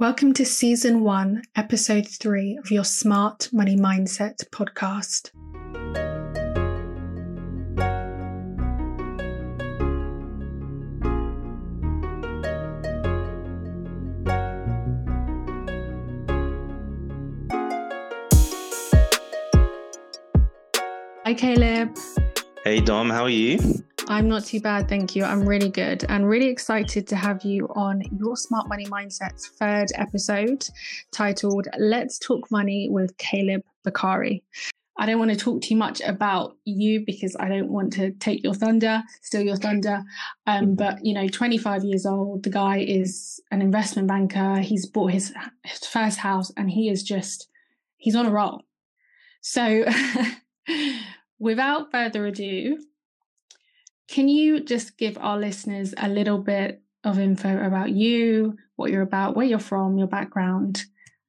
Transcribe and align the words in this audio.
Welcome 0.00 0.32
to 0.32 0.46
Season 0.46 1.02
1, 1.02 1.42
Episode 1.56 2.08
3 2.08 2.56
of 2.56 2.70
your 2.70 2.84
Smart 2.84 3.50
Money 3.52 3.76
Mindset 3.76 4.48
podcast. 4.48 5.28
Hi, 21.26 21.34
Caleb. 21.34 21.94
Hey, 22.64 22.80
Dom, 22.80 23.10
how 23.10 23.24
are 23.24 23.28
you? 23.28 23.84
I'm 24.10 24.28
not 24.28 24.44
too 24.44 24.60
bad, 24.60 24.88
thank 24.88 25.14
you. 25.14 25.22
I'm 25.22 25.46
really 25.46 25.68
good 25.68 26.04
and 26.08 26.28
really 26.28 26.48
excited 26.48 27.06
to 27.06 27.16
have 27.16 27.44
you 27.44 27.68
on 27.76 28.02
your 28.18 28.36
Smart 28.36 28.68
Money 28.68 28.84
Mindset's 28.86 29.46
third 29.46 29.86
episode 29.94 30.66
titled 31.12 31.68
Let's 31.78 32.18
Talk 32.18 32.50
Money 32.50 32.88
with 32.90 33.16
Caleb 33.18 33.62
Bakari. 33.84 34.42
I 34.98 35.06
don't 35.06 35.20
want 35.20 35.30
to 35.30 35.36
talk 35.36 35.62
too 35.62 35.76
much 35.76 36.00
about 36.00 36.56
you 36.64 37.04
because 37.06 37.36
I 37.38 37.48
don't 37.48 37.70
want 37.70 37.92
to 37.94 38.10
take 38.10 38.42
your 38.42 38.52
thunder, 38.52 39.00
steal 39.22 39.42
your 39.42 39.54
thunder. 39.54 40.02
Um, 40.44 40.74
but 40.74 41.06
you 41.06 41.14
know, 41.14 41.28
25 41.28 41.84
years 41.84 42.04
old, 42.04 42.42
the 42.42 42.50
guy 42.50 42.78
is 42.78 43.40
an 43.52 43.62
investment 43.62 44.08
banker. 44.08 44.56
He's 44.56 44.86
bought 44.86 45.12
his, 45.12 45.32
his 45.64 45.86
first 45.86 46.18
house 46.18 46.50
and 46.56 46.68
he 46.68 46.88
is 46.88 47.04
just, 47.04 47.46
he's 47.96 48.16
on 48.16 48.26
a 48.26 48.30
roll. 48.32 48.64
So 49.40 49.84
without 51.38 51.92
further 51.92 52.26
ado, 52.26 52.76
can 54.10 54.28
you 54.28 54.60
just 54.60 54.98
give 54.98 55.16
our 55.18 55.38
listeners 55.38 55.94
a 55.96 56.08
little 56.08 56.38
bit 56.38 56.82
of 57.04 57.18
info 57.18 57.64
about 57.64 57.90
you, 57.90 58.58
what 58.76 58.90
you're 58.90 59.02
about, 59.02 59.36
where 59.36 59.46
you're 59.46 59.58
from, 59.58 59.96
your 59.96 60.08
background, 60.08 60.84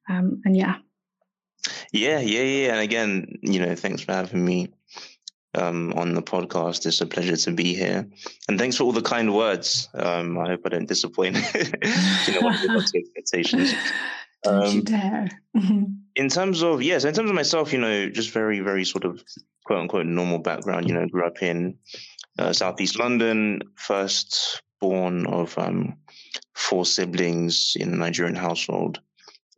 um, 0.08 0.42
and 0.44 0.56
yeah. 0.56 0.76
Yeah, 1.92 2.18
yeah, 2.18 2.42
yeah. 2.42 2.72
And 2.72 2.80
again, 2.80 3.38
you 3.40 3.60
know, 3.60 3.76
thanks 3.76 4.02
for 4.02 4.12
having 4.12 4.44
me 4.44 4.72
um, 5.54 5.92
on 5.94 6.14
the 6.14 6.22
podcast. 6.22 6.84
It's 6.84 7.00
a 7.00 7.06
pleasure 7.06 7.36
to 7.36 7.52
be 7.52 7.72
here, 7.72 8.08
and 8.48 8.58
thanks 8.58 8.76
for 8.76 8.84
all 8.84 8.92
the 8.92 9.00
kind 9.00 9.32
words. 9.34 9.88
Um, 9.94 10.36
I 10.38 10.48
hope 10.48 10.62
I 10.66 10.70
don't 10.70 10.88
disappoint. 10.88 11.36
you 12.26 12.40
know, 12.40 12.50
expectations. 12.96 13.74
Don't 14.42 14.72
you 14.72 14.80
um, 14.80 14.84
dare. 14.84 15.28
in 16.16 16.28
terms 16.28 16.62
of 16.62 16.82
yes, 16.82 17.04
in 17.04 17.14
terms 17.14 17.30
of 17.30 17.36
myself, 17.36 17.72
you 17.72 17.78
know, 17.78 18.08
just 18.08 18.30
very, 18.30 18.58
very 18.58 18.84
sort 18.84 19.04
of 19.04 19.22
quote 19.64 19.80
unquote 19.80 20.06
normal 20.06 20.38
background. 20.38 20.88
You 20.88 20.94
know, 20.94 21.06
grew 21.06 21.24
up 21.24 21.42
in 21.42 21.78
uh, 22.38 22.52
Southeast 22.52 22.98
London, 22.98 23.62
first 23.76 24.62
born 24.80 25.26
of 25.26 25.56
um, 25.58 25.96
four 26.54 26.84
siblings 26.84 27.74
in 27.78 27.92
a 27.92 27.96
Nigerian 27.96 28.34
household 28.34 29.00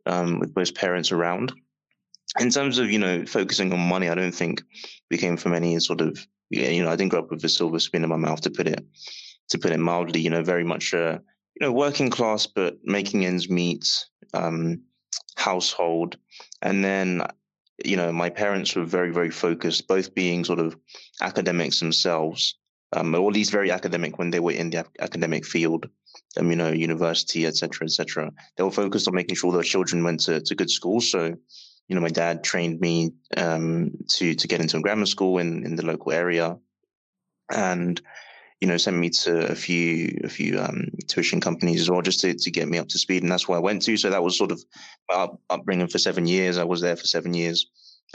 um, 0.05 0.39
with 0.39 0.53
both 0.53 0.75
parents 0.75 1.11
around. 1.11 1.53
In 2.39 2.49
terms 2.49 2.77
of, 2.77 2.91
you 2.91 2.99
know, 2.99 3.25
focusing 3.25 3.71
on 3.71 3.79
money, 3.79 4.09
I 4.09 4.15
don't 4.15 4.35
think 4.35 4.61
we 5.09 5.17
came 5.17 5.37
from 5.37 5.53
any 5.53 5.79
sort 5.79 6.01
of, 6.01 6.25
you 6.49 6.83
know, 6.83 6.91
I 6.91 6.95
didn't 6.95 7.11
grow 7.11 7.21
up 7.21 7.31
with 7.31 7.43
a 7.43 7.49
silver 7.49 7.79
spoon 7.79 8.03
in 8.03 8.09
my 8.09 8.17
mouth 8.17 8.41
to 8.41 8.49
put 8.49 8.67
it, 8.67 8.85
to 9.49 9.57
put 9.57 9.71
it 9.71 9.79
mildly, 9.79 10.19
you 10.19 10.29
know, 10.29 10.43
very 10.43 10.63
much, 10.63 10.93
a 10.93 11.21
you 11.59 11.65
know, 11.65 11.71
working 11.71 12.09
class, 12.09 12.45
but 12.45 12.77
making 12.83 13.25
ends 13.25 13.49
meet, 13.49 14.05
um, 14.33 14.81
household. 15.37 16.17
And 16.61 16.83
then 16.83 17.25
you 17.83 17.97
know, 17.97 18.11
my 18.11 18.29
parents 18.29 18.75
were 18.75 18.85
very, 18.85 19.11
very 19.11 19.29
focused, 19.29 19.87
both 19.87 20.15
being 20.15 20.45
sort 20.45 20.59
of 20.59 20.77
academics 21.21 21.79
themselves, 21.79 22.57
um, 22.95 23.13
or 23.13 23.29
at 23.29 23.33
least 23.33 23.51
very 23.51 23.71
academic 23.71 24.17
when 24.17 24.31
they 24.31 24.39
were 24.39 24.53
in 24.53 24.69
the 24.69 24.85
academic 24.99 25.45
field, 25.45 25.87
um, 26.37 26.49
you 26.49 26.55
know, 26.55 26.71
university, 26.71 27.45
etc., 27.45 27.85
etc. 27.85 28.31
They 28.55 28.63
were 28.63 28.71
focused 28.71 29.07
on 29.07 29.15
making 29.15 29.35
sure 29.35 29.51
their 29.51 29.63
children 29.63 30.03
went 30.03 30.21
to, 30.21 30.41
to 30.41 30.55
good 30.55 30.69
schools. 30.69 31.11
So, 31.11 31.35
you 31.87 31.95
know, 31.95 32.01
my 32.01 32.09
dad 32.09 32.43
trained 32.43 32.79
me 32.79 33.11
um, 33.37 33.91
to 34.09 34.33
to 34.33 34.47
get 34.47 34.61
into 34.61 34.77
a 34.77 34.81
grammar 34.81 35.05
school 35.05 35.37
in 35.37 35.65
in 35.65 35.75
the 35.75 35.85
local 35.85 36.11
area, 36.11 36.57
and 37.51 38.01
you 38.61 38.67
know, 38.67 38.77
sent 38.77 38.97
me 38.97 39.09
to 39.09 39.51
a 39.51 39.55
few 39.55 40.19
a 40.23 40.29
few 40.29 40.59
um, 40.59 40.87
tuition 41.07 41.41
companies 41.41 41.81
as 41.81 41.89
well, 41.89 42.01
just 42.01 42.21
to, 42.21 42.33
to 42.33 42.49
get 42.49 42.67
me 42.67 42.77
up 42.77 42.87
to 42.87 42.97
speed, 42.97 43.23
and 43.23 43.31
that's 43.31 43.47
where 43.47 43.57
I 43.57 43.61
went 43.61 43.81
to. 43.83 43.97
So 43.97 44.09
that 44.09 44.23
was 44.23 44.37
sort 44.37 44.51
of 44.51 44.63
my 45.09 45.27
upbringing 45.49 45.89
for 45.89 45.99
seven 45.99 46.25
years. 46.25 46.57
I 46.57 46.63
was 46.63 46.81
there 46.81 46.95
for 46.95 47.05
seven 47.05 47.33
years 47.33 47.67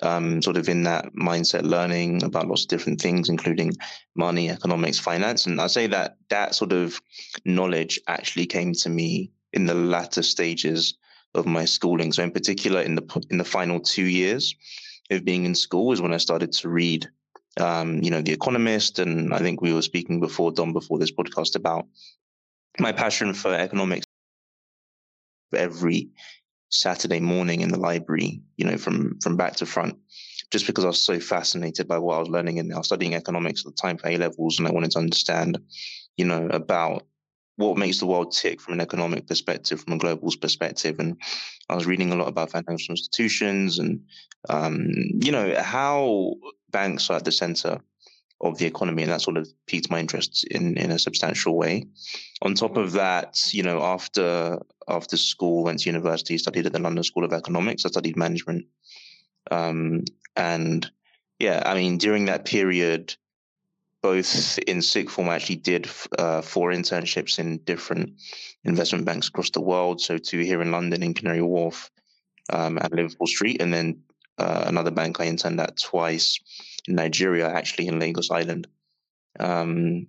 um, 0.03 0.41
sort 0.43 0.57
of 0.57 0.69
in 0.69 0.83
that 0.85 1.13
mindset, 1.15 1.63
learning 1.63 2.23
about 2.23 2.49
lots 2.49 2.63
of 2.63 2.69
different 2.69 3.01
things, 3.01 3.29
including 3.29 3.73
money, 4.15 4.51
economics, 4.51 4.99
finance. 4.99 5.47
And 5.47 5.61
I 5.61 5.67
say 5.67 5.87
that 5.89 6.17
that 6.31 6.55
sort 6.55 6.73
of 6.73 7.01
knowledge 7.45 8.01
actually 8.07 8.47
came 8.47 8.73
to 8.75 8.89
me 8.89 9.31
in 9.53 9.67
the 9.67 9.75
latter 9.75 10.23
stages 10.23 10.95
of 11.35 11.47
my 11.47 11.65
schooling. 11.65 12.13
So, 12.13 12.23
in 12.23 12.31
particular, 12.31 12.83
in 12.83 12.95
the 12.95 13.27
in 13.31 13.39
the 13.39 13.45
final 13.45 13.81
two 13.81 14.07
years 14.07 14.55
of 15.11 15.25
being 15.25 15.45
in 15.45 15.55
school, 15.55 15.93
is 15.93 16.01
when 16.01 16.15
I 16.15 16.19
started 16.19 16.53
to 16.53 16.69
read, 16.69 17.09
um, 17.59 18.03
you 18.03 18.11
know, 18.11 18.23
The 18.23 18.33
Economist, 18.33 18.99
and 18.99 19.35
I 19.35 19.39
think 19.39 19.61
we 19.61 19.73
were 19.73 19.83
speaking 19.83 20.21
before, 20.21 20.53
Dom, 20.53 20.73
before 20.73 20.99
this 20.99 21.13
podcast 21.13 21.57
about 21.57 21.87
my 22.79 22.93
passion 22.93 23.35
for 23.35 23.53
economics 23.53 24.07
every 25.55 26.09
Saturday 26.71 27.21
morning 27.21 27.61
in 27.61 27.69
the 27.69 27.79
library, 27.79 28.43
you 28.57 28.65
know, 28.65 28.79
from 28.79 29.19
from 29.21 29.37
back 29.37 29.57
to 29.57 29.67
front, 29.67 29.97
just 30.51 30.67
because 30.67 30.85
I 30.85 30.89
was 30.89 31.05
so 31.05 31.21
fascinated 31.21 31.87
by 31.87 31.99
what 31.99 32.17
I 32.17 32.21
was 32.21 32.29
learning. 32.29 32.59
And 32.59 32.73
I 32.73 32.79
was 32.79 32.87
studying 32.87 33.15
economics 33.15 33.67
at 33.67 33.73
the 33.73 33.81
time 33.81 33.99
for 33.99 34.09
A 34.09 34.17
levels, 34.17 34.59
and 34.59 34.67
I 34.67 34.73
wanted 34.73 34.93
to 34.93 34.99
understand, 34.99 35.59
you 36.17 36.25
know, 36.25 36.47
about 36.47 37.07
what 37.57 37.77
makes 37.77 37.99
the 37.99 38.07
world 38.07 38.33
tick 38.33 38.61
from 38.61 38.75
an 38.75 38.81
economic 38.81 39.27
perspective, 39.27 39.81
from 39.81 39.95
a 39.95 39.99
global 39.99 40.33
perspective. 40.41 40.99
And 40.99 41.21
I 41.69 41.75
was 41.75 41.87
reading 41.87 42.11
a 42.13 42.17
lot 42.17 42.29
about 42.29 42.51
financial 42.51 42.93
institutions 42.93 43.79
and, 43.79 44.01
um, 44.49 44.89
you 45.21 45.31
know, 45.31 45.61
how 45.61 46.35
banks 46.71 47.11
are 47.11 47.17
at 47.17 47.25
the 47.25 47.33
center 47.33 47.79
of 48.41 48.59
the 48.59 48.67
economy, 48.67 49.03
and 49.03 49.13
that 49.13 49.21
sort 49.21 49.37
of 49.37 49.49
piqued 49.67 49.91
my 49.91 50.01
interest 50.01 50.45
in 50.45 50.77
in 50.77 50.91
a 50.91 50.99
substantial 50.99 51.57
way. 51.57 51.87
On 52.43 52.55
top 52.55 52.77
of 52.77 52.93
that, 52.93 53.39
you 53.53 53.63
know, 53.63 53.83
after 53.83 54.59
after 54.89 55.17
school, 55.17 55.65
went 55.65 55.81
to 55.81 55.91
university, 55.91 56.39
studied 56.39 56.67
at 56.67 56.73
the 56.73 56.79
London 56.79 57.05
School 57.05 57.25
of 57.25 57.33
Economics. 57.33 57.85
I 57.85 57.91
studied 57.91 58.17
management, 58.17 58.67
um, 59.51 60.05
and 60.37 60.91
yeah, 61.39 61.63
I 61.65 61.75
mean, 61.75 61.99
during 61.99 62.27
that 62.27 62.45
period, 62.45 63.15
both 64.03 64.59
in 64.61 64.83
sixth 64.83 65.15
form, 65.15 65.29
I 65.29 65.37
actually 65.37 65.57
did 65.57 65.89
uh, 66.19 66.41
four 66.43 66.73
internships 66.73 67.39
in 67.39 67.59
different 67.59 68.15
investment 68.65 69.05
banks 69.05 69.29
across 69.29 69.51
the 69.51 69.61
world. 69.61 70.01
So 70.01 70.19
two 70.19 70.41
here 70.41 70.63
in 70.63 70.71
London, 70.71 71.03
in 71.03 71.15
Canary 71.15 71.43
Wharf, 71.43 71.91
um, 72.51 72.79
Liverpool 72.91 73.27
Street, 73.27 73.61
and 73.61 73.73
then 73.73 74.03
uh, 74.41 74.65
another 74.67 74.91
bank 74.91 75.21
I 75.21 75.27
interned 75.27 75.61
at 75.61 75.77
twice 75.77 76.39
in 76.89 76.95
Nigeria, 76.95 77.49
actually 77.49 77.89
in 77.89 77.99
Lagos 77.99 78.31
Island. 78.31 78.67
Um, 79.39 80.07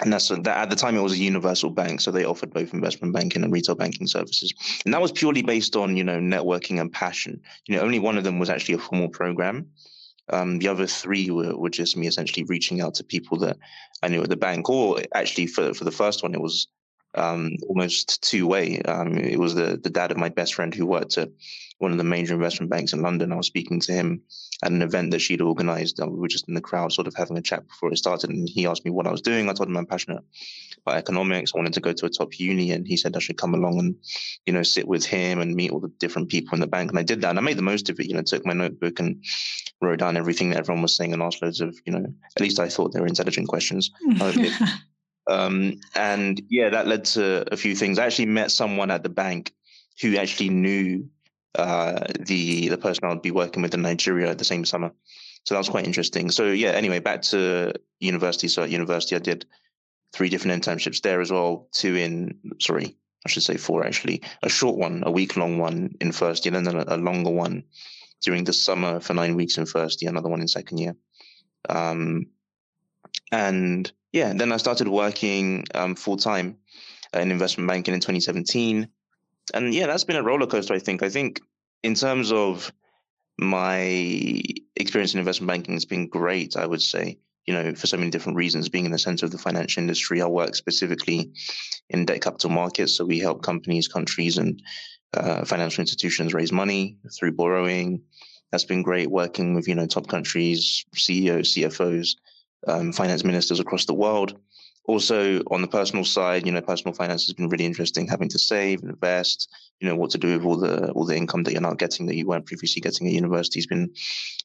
and 0.00 0.12
that's 0.12 0.28
that 0.28 0.46
at 0.46 0.70
the 0.70 0.76
time 0.76 0.96
it 0.96 1.02
was 1.02 1.14
a 1.14 1.18
universal 1.18 1.70
bank, 1.70 2.00
so 2.00 2.10
they 2.10 2.24
offered 2.24 2.54
both 2.54 2.72
investment 2.72 3.12
banking 3.12 3.42
and 3.42 3.52
retail 3.52 3.74
banking 3.74 4.06
services, 4.06 4.54
and 4.84 4.94
that 4.94 5.02
was 5.02 5.10
purely 5.10 5.42
based 5.42 5.74
on 5.74 5.96
you 5.96 6.04
know 6.04 6.20
networking 6.20 6.80
and 6.80 6.92
passion. 6.92 7.40
You 7.66 7.76
know, 7.76 7.82
only 7.82 7.98
one 7.98 8.16
of 8.16 8.22
them 8.22 8.38
was 8.38 8.48
actually 8.48 8.76
a 8.76 8.78
formal 8.78 9.08
program. 9.08 9.66
Um, 10.30 10.58
the 10.58 10.68
other 10.68 10.86
three 10.86 11.30
were, 11.30 11.56
were 11.56 11.70
just 11.70 11.96
me 11.96 12.06
essentially 12.06 12.44
reaching 12.44 12.80
out 12.80 12.94
to 12.94 13.04
people 13.04 13.38
that 13.38 13.56
I 14.02 14.08
knew 14.08 14.22
at 14.22 14.28
the 14.28 14.36
bank, 14.36 14.70
or 14.70 15.00
actually 15.14 15.48
for 15.48 15.74
for 15.74 15.84
the 15.84 15.98
first 16.02 16.22
one, 16.22 16.34
it 16.34 16.40
was 16.40 16.68
um, 17.18 17.56
almost 17.68 18.22
two 18.22 18.46
way. 18.46 18.80
Um, 18.82 19.16
it 19.18 19.38
was 19.38 19.54
the 19.54 19.78
the 19.82 19.90
dad 19.90 20.10
of 20.10 20.16
my 20.16 20.28
best 20.28 20.54
friend 20.54 20.74
who 20.74 20.86
worked 20.86 21.18
at 21.18 21.30
one 21.78 21.92
of 21.92 21.98
the 21.98 22.04
major 22.04 22.34
investment 22.34 22.70
banks 22.70 22.92
in 22.92 23.02
London. 23.02 23.32
I 23.32 23.36
was 23.36 23.46
speaking 23.46 23.80
to 23.80 23.92
him 23.92 24.22
at 24.62 24.72
an 24.72 24.82
event 24.82 25.12
that 25.12 25.20
she'd 25.20 25.40
organized. 25.40 26.00
and 26.00 26.12
we 26.12 26.18
were 26.18 26.28
just 26.28 26.48
in 26.48 26.54
the 26.54 26.60
crowd, 26.60 26.92
sort 26.92 27.06
of 27.06 27.14
having 27.14 27.38
a 27.38 27.42
chat 27.42 27.66
before 27.66 27.92
it 27.92 27.98
started. 27.98 28.30
And 28.30 28.48
he 28.48 28.66
asked 28.66 28.84
me 28.84 28.90
what 28.90 29.06
I 29.06 29.12
was 29.12 29.20
doing. 29.20 29.48
I 29.48 29.52
told 29.52 29.68
him 29.68 29.76
I'm 29.76 29.86
passionate 29.86 30.22
about 30.82 30.96
economics. 30.96 31.52
I 31.54 31.58
wanted 31.58 31.74
to 31.74 31.80
go 31.80 31.92
to 31.92 32.06
a 32.06 32.10
top 32.10 32.38
uni. 32.38 32.72
And 32.72 32.86
he 32.86 32.96
said 32.96 33.14
I 33.14 33.20
should 33.20 33.38
come 33.38 33.54
along 33.54 33.78
and, 33.78 33.94
you 34.44 34.52
know, 34.52 34.64
sit 34.64 34.88
with 34.88 35.04
him 35.04 35.40
and 35.40 35.54
meet 35.54 35.70
all 35.70 35.78
the 35.78 35.92
different 36.00 36.28
people 36.28 36.54
in 36.54 36.60
the 36.60 36.66
bank. 36.66 36.90
And 36.90 36.98
I 36.98 37.04
did 37.04 37.20
that. 37.20 37.30
And 37.30 37.38
I 37.38 37.42
made 37.42 37.58
the 37.58 37.62
most 37.62 37.88
of 37.90 38.00
it, 38.00 38.06
you 38.06 38.14
know, 38.14 38.22
took 38.22 38.44
my 38.44 38.54
notebook 38.54 38.98
and 38.98 39.22
wrote 39.80 40.00
down 40.00 40.16
everything 40.16 40.50
that 40.50 40.58
everyone 40.58 40.82
was 40.82 40.96
saying 40.96 41.12
and 41.12 41.22
asked 41.22 41.42
loads 41.42 41.60
of, 41.60 41.76
you 41.86 41.92
know, 41.92 42.04
at 42.36 42.40
least 42.40 42.58
I 42.58 42.68
thought 42.68 42.92
they 42.92 43.00
were 43.00 43.06
intelligent 43.06 43.46
questions. 43.46 43.92
um, 45.28 45.80
and 45.94 46.40
yeah, 46.48 46.70
that 46.70 46.86
led 46.86 47.04
to 47.06 47.52
a 47.52 47.56
few 47.56 47.74
things. 47.74 47.98
I 47.98 48.06
actually 48.06 48.26
met 48.26 48.50
someone 48.50 48.90
at 48.90 49.02
the 49.02 49.08
bank 49.08 49.54
who 50.00 50.16
actually 50.16 50.50
knew 50.50 51.08
uh, 51.54 52.06
the 52.18 52.68
the 52.68 52.78
person 52.78 53.04
I 53.04 53.08
would 53.08 53.22
be 53.22 53.30
working 53.30 53.62
with 53.62 53.74
in 53.74 53.82
Nigeria 53.82 54.30
at 54.30 54.38
the 54.38 54.44
same 54.44 54.64
summer. 54.64 54.92
So 55.44 55.54
that 55.54 55.58
was 55.58 55.68
quite 55.68 55.86
interesting. 55.86 56.30
So 56.30 56.46
yeah, 56.46 56.70
anyway, 56.70 56.98
back 56.98 57.22
to 57.22 57.74
university. 58.00 58.48
So 58.48 58.62
at 58.62 58.70
university, 58.70 59.16
I 59.16 59.20
did 59.20 59.46
three 60.12 60.28
different 60.28 60.62
internships 60.62 61.02
there 61.02 61.20
as 61.20 61.30
well. 61.30 61.68
Two 61.72 61.94
in 61.94 62.38
sorry, 62.60 62.96
I 63.26 63.28
should 63.28 63.42
say 63.42 63.56
four 63.56 63.84
actually. 63.84 64.22
A 64.42 64.48
short 64.48 64.76
one, 64.76 65.02
a 65.04 65.10
week 65.10 65.36
long 65.36 65.58
one 65.58 65.94
in 66.00 66.12
first 66.12 66.46
year, 66.46 66.54
and 66.54 66.66
then 66.66 66.76
a, 66.76 66.84
a 66.88 66.96
longer 66.96 67.30
one 67.30 67.64
during 68.22 68.44
the 68.44 68.52
summer 68.52 69.00
for 69.00 69.14
nine 69.14 69.36
weeks 69.36 69.58
in 69.58 69.66
first 69.66 70.02
year, 70.02 70.10
another 70.10 70.28
one 70.28 70.40
in 70.40 70.48
second 70.48 70.78
year. 70.78 70.96
Um, 71.68 72.26
and 73.32 73.90
yeah, 74.18 74.32
then 74.34 74.52
I 74.52 74.56
started 74.56 74.88
working 74.88 75.64
um, 75.74 75.94
full 75.94 76.16
time 76.16 76.58
in 77.12 77.30
investment 77.30 77.68
banking 77.68 77.94
in 77.94 78.00
2017 78.00 78.88
and 79.54 79.74
yeah, 79.74 79.86
that's 79.86 80.04
been 80.04 80.16
a 80.16 80.22
roller 80.22 80.46
coaster. 80.46 80.74
I 80.74 80.78
think. 80.78 81.02
I 81.02 81.08
think 81.08 81.40
in 81.82 81.94
terms 81.94 82.32
of 82.32 82.72
my 83.38 84.42
experience 84.76 85.14
in 85.14 85.20
investment 85.20 85.48
banking 85.48 85.74
has 85.74 85.84
been 85.84 86.08
great. 86.08 86.56
I 86.56 86.66
would 86.66 86.82
say, 86.82 87.18
you 87.46 87.54
know, 87.54 87.74
for 87.74 87.86
so 87.86 87.96
many 87.96 88.10
different 88.10 88.36
reasons. 88.36 88.68
Being 88.68 88.86
in 88.86 88.92
the 88.92 88.98
center 88.98 89.26
of 89.26 89.32
the 89.32 89.38
financial 89.38 89.80
industry, 89.80 90.20
I 90.20 90.26
work 90.26 90.54
specifically 90.54 91.32
in 91.90 92.04
debt 92.04 92.20
capital 92.20 92.50
markets, 92.50 92.96
so 92.96 93.04
we 93.04 93.18
help 93.18 93.42
companies, 93.42 93.88
countries, 93.88 94.38
and 94.38 94.62
uh, 95.14 95.44
financial 95.44 95.82
institutions 95.82 96.34
raise 96.34 96.52
money 96.52 96.98
through 97.18 97.32
borrowing. 97.32 98.02
That's 98.50 98.64
been 98.64 98.82
great 98.82 99.10
working 99.10 99.54
with 99.54 99.68
you 99.68 99.74
know 99.74 99.86
top 99.86 100.08
countries, 100.08 100.84
CEOs, 100.94 101.54
CFOs, 101.54 102.16
um, 102.66 102.92
finance 102.92 103.24
ministers 103.24 103.60
across 103.60 103.84
the 103.86 103.94
world. 103.94 104.38
Also, 104.84 105.42
on 105.50 105.60
the 105.60 105.68
personal 105.68 106.04
side, 106.04 106.46
you 106.46 106.52
know, 106.52 106.62
personal 106.62 106.94
finance 106.94 107.26
has 107.26 107.34
been 107.34 107.50
really 107.50 107.66
interesting. 107.66 108.06
Having 108.06 108.30
to 108.30 108.38
save, 108.38 108.82
invest, 108.82 109.54
you 109.80 109.88
know, 109.88 109.94
what 109.94 110.10
to 110.10 110.18
do 110.18 110.38
with 110.38 110.46
all 110.46 110.56
the 110.56 110.90
all 110.92 111.04
the 111.04 111.16
income 111.16 111.42
that 111.42 111.52
you're 111.52 111.60
not 111.60 111.78
getting 111.78 112.06
that 112.06 112.16
you 112.16 112.26
weren't 112.26 112.46
previously 112.46 112.80
getting 112.80 113.06
at 113.06 113.12
university 113.12 113.58
has 113.58 113.66
been 113.66 113.92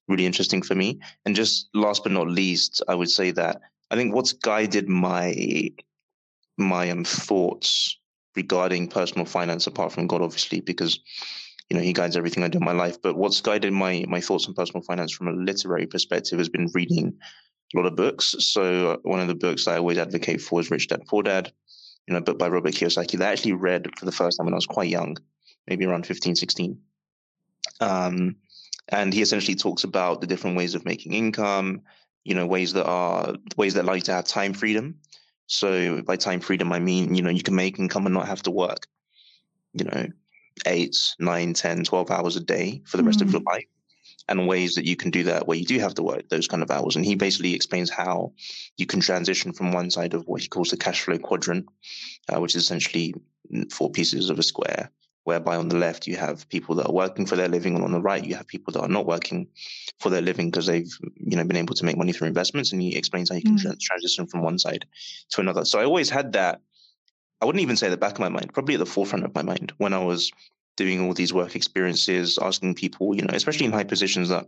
really 0.10 0.25
interesting 0.25 0.62
for 0.62 0.75
me. 0.75 1.00
And 1.25 1.33
just 1.33 1.69
last 1.74 2.04
but 2.04 2.12
not 2.12 2.27
least, 2.27 2.83
I 2.89 2.95
would 2.95 3.10
say 3.10 3.31
that 3.31 3.62
I 3.89 3.95
think 3.95 4.13
what's 4.13 4.33
guided 4.33 4.89
my 4.89 5.69
my 6.57 6.89
um, 6.89 7.06
thoughts 7.06 7.98
regarding 8.36 8.88
personal 8.88 9.25
finance, 9.25 9.68
apart 9.68 9.94
from 9.94 10.07
God, 10.07 10.21
obviously, 10.21 10.59
because 10.59 11.00
you 11.69 11.77
know 11.77 11.83
he 11.83 11.94
guides 11.94 12.18
everything 12.18 12.44
I 12.44 12.50
do 12.50 12.57
in 12.57 12.66
my 12.66 12.74
life. 12.74 13.01
But 13.01 13.16
what's 13.16 13.39
guided 13.39 13.71
my 13.71 14.04
my 14.07 14.19
thoughts 14.19 14.48
on 14.48 14.56
personal 14.56 14.83
finance 14.83 15.13
from 15.13 15.30
a 15.30 15.31
literary 15.31 15.88
perspective 15.88 16.38
has 16.39 16.50
been 16.50 16.69
reading 16.74 17.18
a 17.73 17.77
lot 17.77 17.85
of 17.85 17.95
books. 17.95 18.35
So 18.39 18.91
uh, 18.91 18.97
one 19.03 19.19
of 19.19 19.27
the 19.27 19.35
books 19.35 19.67
I 19.67 19.77
always 19.77 19.97
advocate 19.97 20.41
for 20.41 20.59
is 20.59 20.71
Rich 20.71 20.89
Dad 20.89 21.05
Poor 21.07 21.23
Dad, 21.23 21.51
you 22.07 22.13
know, 22.13 22.19
a 22.19 22.23
book 22.23 22.37
by 22.37 22.47
Robert 22.47 22.73
Kiyosaki 22.73 23.17
that 23.17 23.29
I 23.29 23.31
actually 23.31 23.53
read 23.53 23.87
for 23.97 24.05
the 24.05 24.11
first 24.11 24.37
time 24.37 24.45
when 24.45 24.53
I 24.53 24.57
was 24.57 24.65
quite 24.65 24.89
young, 24.89 25.17
maybe 25.67 25.85
around 25.85 26.05
15, 26.05 26.35
16. 26.35 26.77
Um, 27.79 28.35
and 28.89 29.13
he 29.13 29.21
essentially 29.21 29.55
talks 29.55 29.83
about 29.83 30.21
the 30.21 30.27
different 30.27 30.57
ways 30.57 30.75
of 30.75 30.85
making 30.85 31.13
income, 31.13 31.81
you 32.23 32.35
know, 32.35 32.45
ways 32.45 32.73
that 32.73 32.85
are 32.85 33.35
ways 33.57 33.73
that 33.73 33.83
allow 33.83 33.93
you 33.93 34.01
to 34.01 34.13
have 34.13 34.25
time 34.25 34.53
freedom. 34.53 34.99
So 35.47 36.01
by 36.01 36.15
time 36.15 36.39
freedom, 36.39 36.71
I 36.71 36.79
mean, 36.79 37.15
you 37.15 37.21
know, 37.21 37.29
you 37.29 37.43
can 37.43 37.55
make 37.55 37.79
income 37.79 38.05
and 38.05 38.13
not 38.13 38.27
have 38.27 38.43
to 38.43 38.51
work, 38.51 38.87
you 39.73 39.85
know, 39.85 40.07
eight, 40.65 40.95
nine, 41.19 41.53
10, 41.53 41.85
12 41.85 42.11
hours 42.11 42.35
a 42.35 42.39
day 42.39 42.81
for 42.85 42.97
the 42.97 43.03
rest 43.03 43.19
mm. 43.19 43.23
of 43.23 43.31
your 43.31 43.41
mm. 43.41 43.45
life 43.45 43.65
and 44.29 44.47
ways 44.47 44.75
that 44.75 44.85
you 44.85 44.95
can 44.95 45.11
do 45.11 45.23
that 45.23 45.47
where 45.47 45.57
you 45.57 45.65
do 45.65 45.79
have 45.79 45.95
to 45.95 46.03
work 46.03 46.29
those 46.29 46.47
kind 46.47 46.63
of 46.63 46.71
hours. 46.71 46.95
And 46.95 47.05
he 47.05 47.15
basically 47.15 47.53
explains 47.53 47.89
how 47.89 48.33
you 48.77 48.85
can 48.85 49.01
transition 49.01 49.51
from 49.51 49.71
one 49.71 49.91
side 49.91 50.13
of 50.13 50.25
what 50.27 50.41
he 50.41 50.47
calls 50.47 50.69
the 50.69 50.77
cash 50.77 51.01
flow 51.01 51.17
quadrant, 51.17 51.65
uh, 52.33 52.39
which 52.39 52.55
is 52.55 52.63
essentially 52.63 53.13
four 53.71 53.89
pieces 53.91 54.29
of 54.29 54.39
a 54.39 54.43
square, 54.43 54.89
whereby 55.25 55.55
on 55.55 55.69
the 55.69 55.77
left 55.77 56.07
you 56.07 56.15
have 56.15 56.47
people 56.49 56.75
that 56.75 56.87
are 56.87 56.93
working 56.93 57.25
for 57.25 57.35
their 57.35 57.49
living, 57.49 57.75
and 57.75 57.83
on 57.83 57.91
the 57.91 58.01
right 58.01 58.25
you 58.25 58.35
have 58.35 58.47
people 58.47 58.71
that 58.73 58.81
are 58.81 58.87
not 58.87 59.05
working 59.05 59.47
for 59.99 60.09
their 60.09 60.21
living 60.21 60.49
because 60.49 60.65
they've 60.65 60.97
you 61.15 61.35
know 61.35 61.43
been 61.43 61.57
able 61.57 61.75
to 61.75 61.85
make 61.85 61.97
money 61.97 62.13
through 62.13 62.27
investments. 62.27 62.71
And 62.71 62.81
he 62.81 62.95
explains 62.95 63.29
how 63.29 63.35
you 63.35 63.43
can 63.43 63.57
mm. 63.57 63.79
transition 63.79 64.25
from 64.27 64.41
one 64.41 64.57
side 64.57 64.85
to 65.31 65.41
another. 65.41 65.65
So 65.65 65.79
I 65.79 65.85
always 65.85 66.09
had 66.09 66.33
that. 66.33 66.61
I 67.41 67.45
wouldn't 67.45 67.61
even 67.61 67.75
say 67.75 67.89
the 67.89 67.97
back 67.97 68.13
of 68.13 68.19
my 68.19 68.29
mind, 68.29 68.53
probably 68.53 68.75
at 68.75 68.79
the 68.79 68.85
forefront 68.85 69.25
of 69.25 69.35
my 69.35 69.41
mind 69.41 69.73
when 69.77 69.91
I 69.91 69.99
was 69.99 70.31
doing 70.75 71.01
all 71.01 71.13
these 71.13 71.33
work 71.33 71.55
experiences, 71.55 72.39
asking 72.41 72.75
people, 72.75 73.15
you 73.15 73.21
know, 73.21 73.33
especially 73.33 73.65
in 73.65 73.71
high 73.71 73.83
positions 73.83 74.29
that 74.29 74.45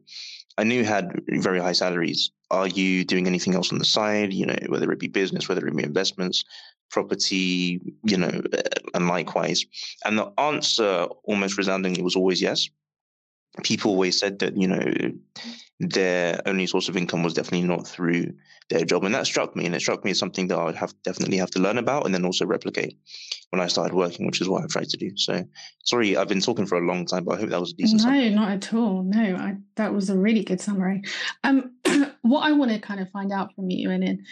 I 0.57 0.63
knew 0.63 0.83
had 0.83 1.21
very 1.27 1.59
high 1.59 1.73
salaries. 1.73 2.31
Are 2.49 2.67
you 2.67 3.03
doing 3.03 3.27
anything 3.27 3.55
else 3.55 3.71
on 3.71 3.79
the 3.79 3.85
side? 3.85 4.33
You 4.33 4.45
know, 4.45 4.55
whether 4.67 4.91
it 4.91 4.99
be 4.99 5.07
business, 5.07 5.49
whether 5.49 5.67
it 5.67 5.75
be 5.75 5.83
investments, 5.83 6.45
property, 6.89 7.81
you 8.03 8.17
know, 8.17 8.41
eh, 8.53 8.61
and 8.93 9.07
likewise. 9.07 9.65
And 10.05 10.17
the 10.17 10.31
answer 10.39 11.07
almost 11.23 11.57
resoundingly 11.57 12.01
was 12.01 12.15
always 12.15 12.41
yes. 12.41 12.69
People 13.63 13.91
always 13.91 14.19
said 14.19 14.39
that, 14.39 14.57
you 14.57 14.67
know, 14.67 14.83
their 15.79 16.41
only 16.45 16.65
source 16.67 16.87
of 16.89 16.97
income 16.97 17.23
was 17.23 17.33
definitely 17.33 17.67
not 17.67 17.87
through 17.87 18.33
their 18.69 18.85
job. 18.85 19.03
And 19.03 19.13
that 19.13 19.25
struck 19.27 19.55
me. 19.55 19.65
And 19.65 19.75
it 19.75 19.81
struck 19.81 20.03
me 20.03 20.11
as 20.11 20.19
something 20.19 20.47
that 20.47 20.57
I 20.57 20.63
would 20.65 20.75
have 20.75 20.93
definitely 21.03 21.37
have 21.37 21.51
to 21.51 21.59
learn 21.59 21.77
about 21.77 22.05
and 22.05 22.13
then 22.13 22.25
also 22.25 22.45
replicate 22.45 22.97
when 23.51 23.61
I 23.61 23.67
started 23.67 23.93
working, 23.93 24.25
which 24.25 24.41
is 24.41 24.49
what 24.49 24.63
I've 24.63 24.69
tried 24.69 24.89
to 24.89 24.97
do. 24.97 25.15
So 25.17 25.45
sorry, 25.83 26.17
I've 26.17 26.27
been 26.27 26.41
talking 26.41 26.65
for 26.65 26.77
a 26.77 26.85
long 26.85 27.05
time, 27.05 27.23
but 27.25 27.35
I 27.35 27.41
hope 27.41 27.49
that 27.49 27.59
was 27.59 27.71
a 27.71 27.75
decent 27.75 28.01
No, 28.01 28.09
summary. 28.09 28.29
not 28.29 28.51
at 28.51 28.73
all. 28.73 29.03
No, 29.03 29.35
I, 29.35 29.57
that 29.75 29.93
was 29.93 30.09
a 30.09 30.17
really 30.17 30.43
good 30.43 30.61
summary. 30.61 31.03
Um, 31.43 31.75
what 32.21 32.41
I 32.41 32.51
want 32.53 32.71
to 32.71 32.79
kind 32.79 32.99
of 32.99 33.09
find 33.11 33.31
out 33.31 33.53
from 33.55 33.69
you, 33.69 33.91
and 33.91 34.03
in, 34.03 34.25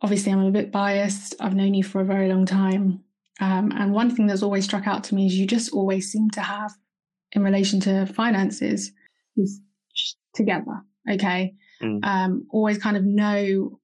obviously 0.00 0.32
I'm 0.32 0.44
a 0.44 0.50
bit 0.50 0.70
biased. 0.70 1.34
I've 1.40 1.54
known 1.56 1.74
you 1.74 1.82
for 1.82 2.00
a 2.00 2.04
very 2.04 2.28
long 2.28 2.46
time. 2.46 3.00
Um, 3.40 3.72
and 3.76 3.92
one 3.92 4.14
thing 4.14 4.26
that's 4.28 4.42
always 4.44 4.64
struck 4.64 4.86
out 4.86 5.02
to 5.04 5.14
me 5.14 5.26
is 5.26 5.34
you 5.34 5.46
just 5.46 5.72
always 5.72 6.10
seem 6.12 6.30
to 6.30 6.40
have, 6.40 6.72
in 7.34 7.42
relation 7.42 7.80
to 7.80 8.06
finances, 8.06 8.92
is 9.36 9.60
together. 10.34 10.82
Okay. 11.10 11.54
Mm. 11.82 12.04
Um, 12.04 12.46
always 12.50 12.78
kind 12.78 12.96
of 12.96 13.04
know 13.04 13.80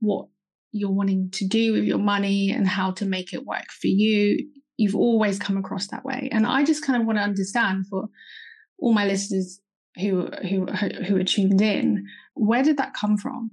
what 0.00 0.28
you're 0.72 0.90
wanting 0.90 1.30
to 1.30 1.46
do 1.46 1.72
with 1.72 1.84
your 1.84 1.98
money 1.98 2.50
and 2.50 2.68
how 2.68 2.92
to 2.92 3.06
make 3.06 3.32
it 3.32 3.44
work 3.44 3.70
for 3.70 3.88
you. 3.88 4.48
You've 4.76 4.94
always 4.94 5.38
come 5.38 5.56
across 5.56 5.88
that 5.88 6.04
way. 6.04 6.28
And 6.30 6.46
I 6.46 6.64
just 6.64 6.84
kind 6.84 7.00
of 7.00 7.06
want 7.06 7.18
to 7.18 7.24
understand 7.24 7.86
for 7.88 8.08
all 8.78 8.92
my 8.92 9.06
listeners 9.06 9.60
who 9.98 10.28
who 10.48 10.66
who 10.66 11.16
are 11.16 11.24
tuned 11.24 11.60
in, 11.60 12.06
where 12.34 12.62
did 12.62 12.76
that 12.76 12.94
come 12.94 13.16
from? 13.16 13.50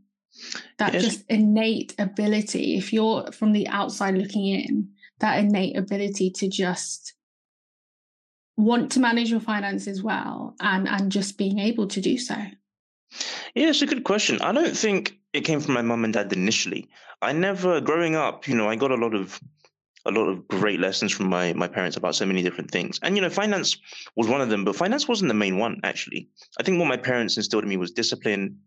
That 0.78 0.94
yes. 0.94 1.04
just 1.04 1.24
innate 1.30 1.96
ability, 1.98 2.78
if 2.78 2.94
you're 2.94 3.32
from 3.32 3.54
the 3.54 3.68
outside 3.68 4.16
looking 4.16 4.48
in, 4.48 4.90
that 5.20 5.40
innate 5.40 5.78
ability 5.78 6.30
to 6.32 6.50
just 6.50 7.14
want 8.57 8.92
to 8.94 9.00
manage 9.00 9.30
your 9.30 9.40
finances 9.40 10.02
well 10.02 10.56
and 10.60 10.88
and 10.88 11.12
just 11.12 11.38
being 11.38 11.60
able 11.60 11.88
to 11.88 12.02
do 12.02 12.18
so? 12.18 12.36
Yeah 13.54 13.69
it's 13.69 13.81
a 13.81 13.88
good 13.88 14.04
question. 14.04 14.42
I 14.42 14.52
don't 14.52 14.75
think 14.75 15.18
it 15.34 15.42
came 15.42 15.60
from 15.60 15.74
my 15.74 15.81
mum 15.81 16.04
and 16.04 16.13
dad 16.13 16.31
initially. 16.34 16.90
I 17.22 17.34
never 17.34 17.81
growing 17.81 18.16
up 18.16 18.48
you 18.48 18.56
know 18.56 18.69
i 18.69 18.75
got 18.75 18.92
a 18.92 18.96
lot 18.96 19.13
of 19.13 19.40
a 20.06 20.12
lot 20.12 20.28
of 20.28 20.48
great 20.48 20.80
lessons 20.80 21.12
from 21.12 21.28
my 21.28 21.54
my 21.54 21.68
parents 21.68 21.98
about 21.98 22.16
so 22.16 22.25
many 22.25 22.42
different 22.42 22.72
things. 22.72 23.00
And 23.02 23.16
you 23.16 23.22
know 23.22 23.30
finance 23.30 23.78
was 24.16 24.28
one 24.28 24.42
of 24.42 24.50
them 24.50 24.63
but 24.63 24.75
finance 24.75 25.08
wasn't 25.08 25.30
the 25.30 25.36
main 25.36 25.58
one 25.58 25.80
actually. 25.84 26.30
I 26.60 26.63
think 26.63 26.80
what 26.80 26.88
my 26.88 26.98
parents 26.98 27.38
instilled 27.38 27.63
in 27.63 27.69
me 27.69 27.78
was 27.78 27.92
discipline 27.92 28.60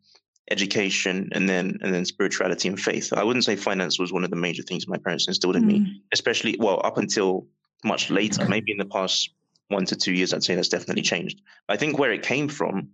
education 0.50 1.28
and 1.32 1.48
then 1.48 1.78
and 1.82 1.94
then 1.94 2.04
spirituality 2.04 2.68
and 2.68 2.80
faith. 2.80 3.12
I 3.12 3.22
wouldn't 3.22 3.44
say 3.44 3.56
finance 3.56 3.98
was 3.98 4.12
one 4.12 4.24
of 4.24 4.30
the 4.30 4.36
major 4.36 4.62
things 4.62 4.88
my 4.88 4.98
parents 4.98 5.28
instilled 5.28 5.56
in 5.56 5.64
mm. 5.64 5.66
me 5.66 6.02
especially 6.12 6.56
well 6.58 6.80
up 6.84 6.98
until 6.98 7.46
much 7.84 8.10
later 8.10 8.48
maybe 8.48 8.72
in 8.72 8.78
the 8.78 8.84
past 8.84 9.30
one 9.68 9.84
to 9.86 9.96
two 9.96 10.12
years, 10.12 10.32
I'd 10.32 10.44
say 10.44 10.54
that's 10.54 10.68
definitely 10.68 11.02
changed. 11.02 11.42
I 11.68 11.76
think 11.76 11.98
where 11.98 12.12
it 12.12 12.22
came 12.22 12.48
from 12.48 12.88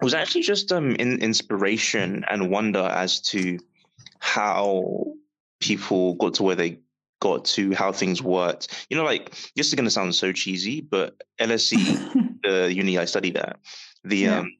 was 0.00 0.14
actually 0.14 0.42
just 0.42 0.72
um, 0.72 0.96
in, 0.96 1.20
inspiration 1.22 2.24
and 2.28 2.50
wonder 2.50 2.80
as 2.80 3.20
to 3.20 3.58
how 4.18 5.04
people 5.60 6.14
got 6.14 6.34
to 6.34 6.42
where 6.42 6.56
they 6.56 6.78
got 7.20 7.44
to, 7.44 7.72
how 7.74 7.92
things 7.92 8.22
worked. 8.22 8.86
You 8.90 8.96
know, 8.96 9.04
like 9.04 9.30
this 9.56 9.68
is 9.68 9.74
going 9.74 9.86
to 9.86 9.90
sound 9.90 10.14
so 10.14 10.32
cheesy, 10.32 10.80
but 10.80 11.22
LSE, 11.40 12.38
the 12.42 12.72
uni 12.72 12.98
I 12.98 13.04
studied 13.04 13.36
at, 13.36 13.58
the 14.04 14.18
yeah. 14.18 14.38
um, 14.40 14.56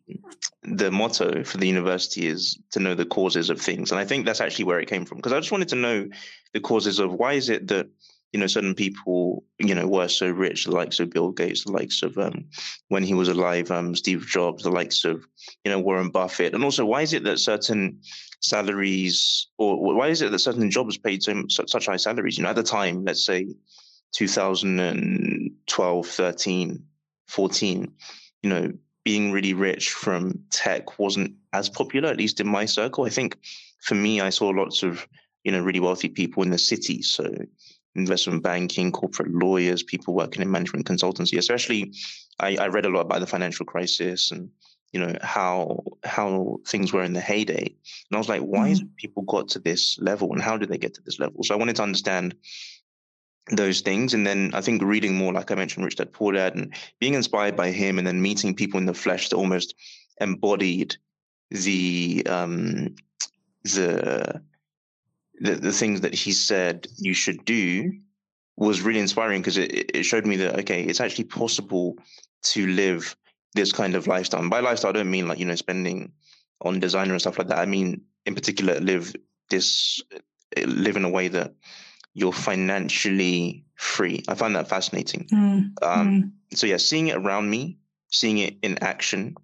the 0.62 0.90
motto 0.90 1.44
for 1.44 1.58
the 1.58 1.68
university 1.68 2.26
is 2.26 2.58
to 2.70 2.80
know 2.80 2.94
the 2.94 3.04
causes 3.04 3.50
of 3.50 3.60
things, 3.60 3.90
and 3.90 4.00
I 4.00 4.04
think 4.04 4.24
that's 4.24 4.40
actually 4.40 4.64
where 4.64 4.80
it 4.80 4.88
came 4.88 5.04
from 5.04 5.18
because 5.18 5.32
I 5.32 5.40
just 5.40 5.52
wanted 5.52 5.68
to 5.68 5.76
know 5.76 6.08
the 6.54 6.60
causes 6.60 6.98
of 6.98 7.12
why 7.12 7.34
is 7.34 7.50
it 7.50 7.68
that 7.68 7.88
you 8.34 8.40
know, 8.40 8.48
certain 8.48 8.74
people, 8.74 9.44
you 9.60 9.76
know, 9.76 9.86
were 9.86 10.08
so 10.08 10.28
rich, 10.28 10.64
the 10.64 10.72
likes 10.72 10.98
of 10.98 11.10
Bill 11.10 11.30
Gates, 11.30 11.62
the 11.64 11.70
likes 11.70 12.02
of 12.02 12.18
um, 12.18 12.46
when 12.88 13.04
he 13.04 13.14
was 13.14 13.28
alive, 13.28 13.70
um, 13.70 13.94
Steve 13.94 14.26
Jobs, 14.26 14.64
the 14.64 14.72
likes 14.72 15.04
of, 15.04 15.24
you 15.64 15.70
know, 15.70 15.78
Warren 15.78 16.10
Buffett, 16.10 16.52
and 16.52 16.64
also 16.64 16.84
why 16.84 17.02
is 17.02 17.12
it 17.12 17.22
that 17.22 17.38
certain 17.38 18.00
salaries, 18.40 19.46
or 19.56 19.94
why 19.94 20.08
is 20.08 20.20
it 20.20 20.32
that 20.32 20.40
certain 20.40 20.68
jobs 20.68 20.98
paid 20.98 21.22
so 21.22 21.44
such 21.48 21.86
high 21.86 21.94
salaries? 21.96 22.36
You 22.36 22.42
know, 22.42 22.50
at 22.50 22.56
the 22.56 22.64
time, 22.64 23.04
let's 23.04 23.24
say 23.24 23.46
2012, 24.14 26.06
13, 26.06 26.84
14, 27.28 27.92
you 28.42 28.50
know, 28.50 28.72
being 29.04 29.30
really 29.30 29.54
rich 29.54 29.92
from 29.92 30.40
tech 30.50 30.98
wasn't 30.98 31.32
as 31.52 31.68
popular, 31.68 32.08
at 32.08 32.16
least 32.16 32.40
in 32.40 32.48
my 32.48 32.64
circle. 32.64 33.04
I 33.04 33.10
think 33.10 33.38
for 33.78 33.94
me, 33.94 34.20
I 34.20 34.30
saw 34.30 34.48
lots 34.48 34.82
of 34.82 35.06
you 35.44 35.52
know 35.52 35.62
really 35.62 35.78
wealthy 35.78 36.08
people 36.08 36.42
in 36.42 36.50
the 36.50 36.58
city, 36.58 37.00
so 37.00 37.32
investment 37.96 38.42
banking, 38.42 38.92
corporate 38.92 39.32
lawyers, 39.32 39.82
people 39.82 40.14
working 40.14 40.42
in 40.42 40.50
management 40.50 40.86
consultancy. 40.86 41.38
Especially, 41.38 41.92
I, 42.40 42.56
I 42.56 42.66
read 42.68 42.86
a 42.86 42.90
lot 42.90 43.02
about 43.02 43.20
the 43.20 43.26
financial 43.26 43.66
crisis 43.66 44.30
and 44.30 44.50
you 44.92 45.00
know 45.00 45.16
how 45.22 45.82
how 46.04 46.60
things 46.68 46.92
were 46.92 47.02
in 47.02 47.14
the 47.14 47.20
heyday, 47.20 47.66
and 47.66 48.12
I 48.12 48.18
was 48.18 48.28
like, 48.28 48.42
why 48.42 48.70
mm-hmm. 48.70 48.86
people 48.96 49.24
got 49.24 49.48
to 49.48 49.58
this 49.58 49.98
level, 49.98 50.32
and 50.32 50.40
how 50.40 50.56
did 50.56 50.68
they 50.68 50.78
get 50.78 50.94
to 50.94 51.02
this 51.02 51.18
level? 51.18 51.42
So 51.42 51.52
I 51.52 51.58
wanted 51.58 51.76
to 51.76 51.82
understand 51.82 52.36
those 53.50 53.80
things, 53.80 54.14
and 54.14 54.24
then 54.24 54.52
I 54.54 54.60
think 54.60 54.82
reading 54.82 55.16
more, 55.16 55.32
like 55.32 55.50
I 55.50 55.56
mentioned, 55.56 55.84
Rich 55.84 55.96
Dad 55.96 56.12
Poor 56.12 56.32
Dad, 56.32 56.54
and 56.54 56.72
being 57.00 57.14
inspired 57.14 57.56
by 57.56 57.72
him, 57.72 57.98
and 57.98 58.06
then 58.06 58.22
meeting 58.22 58.54
people 58.54 58.78
in 58.78 58.86
the 58.86 58.94
flesh 58.94 59.28
that 59.28 59.36
almost 59.36 59.74
embodied 60.20 60.94
the 61.50 62.24
um, 62.28 62.94
the 63.64 64.40
the, 65.40 65.54
the 65.56 65.72
things 65.72 66.00
that 66.02 66.14
he 66.14 66.32
said 66.32 66.86
you 66.96 67.14
should 67.14 67.44
do 67.44 67.92
was 68.56 68.82
really 68.82 69.00
inspiring 69.00 69.40
because 69.40 69.58
it, 69.58 69.90
it 69.94 70.02
showed 70.04 70.26
me 70.26 70.36
that 70.36 70.58
okay, 70.60 70.82
it's 70.84 71.00
actually 71.00 71.24
possible 71.24 71.96
to 72.42 72.66
live 72.66 73.16
this 73.54 73.72
kind 73.72 73.94
of 73.94 74.06
lifestyle. 74.06 74.40
And 74.40 74.50
by 74.50 74.60
lifestyle, 74.60 74.90
I 74.90 74.92
don't 74.92 75.10
mean 75.10 75.28
like 75.28 75.38
you 75.38 75.46
know 75.46 75.54
spending 75.54 76.12
on 76.60 76.80
designer 76.80 77.12
and 77.12 77.20
stuff 77.20 77.38
like 77.38 77.48
that. 77.48 77.58
I 77.58 77.66
mean, 77.66 78.02
in 78.26 78.34
particular, 78.34 78.78
live 78.80 79.14
this 79.50 80.02
live 80.56 80.96
in 80.96 81.04
a 81.04 81.10
way 81.10 81.28
that 81.28 81.54
you're 82.14 82.32
financially 82.32 83.64
free. 83.74 84.22
I 84.28 84.34
find 84.34 84.54
that 84.56 84.68
fascinating. 84.68 85.26
Mm. 85.32 85.72
Um, 85.82 86.32
mm. 86.52 86.56
So 86.56 86.66
yeah, 86.66 86.76
seeing 86.76 87.08
it 87.08 87.16
around 87.16 87.50
me, 87.50 87.78
seeing 88.10 88.38
it 88.38 88.56
in 88.62 88.78
action, 88.82 89.34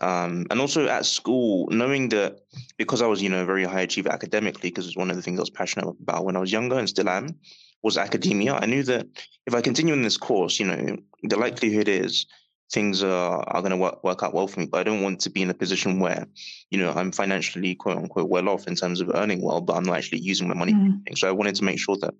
um, 0.00 0.46
and 0.50 0.60
also 0.60 0.86
at 0.86 1.06
school, 1.06 1.68
knowing 1.70 2.08
that 2.10 2.40
because 2.76 3.02
I 3.02 3.06
was, 3.06 3.22
you 3.22 3.28
know, 3.28 3.42
a 3.42 3.46
very 3.46 3.64
high 3.64 3.82
achiever 3.82 4.10
academically, 4.10 4.70
because 4.70 4.86
it's 4.86 4.96
one 4.96 5.10
of 5.10 5.16
the 5.16 5.22
things 5.22 5.38
I 5.38 5.42
was 5.42 5.50
passionate 5.50 5.88
about 5.88 6.24
when 6.24 6.36
I 6.36 6.40
was 6.40 6.52
younger 6.52 6.78
and 6.78 6.88
still 6.88 7.08
am, 7.08 7.36
was 7.82 7.96
academia. 7.96 8.54
I 8.54 8.66
knew 8.66 8.82
that 8.84 9.06
if 9.46 9.54
I 9.54 9.60
continue 9.60 9.94
in 9.94 10.02
this 10.02 10.16
course, 10.16 10.60
you 10.60 10.66
know, 10.66 10.96
the 11.22 11.38
likelihood 11.38 11.88
is 11.88 12.26
things 12.70 13.02
are, 13.02 13.42
are 13.48 13.62
going 13.62 13.70
to 13.70 13.76
work, 13.76 14.04
work 14.04 14.22
out 14.22 14.34
well 14.34 14.46
for 14.46 14.60
me. 14.60 14.66
But 14.66 14.80
I 14.80 14.82
don't 14.82 15.02
want 15.02 15.20
to 15.20 15.30
be 15.30 15.42
in 15.42 15.50
a 15.50 15.54
position 15.54 16.00
where, 16.00 16.26
you 16.70 16.78
know, 16.78 16.92
I'm 16.92 17.12
financially 17.12 17.74
quote 17.74 17.96
unquote 17.96 18.28
well 18.28 18.48
off 18.48 18.66
in 18.66 18.76
terms 18.76 19.00
of 19.00 19.10
earning 19.14 19.42
well, 19.42 19.60
but 19.60 19.74
I'm 19.74 19.84
not 19.84 19.96
actually 19.96 20.20
using 20.20 20.48
my 20.48 20.54
money. 20.54 20.74
Mm. 20.74 21.16
So 21.16 21.28
I 21.28 21.32
wanted 21.32 21.54
to 21.56 21.64
make 21.64 21.78
sure 21.78 21.96
that 22.02 22.14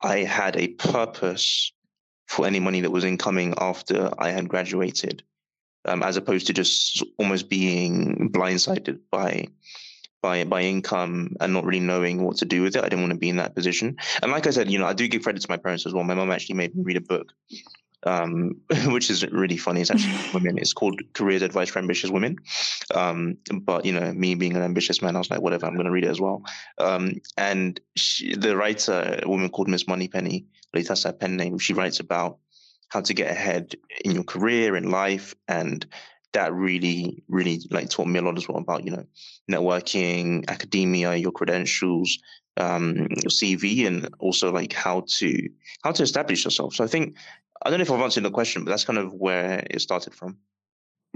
I 0.00 0.18
had 0.18 0.56
a 0.56 0.68
purpose 0.68 1.72
for 2.26 2.46
any 2.46 2.58
money 2.58 2.80
that 2.80 2.90
was 2.90 3.04
incoming 3.04 3.54
after 3.58 4.10
I 4.18 4.30
had 4.30 4.48
graduated 4.48 5.22
um, 5.84 6.02
as 6.02 6.16
opposed 6.16 6.46
to 6.46 6.52
just 6.52 7.02
almost 7.18 7.48
being 7.48 8.30
blindsided 8.32 9.00
by 9.10 9.48
by 10.24 10.42
by 10.44 10.62
income 10.62 11.36
and 11.40 11.52
not 11.52 11.66
really 11.66 11.80
knowing 11.80 12.24
what 12.24 12.38
to 12.38 12.46
do 12.46 12.62
with 12.62 12.76
it. 12.76 12.82
I 12.82 12.88
didn't 12.88 13.02
want 13.02 13.12
to 13.12 13.18
be 13.18 13.28
in 13.28 13.36
that 13.36 13.54
position. 13.54 13.96
And 14.22 14.32
like 14.32 14.46
I 14.46 14.50
said, 14.50 14.70
you 14.70 14.78
know, 14.78 14.86
I 14.86 14.94
do 14.94 15.06
give 15.06 15.22
credit 15.22 15.42
to 15.42 15.50
my 15.50 15.58
parents 15.58 15.84
as 15.84 15.92
well. 15.92 16.02
My 16.02 16.14
mom 16.14 16.30
actually 16.30 16.56
made 16.56 16.74
me 16.74 16.82
read 16.82 16.96
a 16.96 17.02
book, 17.02 17.32
um, 18.04 18.56
which 18.86 19.10
is 19.10 19.26
really 19.30 19.58
funny. 19.58 19.82
It's 19.82 19.90
actually 19.90 20.14
women. 20.34 20.56
It's 20.56 20.72
called 20.72 21.02
Careers 21.12 21.42
Advice 21.42 21.68
for 21.68 21.78
Ambitious 21.78 22.10
Women. 22.10 22.38
Um, 22.94 23.36
but 23.60 23.84
you 23.84 23.92
know, 23.92 24.14
me 24.14 24.34
being 24.34 24.56
an 24.56 24.62
ambitious 24.62 25.02
man, 25.02 25.14
I 25.14 25.18
was 25.18 25.30
like, 25.30 25.42
whatever, 25.42 25.66
I'm 25.66 25.74
going 25.74 25.84
to 25.84 25.92
read 25.92 26.04
it 26.04 26.10
as 26.10 26.22
well. 26.22 26.42
Um, 26.78 27.20
and 27.36 27.78
she, 27.94 28.34
the 28.34 28.56
writer, 28.56 29.20
a 29.22 29.28
woman 29.28 29.50
called 29.50 29.68
Miss 29.68 29.86
Moneypenny, 29.86 30.46
at 30.72 30.78
least 30.78 30.88
that's 30.88 31.04
her 31.04 31.12
pen 31.12 31.36
name. 31.36 31.58
She 31.58 31.74
writes 31.74 32.00
about 32.00 32.38
how 32.94 33.00
to 33.00 33.12
get 33.12 33.28
ahead 33.28 33.74
in 34.04 34.12
your 34.12 34.22
career 34.22 34.76
in 34.76 34.88
life 34.88 35.34
and 35.48 35.84
that 36.32 36.54
really 36.54 37.24
really 37.28 37.60
like 37.72 37.90
taught 37.90 38.06
me 38.06 38.20
a 38.20 38.22
lot 38.22 38.38
as 38.38 38.48
well 38.48 38.58
about 38.58 38.84
you 38.84 38.92
know 38.92 39.04
networking 39.50 40.48
academia 40.48 41.16
your 41.16 41.32
credentials 41.32 42.18
um, 42.56 42.94
your 42.96 43.32
cv 43.38 43.84
and 43.88 44.08
also 44.20 44.52
like 44.52 44.72
how 44.72 45.02
to 45.08 45.48
how 45.82 45.90
to 45.90 46.04
establish 46.04 46.44
yourself. 46.44 46.72
So 46.76 46.84
i 46.84 46.86
think 46.86 47.16
i 47.62 47.68
don't 47.68 47.80
know 47.80 47.82
if 47.82 47.90
i've 47.90 48.00
answered 48.00 48.22
the 48.22 48.30
question 48.30 48.62
but 48.62 48.70
that's 48.70 48.84
kind 48.84 49.00
of 49.00 49.12
where 49.12 49.66
it 49.68 49.80
started 49.80 50.14
from. 50.14 50.38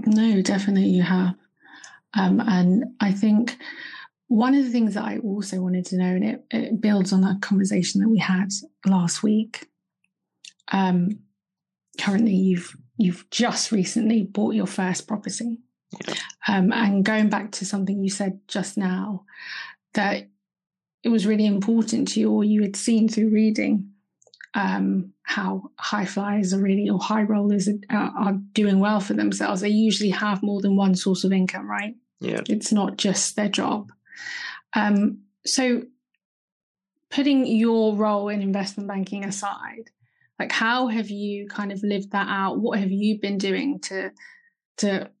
No 0.05 0.41
definitely 0.41 0.89
you 0.89 1.03
have. 1.03 1.35
Um, 2.13 2.41
and 2.41 2.85
i 2.99 3.13
think 3.13 3.57
one 4.27 4.53
of 4.53 4.65
the 4.65 4.71
things 4.71 4.95
that 4.95 5.05
i 5.05 5.17
also 5.19 5.61
wanted 5.61 5.85
to 5.85 5.97
know 5.97 6.13
and 6.17 6.25
it, 6.25 6.45
it 6.51 6.81
builds 6.81 7.13
on 7.13 7.21
that 7.21 7.41
conversation 7.41 8.01
that 8.01 8.09
we 8.09 8.17
had 8.17 8.49
last 8.85 9.23
week 9.23 9.69
um, 10.71 11.19
currently 11.99 12.35
you've 12.35 12.75
you've 12.97 13.29
just 13.29 13.71
recently 13.71 14.23
bought 14.23 14.55
your 14.55 14.67
first 14.67 15.07
property. 15.07 15.59
Um, 16.47 16.71
and 16.71 17.03
going 17.03 17.29
back 17.29 17.51
to 17.53 17.65
something 17.65 18.03
you 18.03 18.09
said 18.09 18.39
just 18.47 18.77
now, 18.77 19.25
that 19.93 20.27
it 21.03 21.09
was 21.09 21.25
really 21.25 21.45
important 21.45 22.09
to 22.09 22.19
you, 22.19 22.31
or 22.31 22.43
you 22.43 22.61
had 22.61 22.75
seen 22.75 23.07
through 23.07 23.29
reading 23.29 23.91
um, 24.53 25.13
how 25.23 25.71
high 25.77 26.05
flyers 26.05 26.53
are 26.53 26.59
really, 26.59 26.89
or 26.89 26.99
high 26.99 27.23
rollers 27.23 27.69
are, 27.89 28.11
are, 28.17 28.33
doing 28.53 28.79
well 28.79 28.99
for 28.99 29.13
themselves. 29.13 29.61
They 29.61 29.69
usually 29.69 30.09
have 30.09 30.43
more 30.43 30.61
than 30.61 30.75
one 30.75 30.95
source 30.95 31.23
of 31.23 31.31
income, 31.31 31.69
right? 31.69 31.95
Yeah. 32.19 32.41
It's 32.49 32.71
not 32.71 32.97
just 32.97 33.35
their 33.35 33.49
job. 33.49 33.91
Um, 34.73 35.19
so, 35.45 35.83
putting 37.09 37.45
your 37.45 37.95
role 37.95 38.29
in 38.29 38.41
investment 38.41 38.89
banking 38.89 39.23
aside, 39.23 39.89
like 40.39 40.51
how 40.51 40.87
have 40.87 41.09
you 41.09 41.47
kind 41.47 41.71
of 41.71 41.83
lived 41.83 42.11
that 42.11 42.27
out? 42.29 42.59
What 42.59 42.79
have 42.79 42.91
you 42.91 43.19
been 43.19 43.37
doing 43.37 43.79
to 43.81 44.11
to 44.77 45.11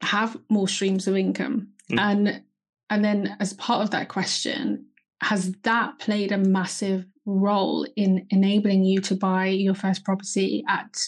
have 0.00 0.36
more 0.48 0.68
streams 0.68 1.06
of 1.06 1.16
income? 1.16 1.68
Mm. 1.90 2.00
and 2.00 2.42
and 2.88 3.04
then 3.04 3.36
as 3.40 3.52
part 3.52 3.82
of 3.82 3.90
that 3.90 4.08
question 4.08 4.86
has 5.20 5.52
that 5.62 5.98
played 5.98 6.32
a 6.32 6.38
massive 6.38 7.04
role 7.26 7.86
in 7.96 8.26
enabling 8.30 8.84
you 8.84 9.00
to 9.00 9.14
buy 9.14 9.46
your 9.46 9.74
first 9.74 10.04
property 10.04 10.64
at 10.68 10.98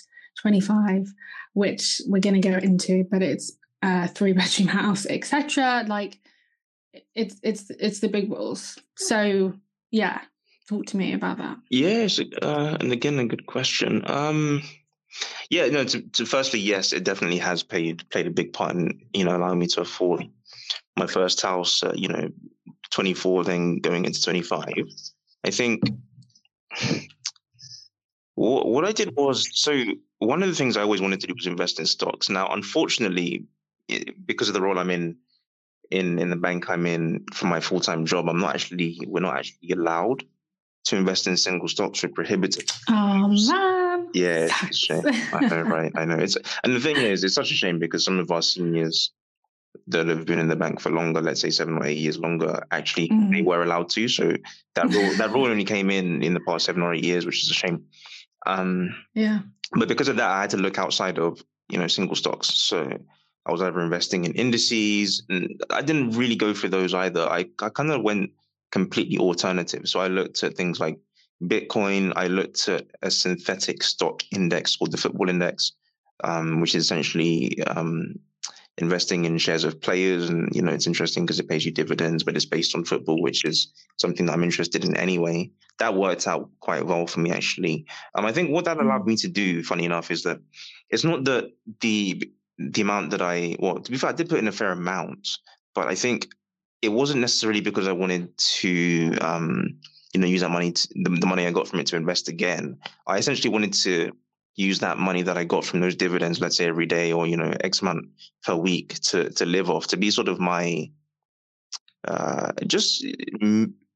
25 0.40 1.12
which 1.54 2.00
we're 2.06 2.20
going 2.20 2.40
to 2.40 2.48
go 2.48 2.56
into 2.58 3.04
but 3.10 3.22
it's 3.22 3.52
a 3.82 4.08
three 4.08 4.32
bedroom 4.32 4.68
house 4.80 5.06
etc 5.06 5.84
like 5.86 6.18
it's 7.14 7.36
it's 7.42 7.70
it's 7.78 8.00
the 8.00 8.08
big 8.08 8.28
balls 8.28 8.78
so 8.96 9.54
yeah 9.90 10.20
Talk 10.68 10.86
to 10.86 10.96
me 10.96 11.12
about 11.12 11.38
that. 11.38 11.58
Yes, 11.70 12.18
uh, 12.18 12.76
and 12.80 12.90
again, 12.90 13.18
a 13.20 13.26
good 13.26 13.46
question. 13.46 14.02
Um, 14.10 14.62
yeah, 15.48 15.66
no. 15.68 15.84
To, 15.84 16.02
to, 16.02 16.26
firstly, 16.26 16.58
yes, 16.58 16.92
it 16.92 17.04
definitely 17.04 17.38
has 17.38 17.62
played 17.62 18.08
played 18.10 18.26
a 18.26 18.30
big 18.30 18.52
part 18.52 18.74
in 18.74 19.00
you 19.12 19.24
know 19.24 19.36
allowing 19.36 19.60
me 19.60 19.68
to 19.68 19.82
afford 19.82 20.24
my 20.96 21.06
first 21.06 21.40
house. 21.40 21.84
Uh, 21.84 21.92
you 21.94 22.08
know, 22.08 22.30
twenty 22.90 23.14
four, 23.14 23.44
then 23.44 23.78
going 23.78 24.04
into 24.04 24.20
twenty 24.20 24.42
five. 24.42 24.74
I 25.44 25.50
think 25.50 25.82
what, 28.34 28.66
what 28.66 28.84
I 28.84 28.90
did 28.90 29.14
was 29.14 29.48
so 29.52 29.84
one 30.18 30.42
of 30.42 30.48
the 30.48 30.54
things 30.54 30.76
I 30.76 30.82
always 30.82 31.00
wanted 31.00 31.20
to 31.20 31.28
do 31.28 31.34
was 31.34 31.46
invest 31.46 31.78
in 31.78 31.86
stocks. 31.86 32.28
Now, 32.28 32.48
unfortunately, 32.48 33.46
because 34.24 34.48
of 34.48 34.54
the 34.54 34.60
role 34.60 34.78
I'm 34.78 34.90
in 34.90 35.16
in 35.92 36.18
in 36.18 36.30
the 36.30 36.36
bank 36.36 36.68
I'm 36.68 36.86
in 36.86 37.24
for 37.32 37.46
my 37.46 37.60
full 37.60 37.78
time 37.78 38.04
job, 38.04 38.28
I'm 38.28 38.40
not 38.40 38.56
actually 38.56 38.98
we're 39.06 39.20
not 39.20 39.36
actually 39.36 39.70
allowed 39.70 40.24
to 40.86 40.96
invest 40.96 41.26
in 41.26 41.36
single 41.36 41.68
stocks 41.68 42.02
were 42.02 42.08
prohibited. 42.08 42.70
Oh 42.88 43.28
man. 43.28 44.08
Yeah, 44.14 44.48
it's 44.62 44.62
a 44.62 44.72
shame. 44.72 45.02
I 45.32 45.46
know, 45.46 45.62
right? 45.62 45.92
I 45.94 46.04
know. 46.04 46.16
It's 46.16 46.36
and 46.64 46.74
the 46.74 46.80
thing 46.80 46.96
is, 46.96 47.24
it's 47.24 47.34
such 47.34 47.50
a 47.50 47.54
shame 47.54 47.78
because 47.78 48.04
some 48.04 48.18
of 48.18 48.30
our 48.30 48.42
seniors 48.42 49.10
that 49.88 50.06
have 50.06 50.24
been 50.26 50.38
in 50.38 50.48
the 50.48 50.56
bank 50.56 50.80
for 50.80 50.90
longer, 50.90 51.20
let's 51.20 51.40
say 51.40 51.50
seven 51.50 51.76
or 51.76 51.84
eight 51.84 51.98
years 51.98 52.18
longer, 52.18 52.64
actually 52.70 53.08
mm. 53.08 53.32
they 53.32 53.42
were 53.42 53.62
allowed 53.62 53.90
to. 53.90 54.08
So 54.08 54.34
that 54.74 54.86
rule 54.86 55.12
that 55.16 55.32
rule 55.32 55.46
only 55.46 55.64
came 55.64 55.90
in 55.90 56.22
in 56.22 56.34
the 56.34 56.40
past 56.40 56.64
seven 56.64 56.82
or 56.82 56.94
eight 56.94 57.04
years, 57.04 57.26
which 57.26 57.42
is 57.42 57.50
a 57.50 57.54
shame. 57.54 57.84
Um, 58.46 58.94
yeah. 59.14 59.40
But 59.72 59.88
because 59.88 60.08
of 60.08 60.16
that, 60.16 60.30
I 60.30 60.42
had 60.42 60.50
to 60.50 60.56
look 60.56 60.78
outside 60.78 61.18
of 61.18 61.42
you 61.68 61.78
know 61.78 61.88
single 61.88 62.16
stocks. 62.16 62.48
So 62.48 62.88
I 63.44 63.52
was 63.52 63.60
either 63.60 63.80
investing 63.80 64.24
in 64.24 64.32
indices, 64.34 65.24
and 65.28 65.60
I 65.70 65.82
didn't 65.82 66.12
really 66.12 66.36
go 66.36 66.54
for 66.54 66.68
those 66.68 66.94
either. 66.94 67.28
I 67.28 67.46
I 67.60 67.70
kind 67.70 67.90
of 67.90 68.02
went 68.02 68.30
completely 68.70 69.18
alternative. 69.18 69.88
So 69.88 70.00
I 70.00 70.08
looked 70.08 70.42
at 70.42 70.56
things 70.56 70.80
like 70.80 70.98
Bitcoin. 71.42 72.12
I 72.16 72.28
looked 72.28 72.68
at 72.68 72.86
a 73.02 73.10
synthetic 73.10 73.82
stock 73.82 74.22
index 74.32 74.76
called 74.76 74.92
the 74.92 74.96
Football 74.96 75.28
Index, 75.28 75.72
um, 76.24 76.60
which 76.60 76.74
is 76.74 76.84
essentially 76.84 77.62
um, 77.64 78.14
investing 78.78 79.24
in 79.24 79.38
shares 79.38 79.64
of 79.64 79.80
players. 79.80 80.28
And 80.28 80.48
you 80.54 80.62
know, 80.62 80.72
it's 80.72 80.86
interesting 80.86 81.24
because 81.24 81.40
it 81.40 81.48
pays 81.48 81.64
you 81.64 81.72
dividends, 81.72 82.24
but 82.24 82.36
it's 82.36 82.44
based 82.44 82.74
on 82.74 82.84
football, 82.84 83.20
which 83.22 83.44
is 83.44 83.72
something 83.96 84.26
that 84.26 84.32
I'm 84.32 84.44
interested 84.44 84.84
in 84.84 84.96
anyway. 84.96 85.50
That 85.78 85.94
worked 85.94 86.26
out 86.26 86.48
quite 86.60 86.86
well 86.86 87.06
for 87.06 87.20
me 87.20 87.30
actually. 87.30 87.86
Um, 88.14 88.24
I 88.24 88.32
think 88.32 88.50
what 88.50 88.64
that 88.64 88.80
allowed 88.80 89.02
mm. 89.02 89.08
me 89.08 89.16
to 89.16 89.28
do, 89.28 89.62
funny 89.62 89.84
enough, 89.84 90.10
is 90.10 90.22
that 90.22 90.40
it's 90.90 91.04
not 91.04 91.24
that 91.24 91.52
the 91.80 92.30
the 92.58 92.80
amount 92.80 93.10
that 93.10 93.20
I 93.20 93.56
well, 93.58 93.78
to 93.78 93.90
be 93.90 93.98
fair, 93.98 94.10
I 94.10 94.14
did 94.14 94.30
put 94.30 94.38
in 94.38 94.48
a 94.48 94.52
fair 94.52 94.72
amount, 94.72 95.28
but 95.74 95.88
I 95.88 95.94
think 95.94 96.28
it 96.82 96.88
wasn't 96.90 97.20
necessarily 97.20 97.60
because 97.60 97.88
I 97.88 97.92
wanted 97.92 98.36
to, 98.36 99.16
um, 99.20 99.78
you 100.12 100.20
know, 100.20 100.26
use 100.26 100.42
that 100.42 100.50
money, 100.50 100.72
to, 100.72 100.88
the, 100.94 101.10
the 101.10 101.26
money 101.26 101.46
I 101.46 101.50
got 101.50 101.68
from 101.68 101.80
it 101.80 101.86
to 101.88 101.96
invest 101.96 102.28
again. 102.28 102.78
I 103.06 103.18
essentially 103.18 103.50
wanted 103.50 103.72
to 103.74 104.12
use 104.56 104.78
that 104.80 104.98
money 104.98 105.22
that 105.22 105.36
I 105.36 105.44
got 105.44 105.64
from 105.64 105.80
those 105.80 105.94
dividends, 105.94 106.40
let's 106.40 106.56
say 106.56 106.66
every 106.66 106.86
day 106.86 107.12
or 107.12 107.26
you 107.26 107.36
know 107.36 107.52
X 107.60 107.82
amount 107.82 108.06
per 108.42 108.54
week 108.54 108.94
to 109.10 109.30
to 109.30 109.44
live 109.44 109.70
off, 109.70 109.86
to 109.88 109.96
be 109.96 110.10
sort 110.10 110.28
of 110.28 110.40
my 110.40 110.90
uh, 112.08 112.52
just 112.66 113.06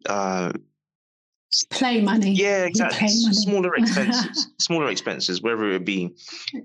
uh, 0.06 0.52
play 1.70 2.00
money. 2.00 2.32
Yeah, 2.32 2.64
exactly. 2.64 3.08
Smaller 3.08 3.74
expenses, 3.76 4.48
smaller 4.58 4.88
expenses, 4.88 5.42
whether 5.42 5.70
it 5.70 5.84
be 5.84 6.14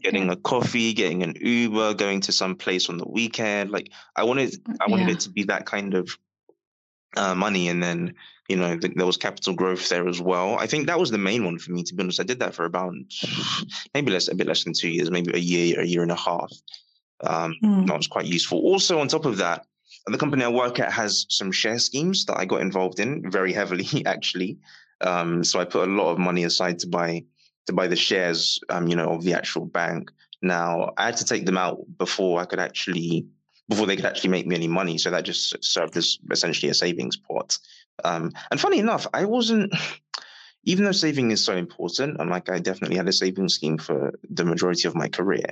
getting 0.02 0.30
a 0.30 0.36
coffee, 0.36 0.94
getting 0.94 1.24
an 1.24 1.36
Uber, 1.40 1.96
going 1.96 2.22
to 2.22 2.32
some 2.32 2.56
place 2.56 2.90
on 2.90 2.98
the 2.98 3.08
weekend. 3.08 3.72
Like 3.72 3.92
I 4.16 4.24
wanted, 4.24 4.56
I 4.82 4.90
wanted 4.90 5.08
yeah. 5.08 5.14
it 5.14 5.20
to 5.22 5.30
be 5.30 5.44
that 5.44 5.66
kind 5.66 5.94
of 5.94 6.18
uh, 7.18 7.36
money, 7.36 7.70
and 7.70 7.82
then 7.82 8.16
you 8.48 8.58
know 8.58 8.78
there 8.78 9.06
was 9.06 9.18
capital 9.18 9.54
growth 9.54 9.90
there 9.90 10.08
as 10.08 10.22
well. 10.22 10.58
I 10.60 10.68
think 10.68 10.88
that 10.88 11.00
was 11.00 11.12
the 11.12 11.18
main 11.18 11.46
one 11.46 11.58
for 11.58 11.72
me. 11.72 11.84
To 11.84 11.96
be 11.96 12.04
honest, 12.04 12.20
I 12.20 12.24
did 12.24 12.40
that 12.40 12.54
for 12.54 12.66
about 12.66 12.94
maybe 13.94 14.12
less, 14.12 14.28
a 14.28 14.36
bit 14.36 14.48
less 14.48 14.64
than 14.64 14.74
two 14.74 14.90
years, 14.90 15.12
maybe 15.12 15.34
a 15.34 15.40
year, 15.40 15.82
a 15.82 15.86
year 15.86 16.04
and 16.04 16.12
a 16.12 16.16
half. 16.16 16.52
Um, 17.22 17.56
mm. 17.64 17.88
That 17.88 17.98
was 17.98 18.08
quite 18.08 18.26
useful. 18.26 18.60
Also, 18.60 19.00
on 19.00 19.08
top 19.08 19.26
of 19.26 19.38
that, 19.38 19.66
the 20.14 20.18
company 20.18 20.44
I 20.44 20.50
work 20.50 20.80
at 20.80 20.92
has 20.92 21.26
some 21.30 21.52
share 21.52 21.80
schemes 21.80 22.26
that 22.26 22.38
I 22.38 22.46
got 22.46 22.62
involved 22.62 23.00
in 23.00 23.30
very 23.32 23.54
heavily, 23.54 23.88
actually. 24.06 24.58
Um, 25.02 25.44
so 25.44 25.60
I 25.60 25.66
put 25.66 25.88
a 25.88 25.92
lot 25.92 26.12
of 26.12 26.20
money 26.20 26.44
aside 26.44 26.80
to 26.80 26.88
buy 26.88 27.24
to 27.68 27.74
buy 27.74 27.88
the 27.88 27.96
shares, 27.96 28.60
um, 28.70 28.88
you 28.88 28.96
know, 28.96 29.10
of 29.10 29.24
the 29.24 29.34
actual 29.34 29.66
bank. 29.66 30.12
Now 30.42 30.92
I 30.98 31.08
had 31.08 31.18
to 31.18 31.26
take 31.26 31.46
them 31.46 31.58
out 31.58 31.80
before 31.98 32.40
I 32.40 32.46
could 32.46 32.60
actually 32.60 33.26
before 33.68 33.88
they 33.88 33.96
could 33.96 34.06
actually 34.06 34.30
make 34.30 34.46
me 34.46 34.56
any 34.56 34.68
money. 34.68 34.98
So 34.98 35.10
that 35.10 35.24
just 35.24 35.64
served 35.64 35.98
as 35.98 36.20
essentially 36.32 36.70
a 36.70 36.74
savings 36.74 37.18
pot. 37.18 37.58
Um, 38.04 38.32
and 38.52 38.60
funny 38.60 38.80
enough, 38.80 39.08
I 39.14 39.26
wasn't, 39.26 39.74
even 40.66 40.86
though 40.86 40.92
saving 40.92 41.32
is 41.32 41.44
so 41.46 41.56
important, 41.56 42.20
and 42.20 42.30
like 42.30 42.50
I 42.50 42.60
definitely 42.60 42.98
had 42.98 43.08
a 43.08 43.14
saving 43.14 43.50
scheme 43.50 43.78
for 43.78 44.14
the 44.30 44.46
majority 44.46 44.88
of 44.88 44.96
my 44.96 45.08
career, 45.08 45.46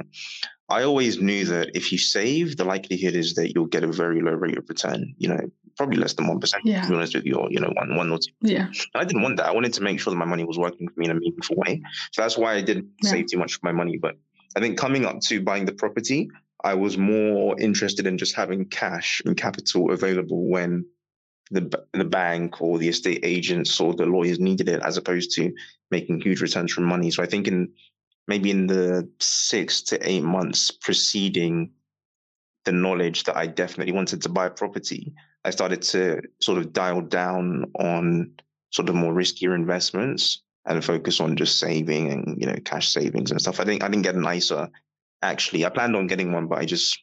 I 0.69 0.83
always 0.83 1.19
knew 1.21 1.45
that 1.45 1.71
if 1.75 1.91
you 1.91 1.97
save, 1.97 2.57
the 2.57 2.65
likelihood 2.65 3.15
is 3.15 3.35
that 3.35 3.53
you'll 3.53 3.67
get 3.67 3.83
a 3.83 3.87
very 3.87 4.21
low 4.21 4.31
rate 4.31 4.57
of 4.57 4.67
return. 4.67 5.13
You 5.17 5.29
know, 5.29 5.39
probably 5.77 5.97
less 5.97 6.13
than 6.13 6.27
one 6.27 6.39
percent. 6.39 6.63
Yeah. 6.65 6.81
To 6.81 6.89
be 6.89 6.95
honest 6.95 7.15
with 7.15 7.25
you, 7.25 7.35
or 7.35 7.51
you 7.51 7.59
know, 7.59 7.71
one 7.75 7.95
one 7.95 8.11
or 8.11 8.17
two. 8.17 8.31
Yeah. 8.41 8.67
I 8.95 9.05
didn't 9.05 9.21
want 9.21 9.37
that. 9.37 9.47
I 9.47 9.51
wanted 9.51 9.73
to 9.73 9.83
make 9.83 9.99
sure 9.99 10.11
that 10.11 10.17
my 10.17 10.25
money 10.25 10.43
was 10.43 10.57
working 10.57 10.87
for 10.87 10.99
me 10.99 11.05
in 11.05 11.11
a 11.11 11.15
meaningful 11.15 11.57
way. 11.57 11.81
So 12.11 12.21
that's 12.21 12.37
why 12.37 12.53
I 12.55 12.61
didn't 12.61 12.87
yeah. 13.03 13.11
save 13.11 13.27
too 13.27 13.37
much 13.37 13.55
of 13.55 13.63
my 13.63 13.71
money. 13.71 13.97
But 13.97 14.15
I 14.55 14.59
think 14.59 14.77
coming 14.77 15.05
up 15.05 15.19
to 15.21 15.41
buying 15.41 15.65
the 15.65 15.73
property, 15.73 16.29
I 16.63 16.73
was 16.75 16.97
more 16.97 17.59
interested 17.59 18.07
in 18.07 18.17
just 18.17 18.35
having 18.35 18.65
cash 18.65 19.21
and 19.25 19.35
capital 19.35 19.91
available 19.91 20.47
when 20.47 20.85
the 21.51 21.85
the 21.93 22.05
bank 22.05 22.61
or 22.61 22.77
the 22.77 22.89
estate 22.89 23.19
agents 23.23 23.79
or 23.79 23.93
the 23.93 24.05
lawyers 24.05 24.39
needed 24.39 24.69
it, 24.69 24.81
as 24.81 24.97
opposed 24.97 25.31
to 25.35 25.53
making 25.91 26.21
huge 26.21 26.41
returns 26.41 26.71
from 26.71 26.85
money. 26.85 27.11
So 27.11 27.23
I 27.23 27.27
think 27.27 27.47
in 27.47 27.71
maybe 28.27 28.51
in 28.51 28.67
the 28.67 29.09
six 29.19 29.81
to 29.83 30.09
eight 30.09 30.23
months 30.23 30.71
preceding 30.71 31.71
the 32.65 32.71
knowledge 32.71 33.25
that 33.25 33.35
I 33.35 33.47
definitely 33.47 33.93
wanted 33.93 34.21
to 34.21 34.29
buy 34.29 34.49
property, 34.49 35.13
I 35.43 35.49
started 35.49 35.81
to 35.83 36.21
sort 36.41 36.57
of 36.57 36.71
dial 36.71 37.01
down 37.01 37.71
on 37.77 38.31
sort 38.71 38.89
of 38.89 38.95
more 38.95 39.13
riskier 39.13 39.53
investments 39.53 40.41
and 40.65 40.83
focus 40.83 41.19
on 41.19 41.35
just 41.35 41.59
saving 41.59 42.11
and 42.11 42.39
you 42.39 42.47
know 42.47 42.55
cash 42.63 42.89
savings 42.89 43.31
and 43.31 43.41
stuff. 43.41 43.59
I 43.59 43.65
think 43.65 43.83
I 43.83 43.87
didn't 43.89 44.03
get 44.03 44.15
an 44.15 44.25
ISA 44.25 44.69
actually. 45.21 45.65
I 45.65 45.69
planned 45.69 45.95
on 45.95 46.07
getting 46.07 46.31
one, 46.31 46.47
but 46.47 46.59
I 46.59 46.65
just 46.65 46.97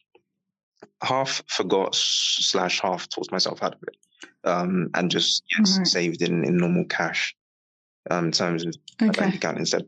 half 1.01 1.43
forgot 1.47 1.95
slash 1.95 2.79
half 2.81 3.07
taught 3.09 3.31
myself 3.31 3.61
out 3.63 3.75
of 3.75 3.83
it, 3.83 3.95
um, 4.43 4.89
and 4.93 5.11
just 5.11 5.43
yes, 5.57 5.77
right. 5.77 5.87
saved 5.87 6.21
in 6.21 6.43
in 6.43 6.57
normal 6.57 6.85
cash 6.85 7.35
um, 8.09 8.25
in 8.25 8.31
terms 8.31 8.65
of 8.65 8.75
okay. 9.01 9.19
bank 9.19 9.35
account 9.35 9.57
instead. 9.57 9.85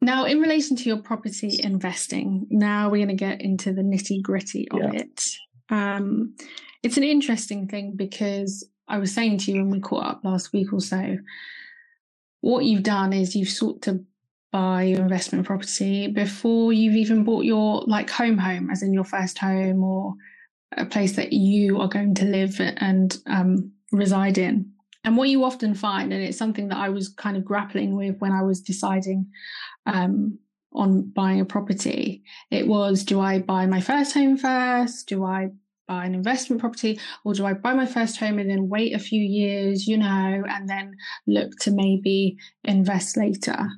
Now, 0.00 0.24
in 0.24 0.40
relation 0.40 0.76
to 0.76 0.84
your 0.84 0.98
property 0.98 1.60
investing, 1.62 2.46
now 2.50 2.90
we're 2.90 3.04
going 3.04 3.16
to 3.16 3.24
get 3.24 3.40
into 3.40 3.72
the 3.72 3.82
nitty 3.82 4.20
gritty 4.20 4.68
of 4.72 4.80
yeah. 4.80 5.02
it. 5.02 5.22
Um, 5.70 6.34
it's 6.82 6.96
an 6.96 7.04
interesting 7.04 7.68
thing 7.68 7.92
because 7.94 8.68
I 8.88 8.98
was 8.98 9.14
saying 9.14 9.38
to 9.38 9.52
you 9.52 9.58
when 9.58 9.70
we 9.70 9.80
caught 9.80 10.04
up 10.04 10.24
last 10.24 10.52
week 10.52 10.72
or 10.72 10.80
so, 10.80 11.18
what 12.40 12.64
you've 12.64 12.82
done 12.82 13.12
is 13.12 13.36
you've 13.36 13.48
sought 13.48 13.82
to 13.82 14.04
buy 14.50 14.82
your 14.82 15.00
investment 15.00 15.46
property 15.46 16.08
before 16.08 16.72
you've 16.72 16.96
even 16.96 17.22
bought 17.22 17.44
your 17.44 17.84
like 17.86 18.10
home 18.10 18.38
home, 18.38 18.70
as 18.70 18.82
in 18.82 18.92
your 18.92 19.04
first 19.04 19.38
home 19.38 19.84
or 19.84 20.14
a 20.76 20.86
place 20.86 21.16
that 21.16 21.32
you 21.32 21.80
are 21.80 21.88
going 21.88 22.14
to 22.16 22.24
live 22.24 22.60
and 22.60 23.16
um, 23.26 23.72
reside 23.90 24.38
in. 24.38 24.70
And 25.04 25.16
what 25.16 25.28
you 25.28 25.44
often 25.44 25.74
find, 25.74 26.12
and 26.12 26.22
it's 26.22 26.38
something 26.38 26.68
that 26.68 26.78
I 26.78 26.88
was 26.88 27.08
kind 27.08 27.36
of 27.36 27.44
grappling 27.44 27.96
with 27.96 28.18
when 28.18 28.32
I 28.32 28.42
was 28.42 28.60
deciding 28.60 29.26
um, 29.86 30.38
on 30.72 31.10
buying 31.10 31.40
a 31.40 31.44
property, 31.44 32.22
it 32.50 32.66
was 32.66 33.04
do 33.04 33.20
I 33.20 33.40
buy 33.40 33.66
my 33.66 33.80
first 33.80 34.14
home 34.14 34.36
first? 34.36 35.08
Do 35.08 35.24
I 35.24 35.50
buy 35.88 36.06
an 36.06 36.14
investment 36.14 36.60
property? 36.60 37.00
Or 37.24 37.34
do 37.34 37.44
I 37.44 37.52
buy 37.52 37.74
my 37.74 37.86
first 37.86 38.16
home 38.18 38.38
and 38.38 38.48
then 38.48 38.68
wait 38.68 38.94
a 38.94 39.00
few 39.00 39.20
years, 39.20 39.86
you 39.88 39.98
know, 39.98 40.44
and 40.48 40.68
then 40.68 40.94
look 41.26 41.50
to 41.60 41.72
maybe 41.72 42.36
invest 42.64 43.16
later? 43.16 43.68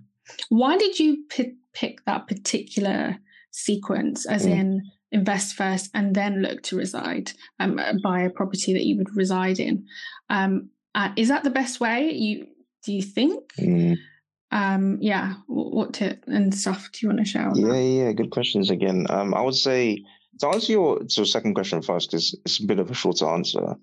Why 0.51 0.77
did 0.77 0.99
you 0.99 1.25
p- 1.31 1.55
pick 1.73 2.05
that 2.05 2.29
particular 2.29 3.19
sequence, 3.51 4.27
as 4.27 4.47
mm. 4.47 4.51
in 4.51 4.83
invest 5.15 5.55
first 5.55 5.91
and 5.95 6.15
then 6.15 6.43
look 6.43 6.63
to 6.65 6.77
reside, 6.77 7.33
um, 7.61 7.81
buy 8.03 8.23
a 8.23 8.31
property 8.31 8.75
that 8.75 8.85
you 8.85 8.99
would 8.99 9.17
reside 9.17 9.59
in? 9.59 9.87
Um, 10.29 10.71
uh, 10.95 11.11
is 11.17 11.29
that 11.29 11.45
the 11.45 11.51
best 11.51 11.81
way? 11.81 12.13
You 12.13 12.47
do 12.85 12.93
you 12.93 13.03
think? 13.03 13.53
Mm. 13.59 13.97
Um, 14.51 14.99
yeah, 15.01 15.35
what 15.47 15.95
tip 15.95 16.25
and 16.27 16.55
stuff 16.55 16.91
do 16.93 16.99
you 17.03 17.09
want 17.09 17.21
to 17.21 17.25
share? 17.25 17.51
yeah, 17.55 17.69
that? 17.69 17.83
yeah, 17.83 18.13
good 18.13 18.31
questions 18.31 18.71
again. 18.71 19.07
Um, 19.09 19.35
I 19.35 19.41
would 19.41 19.55
say 19.55 20.05
to 20.41 20.49
answer 20.49 20.73
your 20.73 21.01
so 21.09 21.25
second 21.25 21.55
question 21.55 21.83
first, 21.83 22.11
because 22.11 22.37
it's 22.45 22.61
a 22.61 22.67
bit 22.67 22.79
of 22.79 22.91
a 22.91 22.95
shorter 22.95 23.27
answer. 23.27 23.77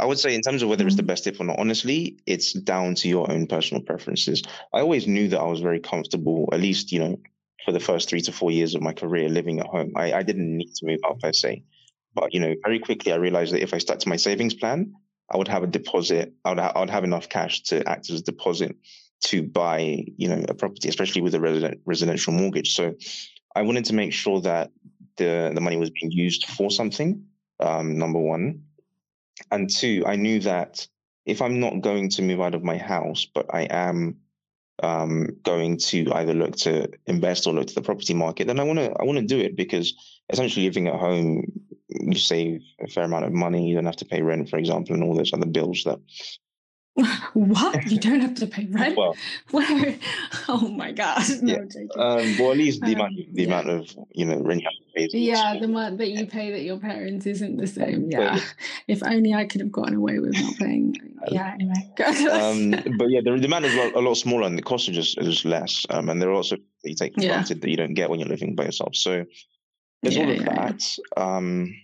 I 0.00 0.06
would 0.06 0.18
say, 0.18 0.32
in 0.32 0.42
terms 0.42 0.62
of 0.62 0.68
whether 0.68 0.86
it's 0.86 0.94
the 0.94 1.02
mm. 1.02 1.08
best 1.08 1.24
tip 1.24 1.40
or 1.40 1.44
not, 1.44 1.58
honestly, 1.58 2.18
it's 2.24 2.52
down 2.52 2.94
to 2.96 3.08
your 3.08 3.30
own 3.30 3.48
personal 3.48 3.82
preferences. 3.82 4.44
I 4.72 4.80
always 4.80 5.08
knew 5.08 5.28
that 5.28 5.40
I 5.40 5.44
was 5.46 5.60
very 5.60 5.80
comfortable, 5.80 6.48
at 6.52 6.60
least, 6.60 6.92
you 6.92 7.00
know, 7.00 7.20
for 7.64 7.72
the 7.72 7.80
first 7.80 8.08
three 8.08 8.20
to 8.22 8.32
four 8.32 8.50
years 8.50 8.74
of 8.74 8.82
my 8.82 8.92
career 8.92 9.28
living 9.28 9.60
at 9.60 9.66
home. 9.66 9.92
I, 9.96 10.12
I 10.12 10.22
didn't 10.22 10.56
need 10.56 10.74
to 10.76 10.86
move 10.86 11.00
out 11.06 11.20
per 11.20 11.32
se. 11.32 11.64
But, 12.14 12.32
you 12.32 12.40
know, 12.40 12.54
very 12.64 12.78
quickly 12.78 13.12
I 13.12 13.16
realized 13.16 13.52
that 13.52 13.62
if 13.62 13.74
I 13.74 13.78
stuck 13.78 13.98
to 14.00 14.08
my 14.08 14.16
savings 14.16 14.54
plan, 14.54 14.94
I 15.30 15.36
would 15.36 15.48
have 15.48 15.62
a 15.62 15.66
deposit, 15.66 16.32
I 16.44 16.50
would, 16.50 16.58
ha- 16.58 16.72
I 16.74 16.80
would 16.80 16.90
have 16.90 17.04
enough 17.04 17.28
cash 17.28 17.62
to 17.64 17.86
act 17.88 18.10
as 18.10 18.20
a 18.20 18.24
deposit 18.24 18.76
to 19.24 19.42
buy, 19.42 20.04
you 20.16 20.28
know, 20.28 20.44
a 20.48 20.54
property, 20.54 20.88
especially 20.88 21.22
with 21.22 21.34
a 21.34 21.40
resident, 21.40 21.80
residential 21.84 22.32
mortgage. 22.32 22.74
So 22.74 22.94
I 23.54 23.62
wanted 23.62 23.84
to 23.86 23.94
make 23.94 24.12
sure 24.12 24.40
that 24.40 24.70
the, 25.16 25.50
the 25.54 25.60
money 25.60 25.76
was 25.76 25.90
being 25.90 26.12
used 26.12 26.46
for 26.46 26.70
something, 26.70 27.24
um, 27.60 27.98
number 27.98 28.20
one. 28.20 28.62
And 29.50 29.68
two, 29.68 30.04
I 30.06 30.16
knew 30.16 30.40
that 30.40 30.86
if 31.26 31.42
I'm 31.42 31.60
not 31.60 31.82
going 31.82 32.08
to 32.10 32.22
move 32.22 32.40
out 32.40 32.54
of 32.54 32.64
my 32.64 32.78
house, 32.78 33.26
but 33.26 33.46
I 33.52 33.62
am 33.62 34.16
um, 34.82 35.28
going 35.42 35.76
to 35.78 36.10
either 36.14 36.34
look 36.34 36.56
to 36.56 36.88
invest 37.06 37.46
or 37.46 37.52
look 37.52 37.66
to 37.66 37.74
the 37.74 37.82
property 37.82 38.14
market, 38.14 38.46
then 38.46 38.60
I 38.60 38.64
want 38.64 38.78
to 38.78 38.92
I 38.92 39.04
want 39.04 39.18
to 39.18 39.24
do 39.24 39.38
it 39.38 39.56
because 39.56 39.94
essentially 40.30 40.66
living 40.66 40.88
at 40.88 40.94
home, 40.94 41.44
you 41.88 42.14
save 42.14 42.62
a 42.80 42.86
fair 42.86 43.04
amount 43.04 43.24
of 43.24 43.32
money. 43.32 43.68
You 43.68 43.74
don't 43.74 43.86
have 43.86 43.96
to 43.96 44.04
pay 44.04 44.22
rent, 44.22 44.48
for 44.48 44.58
example, 44.58 44.94
and 44.94 45.02
all 45.02 45.14
those 45.14 45.32
other 45.32 45.46
bills 45.46 45.82
that 45.84 45.98
what? 47.34 47.86
You 47.86 47.98
don't 47.98 48.20
have 48.20 48.34
to 48.36 48.46
pay 48.46 48.66
rent? 48.66 48.96
Well, 48.96 49.14
Where? 49.50 49.96
Oh 50.48 50.68
my 50.68 50.92
god! 50.92 51.22
No, 51.42 51.54
yeah. 51.54 52.02
Um, 52.02 52.38
well, 52.38 52.52
at 52.52 52.56
least 52.56 52.80
the 52.80 52.88
um, 52.88 52.94
amount, 52.94 53.16
the 53.34 53.42
yeah. 53.42 53.46
amount 53.46 53.70
of 53.70 53.98
you 54.12 54.24
know 54.24 54.38
rent 54.40 54.62
you 54.62 54.68
have 54.68 55.06
to 55.06 55.08
pay. 55.10 55.18
Yeah, 55.18 55.58
the 55.58 55.66
amount 55.66 55.98
that 55.98 56.10
you 56.10 56.26
pay 56.26 56.50
that 56.50 56.62
your 56.62 56.78
parents 56.78 57.26
isn't 57.26 57.56
the 57.56 57.66
same. 57.66 58.10
Yeah. 58.10 58.40
if 58.88 59.02
only 59.04 59.34
I 59.34 59.44
could 59.44 59.60
have 59.60 59.70
gotten 59.70 59.94
away 59.94 60.18
with 60.18 60.34
not 60.34 60.56
paying. 60.56 60.96
Yeah. 61.32 61.52
Anyway. 61.52 62.30
um, 62.30 62.70
but 62.96 63.10
yeah, 63.10 63.20
the 63.22 63.36
demand 63.38 63.66
is 63.66 63.74
a 63.74 63.98
lot 63.98 64.14
smaller, 64.14 64.46
and 64.46 64.56
the 64.56 64.62
cost 64.62 64.88
is 64.88 64.94
just 64.94 65.18
is 65.18 65.44
less. 65.44 65.84
Um, 65.90 66.08
and 66.08 66.22
there 66.22 66.30
are 66.30 66.34
also 66.34 66.56
you 66.84 66.94
take 66.94 67.14
for 67.14 67.20
granted 67.20 67.60
that 67.60 67.68
you 67.68 67.76
don't 67.76 67.94
get 67.94 68.08
when 68.08 68.20
you're 68.20 68.28
living 68.28 68.54
by 68.54 68.64
yourself. 68.64 68.94
So 68.94 69.26
there's 70.02 70.16
all 70.16 70.30
of 70.30 70.44
that. 70.44 70.98
Um 71.16 71.74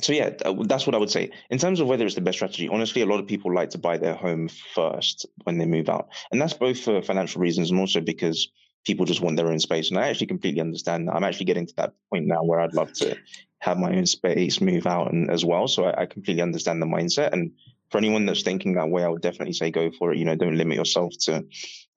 so 0.00 0.12
yeah, 0.12 0.30
uh, 0.44 0.54
that's 0.64 0.86
what 0.86 0.94
I 0.94 0.98
would 0.98 1.10
say. 1.10 1.30
In 1.50 1.58
terms 1.58 1.80
of 1.80 1.86
whether 1.86 2.04
it's 2.04 2.14
the 2.14 2.20
best 2.20 2.38
strategy, 2.38 2.68
honestly, 2.68 3.02
a 3.02 3.06
lot 3.06 3.20
of 3.20 3.26
people 3.26 3.54
like 3.54 3.70
to 3.70 3.78
buy 3.78 3.96
their 3.96 4.14
home 4.14 4.48
first 4.74 5.26
when 5.44 5.58
they 5.58 5.66
move 5.66 5.88
out, 5.88 6.08
and 6.32 6.40
that's 6.40 6.54
both 6.54 6.80
for 6.80 7.02
financial 7.02 7.40
reasons 7.40 7.70
and 7.70 7.78
also 7.78 8.00
because 8.00 8.48
people 8.84 9.06
just 9.06 9.20
want 9.20 9.36
their 9.36 9.48
own 9.48 9.58
space. 9.58 9.90
And 9.90 9.98
I 9.98 10.08
actually 10.08 10.26
completely 10.26 10.60
understand 10.60 11.08
that. 11.08 11.14
I'm 11.14 11.24
actually 11.24 11.46
getting 11.46 11.66
to 11.66 11.76
that 11.76 11.94
point 12.10 12.26
now 12.26 12.42
where 12.42 12.60
I'd 12.60 12.74
love 12.74 12.92
to 12.94 13.16
have 13.60 13.78
my 13.78 13.96
own 13.96 14.06
space, 14.06 14.60
move 14.60 14.86
out, 14.86 15.12
and 15.12 15.30
as 15.30 15.44
well. 15.44 15.68
So 15.68 15.84
I, 15.84 16.02
I 16.02 16.06
completely 16.06 16.42
understand 16.42 16.82
the 16.82 16.86
mindset. 16.86 17.32
And 17.32 17.52
for 17.90 17.98
anyone 17.98 18.26
that's 18.26 18.42
thinking 18.42 18.74
that 18.74 18.90
way, 18.90 19.04
I 19.04 19.08
would 19.08 19.22
definitely 19.22 19.54
say 19.54 19.70
go 19.70 19.90
for 19.90 20.12
it. 20.12 20.18
You 20.18 20.26
know, 20.26 20.36
don't 20.36 20.58
limit 20.58 20.76
yourself 20.76 21.12
to 21.22 21.44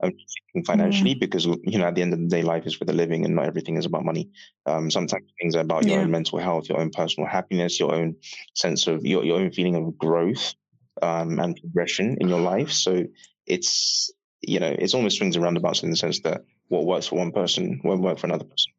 thinking 0.01 0.65
financially 0.65 1.15
mm. 1.15 1.19
because 1.19 1.45
you 1.45 1.77
know 1.77 1.85
at 1.85 1.95
the 1.95 2.01
end 2.01 2.13
of 2.13 2.19
the 2.19 2.27
day, 2.27 2.41
life 2.43 2.65
is 2.65 2.75
for 2.75 2.85
the 2.85 2.93
living, 2.93 3.25
and 3.25 3.35
not 3.35 3.45
everything 3.45 3.77
is 3.77 3.85
about 3.85 4.05
money. 4.05 4.29
Um, 4.65 4.91
sometimes 4.91 5.25
things 5.41 5.55
are 5.55 5.61
about 5.61 5.85
your 5.85 5.97
yeah. 5.97 6.03
own 6.03 6.11
mental 6.11 6.39
health, 6.39 6.69
your 6.69 6.79
own 6.79 6.91
personal 6.91 7.29
happiness, 7.29 7.79
your 7.79 7.93
own 7.93 8.15
sense 8.53 8.87
of 8.87 9.05
your 9.05 9.23
your 9.23 9.39
own 9.39 9.51
feeling 9.51 9.75
of 9.75 9.97
growth 9.97 10.53
um, 11.01 11.39
and 11.39 11.57
progression 11.57 12.17
in 12.19 12.27
your 12.27 12.41
life. 12.41 12.71
So 12.71 13.05
it's 13.45 14.11
you 14.41 14.59
know 14.59 14.75
it's 14.77 14.93
almost 14.93 15.17
swings 15.17 15.35
and 15.35 15.43
roundabouts 15.43 15.83
in 15.83 15.89
the 15.89 15.95
sense 15.95 16.21
that 16.21 16.43
what 16.67 16.85
works 16.85 17.07
for 17.07 17.17
one 17.17 17.31
person 17.31 17.81
won't 17.83 18.01
work 18.01 18.19
for 18.19 18.27
another 18.27 18.45
person. 18.45 18.73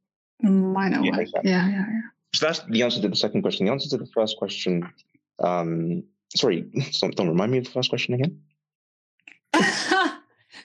Might 0.73 0.91
not 0.91 1.05
yeah, 1.05 1.13
work. 1.13 1.21
Exactly. 1.23 1.51
Yeah, 1.51 1.69
yeah, 1.69 1.85
yeah. 1.89 2.01
So 2.35 2.47
that's 2.47 2.61
the 2.69 2.83
answer 2.83 3.01
to 3.01 3.09
the 3.09 3.17
second 3.17 3.43
question. 3.43 3.67
The 3.67 3.73
answer 3.73 3.89
to 3.91 3.97
the 3.97 4.11
first 4.15 4.37
question. 4.37 4.89
Um, 5.41 6.05
sorry, 6.37 6.63
don't 7.17 7.29
remind 7.29 7.53
me 7.53 7.59
of 7.59 7.65
the 7.65 7.71
first 7.71 7.89
question 7.89 8.15
again. 8.15 8.41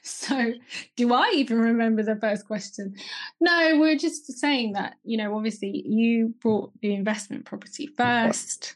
so, 0.05 0.53
do 0.97 1.13
I 1.13 1.31
even 1.35 1.59
remember 1.59 2.03
the 2.03 2.17
first 2.17 2.45
question? 2.45 2.95
No, 3.39 3.77
we're 3.79 3.97
just 3.97 4.31
saying 4.37 4.73
that, 4.73 4.95
you 5.03 5.17
know, 5.17 5.35
obviously 5.35 5.81
you 5.85 6.33
bought 6.43 6.71
the 6.81 6.93
investment 6.93 7.45
property 7.45 7.87
first 7.87 8.75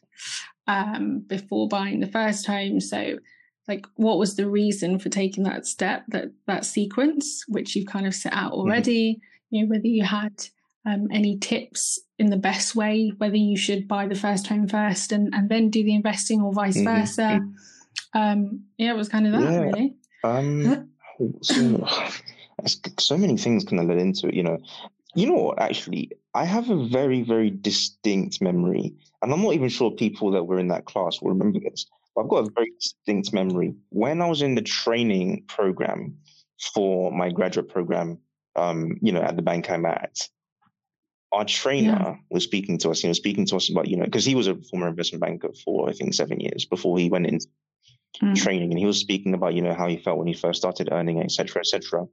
um, 0.67 1.19
before 1.27 1.67
buying 1.67 1.99
the 1.99 2.07
first 2.07 2.45
home. 2.45 2.79
So, 2.79 3.17
like, 3.67 3.85
what 3.95 4.17
was 4.17 4.37
the 4.37 4.49
reason 4.49 4.99
for 4.99 5.09
taking 5.09 5.43
that 5.43 5.65
step, 5.65 6.05
that, 6.07 6.31
that 6.45 6.65
sequence, 6.65 7.43
which 7.49 7.75
you've 7.75 7.87
kind 7.87 8.07
of 8.07 8.15
set 8.15 8.31
out 8.31 8.53
mm-hmm. 8.53 8.61
already? 8.61 9.15
Mm-hmm. 9.15 9.55
You 9.55 9.63
know, 9.63 9.69
whether 9.69 9.87
you 9.87 10.05
had 10.05 10.45
um, 10.85 11.09
any 11.11 11.37
tips 11.37 11.99
in 12.17 12.29
the 12.29 12.37
best 12.37 12.73
way, 12.73 13.11
whether 13.17 13.35
you 13.35 13.57
should 13.57 13.85
buy 13.85 14.07
the 14.07 14.15
first 14.15 14.47
home 14.47 14.69
first 14.69 15.11
and, 15.11 15.33
and 15.33 15.49
then 15.49 15.69
do 15.69 15.83
the 15.83 15.93
investing 15.93 16.41
or 16.41 16.53
vice 16.53 16.77
mm-hmm. 16.77 17.01
versa. 17.01 17.41
Um, 18.13 18.63
yeah, 18.77 18.91
it 18.91 18.97
was 18.97 19.09
kind 19.09 19.27
of 19.27 19.33
that 19.33 19.51
yeah. 19.51 19.59
really. 19.59 19.95
Um, 20.23 20.89
so, 21.41 21.87
so 22.99 23.17
many 23.17 23.37
things 23.37 23.63
kind 23.63 23.81
of 23.81 23.87
led 23.87 23.99
into 23.99 24.27
it. 24.27 24.33
You 24.33 24.43
know, 24.43 24.57
you 25.15 25.27
know 25.27 25.35
what? 25.35 25.59
Actually, 25.59 26.11
I 26.33 26.45
have 26.45 26.69
a 26.69 26.87
very, 26.87 27.23
very 27.23 27.49
distinct 27.49 28.41
memory, 28.41 28.93
and 29.21 29.33
I'm 29.33 29.41
not 29.41 29.53
even 29.53 29.69
sure 29.69 29.91
people 29.91 30.31
that 30.31 30.43
were 30.43 30.59
in 30.59 30.67
that 30.69 30.85
class 30.85 31.21
will 31.21 31.29
remember 31.29 31.59
this. 31.59 31.85
But 32.15 32.23
I've 32.23 32.29
got 32.29 32.47
a 32.47 32.51
very 32.51 32.71
distinct 32.79 33.33
memory 33.33 33.75
when 33.89 34.21
I 34.21 34.27
was 34.27 34.41
in 34.41 34.55
the 34.55 34.61
training 34.61 35.45
program 35.47 36.17
for 36.73 37.11
my 37.11 37.29
graduate 37.29 37.69
program. 37.69 38.19
Um, 38.55 38.97
you 39.01 39.11
know, 39.11 39.21
at 39.21 39.35
the 39.35 39.43
bank 39.43 39.69
I'm 39.69 39.85
at, 39.85 40.17
our 41.31 41.45
trainer 41.45 41.91
yeah. 41.91 42.15
was 42.31 42.43
speaking 42.43 42.77
to 42.79 42.89
us. 42.89 43.01
He 43.01 43.07
was 43.07 43.17
speaking 43.17 43.45
to 43.47 43.55
us 43.55 43.69
about, 43.69 43.87
you 43.87 43.97
know, 43.97 44.05
because 44.05 44.25
he 44.25 44.33
was 44.33 44.47
a 44.47 44.55
former 44.55 44.87
investment 44.87 45.21
banker 45.21 45.49
for 45.63 45.89
I 45.89 45.93
think 45.93 46.13
seven 46.13 46.39
years 46.39 46.65
before 46.65 46.97
he 46.97 47.09
went 47.09 47.27
into 47.27 47.47
mm. 48.21 48.35
training, 48.35 48.71
and 48.71 48.79
he 48.79 48.85
was 48.85 48.99
speaking 48.99 49.33
about, 49.33 49.53
you 49.53 49.61
know, 49.61 49.73
how 49.73 49.87
he 49.87 49.97
felt 49.97 50.17
when 50.17 50.27
he 50.27 50.33
first 50.33 50.59
started 50.59 50.89
earning, 50.91 51.21
etc., 51.21 51.61
etc., 51.61 52.05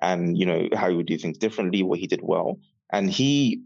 and 0.00 0.36
you 0.38 0.46
know 0.46 0.68
how 0.74 0.88
he 0.88 0.96
would 0.96 1.06
do 1.06 1.18
things 1.18 1.38
differently, 1.38 1.82
what 1.82 1.98
he 1.98 2.06
did 2.06 2.20
well, 2.22 2.58
and 2.92 3.10
he 3.10 3.62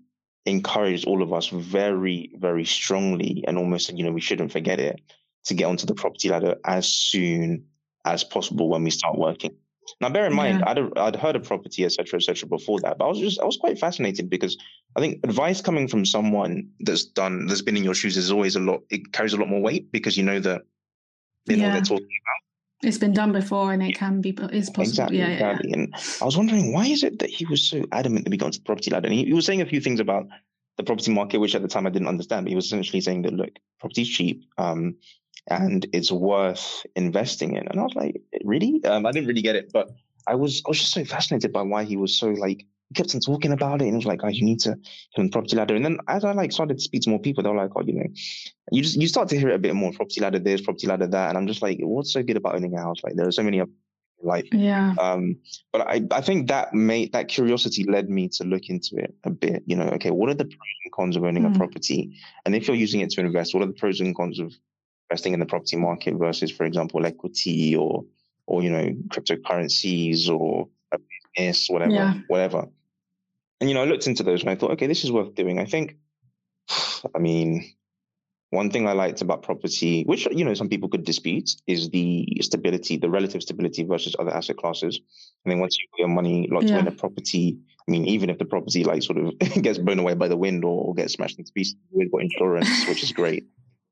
encouraged 0.46 1.06
all 1.06 1.22
of 1.22 1.32
us 1.32 1.48
very, 1.48 2.30
very 2.36 2.64
strongly, 2.64 3.44
and 3.46 3.56
almost 3.58 3.86
said, 3.86 3.98
you 3.98 4.04
know, 4.04 4.12
we 4.12 4.20
shouldn't 4.20 4.52
forget 4.52 4.80
it 4.80 5.00
to 5.44 5.54
get 5.54 5.66
onto 5.66 5.86
the 5.86 5.94
property 5.94 6.28
ladder 6.28 6.56
as 6.64 6.86
soon 6.88 7.64
as 8.04 8.24
possible 8.24 8.68
when 8.68 8.84
we 8.84 8.90
start 8.90 9.18
working. 9.18 9.54
Now, 10.00 10.08
bear 10.08 10.26
in 10.26 10.34
mind, 10.34 10.62
I'd, 10.64 10.78
I'd 10.98 11.16
heard 11.16 11.36
of 11.36 11.44
property, 11.44 11.84
etc., 11.84 12.18
etc., 12.18 12.48
before 12.48 12.80
that, 12.80 12.98
but 12.98 13.04
I 13.04 13.08
was 13.08 13.18
just 13.18 13.40
I 13.40 13.44
was 13.44 13.58
quite 13.58 13.78
fascinated 13.78 14.30
because 14.30 14.56
I 14.96 15.00
think 15.00 15.20
advice 15.24 15.60
coming 15.60 15.88
from 15.88 16.06
someone 16.06 16.70
that's 16.80 17.04
done 17.04 17.46
that's 17.46 17.62
been 17.62 17.76
in 17.76 17.84
your 17.84 17.94
shoes 17.94 18.16
is 18.16 18.30
always 18.30 18.56
a 18.56 18.60
lot. 18.60 18.82
It 18.90 19.12
carries 19.12 19.34
a 19.34 19.36
lot 19.36 19.48
more 19.48 19.60
weight 19.60 19.92
because 19.92 20.16
you 20.16 20.22
know 20.22 20.40
that 20.40 20.62
they 21.46 21.56
know 21.56 21.64
yeah. 21.64 21.68
what 21.68 21.74
they're 21.74 21.96
talking 21.98 22.06
about. 22.06 22.88
It's 22.88 22.98
been 22.98 23.12
done 23.12 23.32
before, 23.32 23.72
and 23.72 23.82
it 23.82 23.96
can 23.96 24.20
be 24.20 24.30
is 24.52 24.68
possible. 24.68 24.82
Exactly, 24.82 25.18
yeah, 25.18 25.28
exactly. 25.28 25.70
Yeah. 25.70 25.76
And 25.76 25.94
I 26.20 26.24
was 26.24 26.36
wondering 26.36 26.72
why 26.72 26.86
is 26.86 27.02
it 27.02 27.18
that 27.20 27.30
he 27.30 27.46
was 27.46 27.68
so 27.68 27.84
adamant 27.92 28.24
that 28.24 28.30
we 28.30 28.36
got 28.36 28.46
into 28.46 28.58
the 28.58 28.64
property 28.64 28.90
ladder? 28.90 29.06
And 29.06 29.14
he, 29.14 29.24
he 29.24 29.32
was 29.32 29.46
saying 29.46 29.62
a 29.62 29.66
few 29.66 29.80
things 29.80 30.00
about 30.00 30.26
the 30.76 30.82
property 30.82 31.12
market, 31.12 31.38
which 31.38 31.54
at 31.54 31.62
the 31.62 31.68
time 31.68 31.86
I 31.86 31.90
didn't 31.90 32.08
understand. 32.08 32.44
But 32.44 32.50
he 32.50 32.56
was 32.56 32.66
essentially 32.66 33.00
saying 33.00 33.22
that 33.22 33.32
look, 33.32 33.50
property's 33.80 34.08
cheap. 34.08 34.44
Um, 34.58 34.96
and 35.48 35.86
it's 35.92 36.10
worth 36.10 36.86
investing 36.96 37.56
in. 37.56 37.68
And 37.68 37.78
I 37.78 37.82
was 37.82 37.94
like, 37.94 38.20
really? 38.44 38.82
Um, 38.84 39.06
I 39.06 39.12
didn't 39.12 39.28
really 39.28 39.42
get 39.42 39.56
it, 39.56 39.72
but 39.72 39.90
I 40.26 40.34
was 40.34 40.62
I 40.66 40.70
was 40.70 40.78
just 40.78 40.92
so 40.92 41.04
fascinated 41.04 41.52
by 41.52 41.62
why 41.62 41.84
he 41.84 41.96
was 41.96 42.18
so 42.18 42.28
like 42.28 42.66
he 42.88 42.94
kept 42.94 43.14
on 43.14 43.20
talking 43.20 43.52
about 43.52 43.80
it 43.80 43.86
and 43.86 43.94
it 43.94 43.96
was 43.96 44.06
like, 44.06 44.20
guys, 44.20 44.38
you 44.38 44.44
need 44.44 44.60
to 44.60 44.70
get 44.70 45.22
on 45.22 45.30
property 45.30 45.56
ladder. 45.56 45.74
And 45.74 45.84
then 45.84 45.98
as 46.08 46.24
I 46.24 46.32
like 46.32 46.52
started 46.52 46.78
to 46.78 46.82
speak 46.82 47.02
to 47.02 47.10
more 47.10 47.18
people, 47.18 47.42
they 47.42 47.50
were 47.50 47.56
like, 47.56 47.70
oh, 47.74 47.82
you 47.82 47.94
know, 47.94 48.06
you 48.72 48.82
just 48.82 49.00
you 49.00 49.08
start 49.08 49.28
to 49.28 49.38
hear 49.38 49.50
it 49.50 49.54
a 49.54 49.58
bit 49.58 49.74
more 49.74 49.92
property 49.92 50.20
ladder 50.20 50.38
this, 50.38 50.60
property 50.60 50.86
ladder 50.86 51.06
that. 51.06 51.28
And 51.30 51.38
I'm 51.38 51.46
just 51.46 51.62
like, 51.62 51.78
what's 51.80 52.12
so 52.12 52.22
good 52.22 52.36
about 52.36 52.56
owning 52.56 52.74
a 52.74 52.80
house? 52.80 53.02
Like 53.02 53.14
there 53.16 53.26
are 53.26 53.32
so 53.32 53.42
many 53.42 53.62
life. 54.24 54.48
Yeah. 54.52 54.94
Um, 54.98 55.36
but 55.72 55.82
I, 55.82 56.02
I 56.10 56.20
think 56.20 56.48
that 56.48 56.74
made 56.74 57.12
that 57.12 57.28
curiosity 57.28 57.84
led 57.84 58.08
me 58.08 58.28
to 58.30 58.44
look 58.44 58.68
into 58.68 58.96
it 58.96 59.14
a 59.24 59.30
bit. 59.30 59.62
You 59.66 59.76
know, 59.76 59.88
okay, 59.90 60.10
what 60.10 60.30
are 60.30 60.34
the 60.34 60.44
pros 60.44 60.58
and 60.84 60.92
cons 60.92 61.16
of 61.16 61.24
owning 61.24 61.44
mm. 61.44 61.54
a 61.54 61.58
property? 61.58 62.16
And 62.44 62.54
if 62.54 62.66
you're 62.66 62.76
using 62.76 63.00
it 63.00 63.10
to 63.10 63.20
invest, 63.20 63.54
what 63.54 63.62
are 63.62 63.66
the 63.66 63.72
pros 63.72 64.00
and 64.00 64.16
cons 64.16 64.40
of 64.40 64.52
investing 65.10 65.34
in 65.34 65.40
the 65.40 65.46
property 65.46 65.76
market 65.76 66.14
versus, 66.14 66.50
for 66.50 66.64
example, 66.64 67.04
equity 67.06 67.76
or 67.76 68.04
or 68.46 68.62
you 68.62 68.70
know 68.70 68.90
cryptocurrencies 69.08 70.28
or 70.28 70.68
business, 71.36 71.68
whatever, 71.68 71.92
yeah. 71.92 72.14
whatever. 72.28 72.68
And 73.60 73.70
you 73.70 73.74
know, 73.74 73.82
I 73.82 73.86
looked 73.86 74.06
into 74.06 74.22
those 74.22 74.40
and 74.40 74.50
I 74.50 74.56
thought, 74.56 74.72
okay, 74.72 74.86
this 74.86 75.04
is 75.04 75.12
worth 75.12 75.34
doing. 75.34 75.58
I 75.58 75.64
think, 75.64 75.96
I 77.14 77.18
mean, 77.18 77.74
one 78.50 78.70
thing 78.70 78.86
I 78.86 78.92
liked 78.92 79.20
about 79.20 79.42
property, 79.42 80.04
which 80.04 80.26
you 80.30 80.44
know 80.44 80.54
some 80.54 80.68
people 80.68 80.88
could 80.88 81.04
dispute, 81.04 81.56
is 81.66 81.90
the 81.90 82.26
stability, 82.40 82.96
the 82.96 83.10
relative 83.10 83.42
stability 83.42 83.82
versus 83.84 84.14
other 84.18 84.32
asset 84.32 84.56
classes. 84.56 85.00
I 85.44 85.48
mean, 85.48 85.60
once 85.60 85.76
you 85.78 85.86
put 85.92 86.00
your 86.00 86.08
money 86.08 86.48
locked 86.50 86.66
yeah. 86.66 86.78
in 86.78 86.86
a 86.86 86.92
property, 86.92 87.58
I 87.86 87.90
mean, 87.90 88.06
even 88.06 88.30
if 88.30 88.38
the 88.38 88.44
property 88.44 88.84
like 88.84 89.02
sort 89.02 89.18
of 89.18 89.38
gets 89.62 89.78
blown 89.78 89.98
away 89.98 90.14
by 90.14 90.28
the 90.28 90.36
wind 90.36 90.64
or, 90.64 90.94
gets 90.94 91.14
smashed 91.14 91.38
into 91.38 91.52
pieces, 91.52 91.76
we've 91.90 92.10
got 92.10 92.22
insurance, 92.22 92.86
which 92.88 93.02
is 93.02 93.12
great 93.12 93.44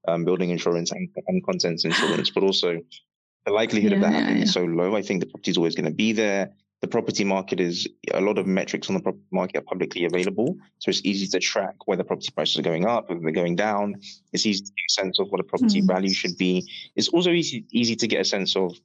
um, 0.09 0.25
building 0.25 0.51
insurance 0.51 0.91
and, 0.93 1.09
and 1.27 1.45
contents 1.45 1.85
insurance, 1.85 2.31
but 2.31 2.43
also 2.43 2.81
the 3.45 3.53
likelihood 3.53 3.93
yeah, 3.93 3.97
of 3.97 4.03
that 4.03 4.13
happening 4.13 4.39
yeah. 4.39 4.45
is 4.45 4.53
so 4.53 4.65
low. 4.65 4.97
I 4.97 5.03
think 5.03 5.21
the 5.21 5.27
property 5.27 5.51
is 5.51 5.57
always 5.57 5.75
going 5.75 5.87
to 5.87 5.95
be 5.95 6.13
there. 6.13 6.53
The 6.83 6.89
property 6.89 7.23
market 7.23 7.61
is 7.61 7.89
a 8.13 8.21
lot 8.21 8.39
of 8.39 8.47
metrics 8.47 8.89
on 8.89 8.95
the 8.95 9.01
property 9.01 9.25
market 9.31 9.59
are 9.59 9.63
publicly 9.63 10.05
available, 10.05 10.57
so 10.81 10.89
it's 10.89 11.01
easy 11.05 11.29
to 11.29 11.39
track 11.39 11.77
whether 11.87 12.03
property 12.03 12.31
prices 12.35 12.59
are 12.59 12.63
going 12.63 12.87
up, 12.87 13.09
whether 13.09 13.21
they're 13.21 13.31
going 13.31 13.55
down. 13.55 13.95
It's 14.33 14.47
easy 14.47 14.65
to 14.65 14.71
get 14.71 14.91
a 14.91 14.93
sense 14.93 15.21
of 15.21 15.29
what 15.29 15.41
a 15.41 15.45
property 15.45 15.81
mm. 15.81 15.87
value 15.87 16.13
should 16.13 16.37
be. 16.37 16.69
It's 16.97 17.09
also 17.09 17.31
easy 17.31 17.65
easy 17.71 17.95
to 17.95 18.09
get 18.09 18.21
a 18.21 18.25
sense 18.25 18.57
of 18.57 18.77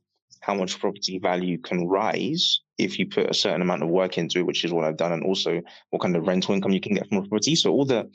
how 0.42 0.54
much 0.54 0.80
property 0.80 1.18
value 1.18 1.58
can 1.58 1.88
rise 1.88 2.62
if 2.78 3.00
you 3.00 3.08
put 3.08 3.32
a 3.32 3.34
certain 3.34 3.64
amount 3.64 3.82
of 3.82 3.90
work 3.90 4.20
into 4.20 4.38
it, 4.38 4.46
which 4.46 4.64
is 4.64 4.72
what 4.72 4.86
I've 4.86 4.98
done, 4.98 5.14
and 5.14 5.24
also 5.24 5.62
what 5.90 6.02
kind 6.04 6.16
of 6.16 6.28
rental 6.28 6.54
income 6.54 6.74
you 6.74 6.80
can 6.80 6.94
get 6.94 7.10
from 7.10 7.18
a 7.18 7.22
property. 7.22 7.56
So 7.56 7.72
all 7.72 7.86
the 7.86 8.08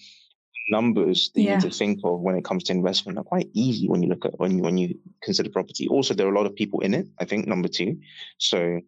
numbers 0.71 1.33
that 1.35 1.43
yeah. 1.43 1.51
you 1.51 1.57
need 1.57 1.63
to 1.63 1.77
think 1.77 1.99
of 2.05 2.21
when 2.21 2.37
it 2.37 2.45
comes 2.45 2.63
to 2.65 2.73
investment 2.73 3.19
are 3.19 3.25
quite 3.25 3.49
easy 3.53 3.89
when 3.89 4.01
you 4.01 4.09
look 4.09 4.25
at 4.25 4.39
when 4.39 4.59
you 4.59 4.63
when 4.63 4.79
you 4.79 4.97
consider 5.23 5.51
property. 5.51 5.89
Also, 5.89 6.15
there 6.15 6.29
are 6.29 6.33
a 6.33 6.39
lot 6.39 6.47
of 6.47 6.55
people 6.55 6.81
in 6.81 6.95
it. 6.95 7.09
I 7.19 7.25
think 7.25 7.49
number 7.49 7.69
two. 7.69 7.99
So 8.39 8.81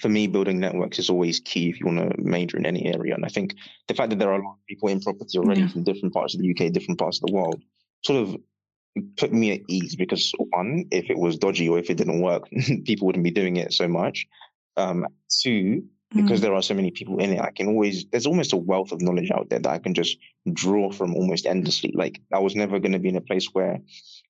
for 0.00 0.08
me, 0.08 0.26
building 0.26 0.60
networks 0.60 0.98
is 0.98 1.08
always 1.08 1.40
key 1.40 1.70
if 1.70 1.80
you 1.80 1.86
want 1.86 1.98
to 1.98 2.22
major 2.22 2.56
in 2.56 2.66
any 2.66 2.86
area. 2.86 3.14
And 3.14 3.24
I 3.24 3.28
think 3.28 3.54
the 3.88 3.94
fact 3.94 4.10
that 4.10 4.18
there 4.18 4.30
are 4.30 4.40
a 4.40 4.44
lot 4.44 4.54
of 4.54 4.66
people 4.68 4.88
in 4.88 5.00
property 5.00 5.38
already 5.38 5.62
yeah. 5.62 5.68
from 5.68 5.84
different 5.84 6.12
parts 6.12 6.34
of 6.34 6.40
the 6.40 6.50
UK, 6.50 6.72
different 6.72 6.98
parts 6.98 7.18
of 7.18 7.26
the 7.26 7.32
world, 7.32 7.62
sort 8.04 8.28
of 8.28 8.36
put 9.16 9.32
me 9.32 9.52
at 9.52 9.60
ease 9.68 9.96
because 9.96 10.32
one, 10.50 10.86
if 10.90 11.10
it 11.10 11.18
was 11.18 11.38
dodgy 11.38 11.68
or 11.68 11.78
if 11.78 11.90
it 11.90 11.96
didn't 11.96 12.20
work, 12.20 12.48
people 12.84 13.06
wouldn't 13.06 13.24
be 13.24 13.30
doing 13.30 13.56
it 13.56 13.72
so 13.72 13.88
much. 13.88 14.26
Um, 14.76 15.06
two, 15.30 15.84
because 16.14 16.40
mm. 16.40 16.42
there 16.42 16.54
are 16.54 16.62
so 16.62 16.74
many 16.74 16.90
people 16.90 17.18
in 17.18 17.32
it, 17.32 17.40
I 17.40 17.50
can 17.50 17.66
always, 17.68 18.04
there's 18.10 18.26
almost 18.26 18.52
a 18.52 18.58
wealth 18.58 18.92
of 18.92 19.00
knowledge 19.00 19.30
out 19.30 19.48
there 19.48 19.58
that 19.58 19.72
I 19.72 19.78
can 19.78 19.94
just 19.94 20.18
draw 20.52 20.92
from 20.92 21.14
almost 21.14 21.46
endlessly. 21.46 21.92
Like 21.94 22.20
I 22.32 22.38
was 22.38 22.54
never 22.54 22.78
going 22.78 22.92
to 22.92 22.98
be 22.98 23.08
in 23.08 23.16
a 23.16 23.22
place 23.22 23.48
where, 23.52 23.80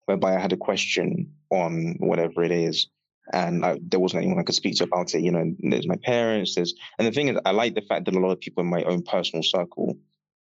whereby 0.07 0.37
I 0.37 0.41
had 0.41 0.53
a 0.53 0.57
question 0.57 1.33
on 1.51 1.97
whatever 1.99 2.43
it 2.43 2.53
is. 2.53 2.87
And 3.33 3.65
I, 3.65 3.79
there 3.83 4.01
wasn't 4.01 4.23
anyone 4.23 4.39
I 4.39 4.45
could 4.45 4.55
speak 4.55 4.77
to 4.77 4.85
about 4.85 5.15
it. 5.15 5.23
You 5.23 5.33
know, 5.33 5.55
there's 5.59 5.89
my 5.89 5.97
parents. 5.97 6.55
There's, 6.55 6.75
and 6.99 7.07
the 7.07 7.13
thing 7.13 7.29
is, 7.29 7.39
I 7.45 7.51
like 7.51 7.75
the 7.75 7.83
fact 7.83 8.05
that 8.05 8.15
a 8.15 8.21
lot 8.21 8.31
of 8.31 8.41
people 8.41 8.63
in 8.63 8.71
my 8.71 8.83
own 8.85 9.03
personal 9.03 9.43
circle 9.43 9.99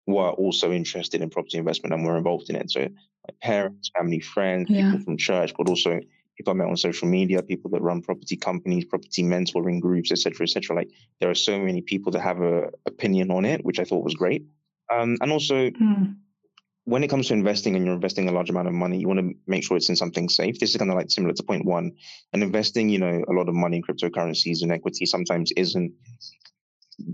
were 0.07 0.29
also 0.29 0.71
interested 0.71 1.21
in 1.21 1.29
property 1.29 1.57
investment 1.57 1.93
and 1.93 2.05
were 2.05 2.17
involved 2.17 2.49
in 2.49 2.55
it. 2.55 2.71
So 2.71 2.81
my 2.81 3.33
parents, 3.41 3.91
family, 3.95 4.19
friends, 4.19 4.69
yeah. 4.69 4.91
people 4.91 5.05
from 5.05 5.17
church, 5.17 5.53
but 5.57 5.69
also 5.69 5.99
people 6.35 6.51
I 6.51 6.55
met 6.55 6.67
on 6.67 6.77
social 6.77 7.07
media, 7.07 7.43
people 7.43 7.69
that 7.71 7.81
run 7.81 8.01
property 8.01 8.35
companies, 8.35 8.85
property 8.85 9.23
mentoring 9.23 9.79
groups, 9.79 10.11
etc., 10.11 10.43
etc. 10.43 10.75
Like 10.75 10.89
there 11.19 11.29
are 11.29 11.35
so 11.35 11.59
many 11.59 11.81
people 11.81 12.11
that 12.13 12.21
have 12.21 12.41
a 12.41 12.71
opinion 12.85 13.31
on 13.31 13.45
it, 13.45 13.63
which 13.63 13.79
I 13.79 13.83
thought 13.83 14.03
was 14.03 14.15
great. 14.15 14.43
Um, 14.91 15.17
and 15.21 15.31
also, 15.31 15.69
mm. 15.69 16.15
When 16.85 17.03
it 17.03 17.09
comes 17.09 17.27
to 17.27 17.33
investing 17.33 17.75
and 17.75 17.85
you're 17.85 17.93
investing 17.93 18.27
a 18.27 18.31
large 18.31 18.49
amount 18.49 18.67
of 18.67 18.73
money, 18.73 18.97
you 18.97 19.07
want 19.07 19.19
to 19.19 19.33
make 19.47 19.63
sure 19.63 19.77
it's 19.77 19.89
in 19.89 19.95
something 19.95 20.29
safe. 20.29 20.59
This 20.59 20.71
is 20.71 20.77
kind 20.77 20.89
of 20.89 20.97
like 20.97 21.11
similar 21.11 21.33
to 21.33 21.43
point 21.43 21.65
one. 21.65 21.91
And 22.33 22.41
investing, 22.41 22.89
you 22.89 22.97
know, 22.97 23.23
a 23.27 23.33
lot 23.33 23.49
of 23.49 23.55
money 23.55 23.77
in 23.77 23.83
cryptocurrencies 23.83 24.63
and 24.63 24.71
equity 24.71 25.05
sometimes 25.05 25.51
isn't. 25.55 25.93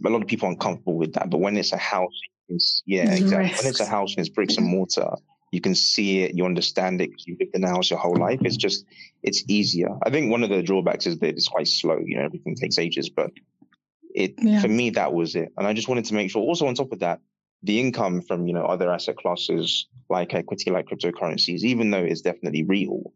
A 0.05 0.09
lot 0.09 0.21
of 0.21 0.27
people 0.27 0.47
aren't 0.47 0.59
comfortable 0.59 0.97
with 0.97 1.13
that, 1.13 1.29
but 1.29 1.39
when 1.39 1.55
it's 1.57 1.71
a 1.71 1.77
house, 1.77 2.19
it's, 2.49 2.81
yeah, 2.85 3.11
exactly. 3.13 3.55
When 3.57 3.67
it's 3.67 3.79
a 3.79 3.85
house 3.85 4.15
and 4.15 4.19
it's 4.25 4.33
bricks 4.33 4.57
and 4.57 4.65
mortar, 4.65 5.11
you 5.51 5.61
can 5.61 5.75
see 5.75 6.23
it, 6.23 6.35
you 6.35 6.45
understand 6.45 7.01
it 7.01 7.09
because 7.09 7.25
you've 7.25 7.39
lived 7.39 7.55
in 7.55 7.61
the 7.61 7.69
house 7.69 7.89
your 7.89 7.99
whole 7.99 8.17
life. 8.17 8.39
It's 8.43 8.57
just, 8.57 8.85
it's 9.23 9.43
easier. 9.47 9.89
I 10.03 10.09
think 10.09 10.29
one 10.31 10.43
of 10.43 10.49
the 10.49 10.61
drawbacks 10.61 11.07
is 11.07 11.19
that 11.19 11.29
it's 11.29 11.47
quite 11.47 11.67
slow. 11.67 11.99
You 12.05 12.17
know, 12.17 12.25
everything 12.25 12.55
takes 12.55 12.77
ages, 12.77 13.09
but 13.09 13.31
it 14.13 14.33
yeah. 14.39 14.61
for 14.61 14.67
me 14.67 14.89
that 14.91 15.13
was 15.13 15.35
it. 15.35 15.53
And 15.57 15.67
I 15.67 15.73
just 15.73 15.87
wanted 15.87 16.05
to 16.05 16.13
make 16.13 16.31
sure. 16.31 16.41
Also, 16.41 16.67
on 16.67 16.75
top 16.75 16.91
of 16.91 16.99
that, 16.99 17.19
the 17.63 17.79
income 17.79 18.21
from 18.21 18.47
you 18.47 18.53
know 18.53 18.65
other 18.65 18.91
asset 18.91 19.17
classes 19.17 19.87
like 20.09 20.33
equity, 20.33 20.71
like 20.71 20.87
cryptocurrencies, 20.87 21.61
even 21.63 21.91
though 21.91 22.03
it's 22.03 22.21
definitely 22.21 22.63
real, 22.63 23.11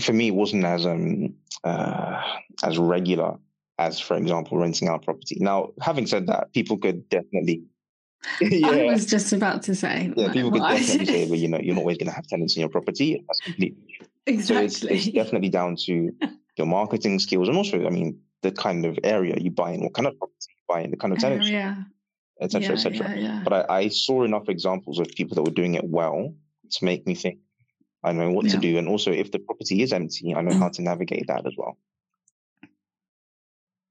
for 0.00 0.12
me 0.12 0.28
it 0.28 0.34
wasn't 0.34 0.64
as 0.64 0.86
um 0.86 1.34
uh, 1.64 2.22
as 2.62 2.78
regular 2.78 3.36
as, 3.78 4.00
for 4.00 4.16
example, 4.16 4.58
renting 4.58 4.88
out 4.88 5.04
property. 5.04 5.36
Now, 5.40 5.70
having 5.80 6.06
said 6.06 6.26
that, 6.26 6.52
people 6.52 6.78
could 6.78 7.08
definitely 7.08 7.62
yeah. 8.40 8.68
I 8.68 8.84
was 8.86 9.06
just 9.06 9.32
about 9.32 9.62
to 9.64 9.76
say. 9.76 10.12
Yeah, 10.16 10.32
people 10.32 10.50
could 10.50 10.62
definitely 10.62 11.06
say, 11.06 11.26
well, 11.26 11.38
you 11.38 11.46
know, 11.46 11.60
you're 11.60 11.76
not 11.76 11.82
always 11.82 11.98
going 11.98 12.08
to 12.08 12.12
have 12.12 12.26
tenants 12.26 12.56
in 12.56 12.60
your 12.60 12.68
property. 12.68 13.24
That's 13.26 13.40
completely 13.40 13.78
exactly. 14.26 14.68
So 14.68 14.88
it's, 14.88 15.06
it's 15.06 15.14
definitely 15.14 15.50
down 15.50 15.76
to 15.86 16.12
your 16.56 16.66
marketing 16.66 17.20
skills 17.20 17.46
and 17.46 17.56
also, 17.56 17.86
I 17.86 17.90
mean, 17.90 18.18
the 18.42 18.50
kind 18.50 18.84
of 18.84 18.98
area 19.04 19.36
you 19.38 19.52
buy 19.52 19.70
in, 19.70 19.82
what 19.82 19.94
kind 19.94 20.08
of 20.08 20.18
property 20.18 20.48
you 20.48 20.64
buy 20.68 20.80
in, 20.80 20.90
the 20.90 20.96
kind 20.96 21.12
of 21.12 21.20
tenants, 21.20 21.48
yeah, 21.48 21.76
etc., 22.40 22.74
etc. 22.74 23.16
Yeah, 23.16 23.40
but 23.44 23.70
I, 23.70 23.76
I, 23.76 23.88
saw 23.88 24.24
enough 24.24 24.48
examples 24.48 24.98
of 24.98 25.08
people 25.08 25.34
that 25.36 25.42
were 25.42 25.50
doing 25.50 25.74
it 25.74 25.84
well 25.84 26.34
to 26.70 26.84
make 26.84 27.06
me 27.06 27.14
think 27.14 27.38
I 28.04 28.12
know 28.12 28.30
what 28.30 28.48
to 28.50 28.58
do, 28.58 28.78
and 28.78 28.88
also 28.88 29.10
if 29.10 29.32
the 29.32 29.38
property 29.38 29.82
is 29.82 29.92
empty, 29.92 30.34
I 30.34 30.40
know 30.40 30.52
mm. 30.52 30.58
how 30.58 30.68
to 30.68 30.82
navigate 30.82 31.26
that 31.28 31.46
as 31.46 31.54
well. 31.56 31.76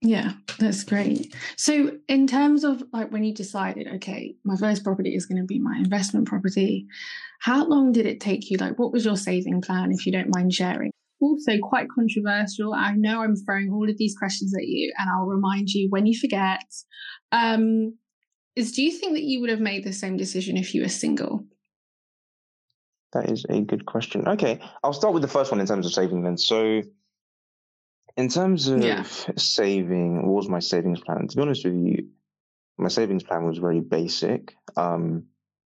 Yeah, 0.02 0.34
that's 0.60 0.84
great. 0.84 1.36
So, 1.58 1.98
in 2.08 2.28
terms 2.28 2.64
of 2.64 2.84
like 2.94 3.12
when 3.12 3.24
you 3.24 3.34
decided, 3.34 3.88
okay, 3.96 4.36
my 4.44 4.56
first 4.56 4.84
property 4.84 5.16
is 5.16 5.26
going 5.26 5.42
to 5.42 5.46
be 5.46 5.60
my 5.60 5.78
investment 5.78 6.28
property, 6.28 6.88
how 7.40 7.66
long 7.66 7.92
did 7.92 8.06
it 8.06 8.22
take 8.22 8.50
you? 8.50 8.58
Like, 8.58 8.80
what 8.80 8.94
was 8.94 9.04
your 9.04 9.18
saving 9.18 9.62
plan, 9.62 9.92
if 9.92 10.06
you 10.06 10.12
don't 10.12 10.34
mind 10.34 10.54
sharing? 10.54 10.92
also 11.20 11.54
quite 11.62 11.88
controversial. 11.90 12.74
I 12.74 12.94
know 12.94 13.22
I'm 13.22 13.36
throwing 13.36 13.72
all 13.72 13.90
of 13.90 13.98
these 13.98 14.16
questions 14.18 14.54
at 14.56 14.68
you, 14.68 14.94
and 14.98 15.10
I'll 15.10 15.26
remind 15.26 15.70
you 15.70 15.90
when 15.90 16.06
you 16.06 16.18
forget. 16.18 16.64
Um, 17.32 17.98
is 18.58 18.72
do 18.72 18.82
you 18.82 18.92
think 18.92 19.14
that 19.14 19.24
you 19.24 19.40
would 19.40 19.52
have 19.52 19.60
made 19.60 19.84
the 19.84 19.94
same 19.94 20.18
decision 20.18 20.58
if 20.58 20.74
you 20.74 20.82
were 20.82 20.90
single? 20.90 21.46
That 23.14 23.30
is 23.30 23.46
a 23.48 23.62
good 23.62 23.86
question. 23.86 24.28
Okay, 24.28 24.60
I'll 24.84 24.94
start 24.94 25.14
with 25.14 25.22
the 25.22 25.28
first 25.28 25.52
one 25.52 25.62
in 25.62 25.68
terms 25.68 25.86
of 25.86 25.94
saving 25.94 26.24
then. 26.24 26.38
So, 26.38 26.82
in 28.18 28.30
terms 28.30 28.68
of 28.68 28.82
yeah. 28.82 29.04
saving, 29.38 30.26
what 30.26 30.34
was 30.34 30.50
my 30.50 30.60
savings 30.60 31.00
plan? 31.02 31.28
To 31.28 31.36
be 31.36 31.42
honest 31.44 31.66
with 31.66 31.76
you, 31.76 32.10
my 32.80 32.90
savings 32.90 33.24
plan 33.24 33.46
was 33.46 33.60
very 33.60 33.80
basic. 33.80 34.56
Um, 34.76 35.26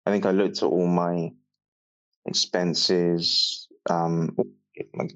I 0.06 0.12
think 0.12 0.24
I 0.24 0.30
looked 0.30 0.58
at 0.58 0.68
all 0.68 0.86
my 0.86 1.32
expenses, 2.24 3.66
um, 3.90 4.36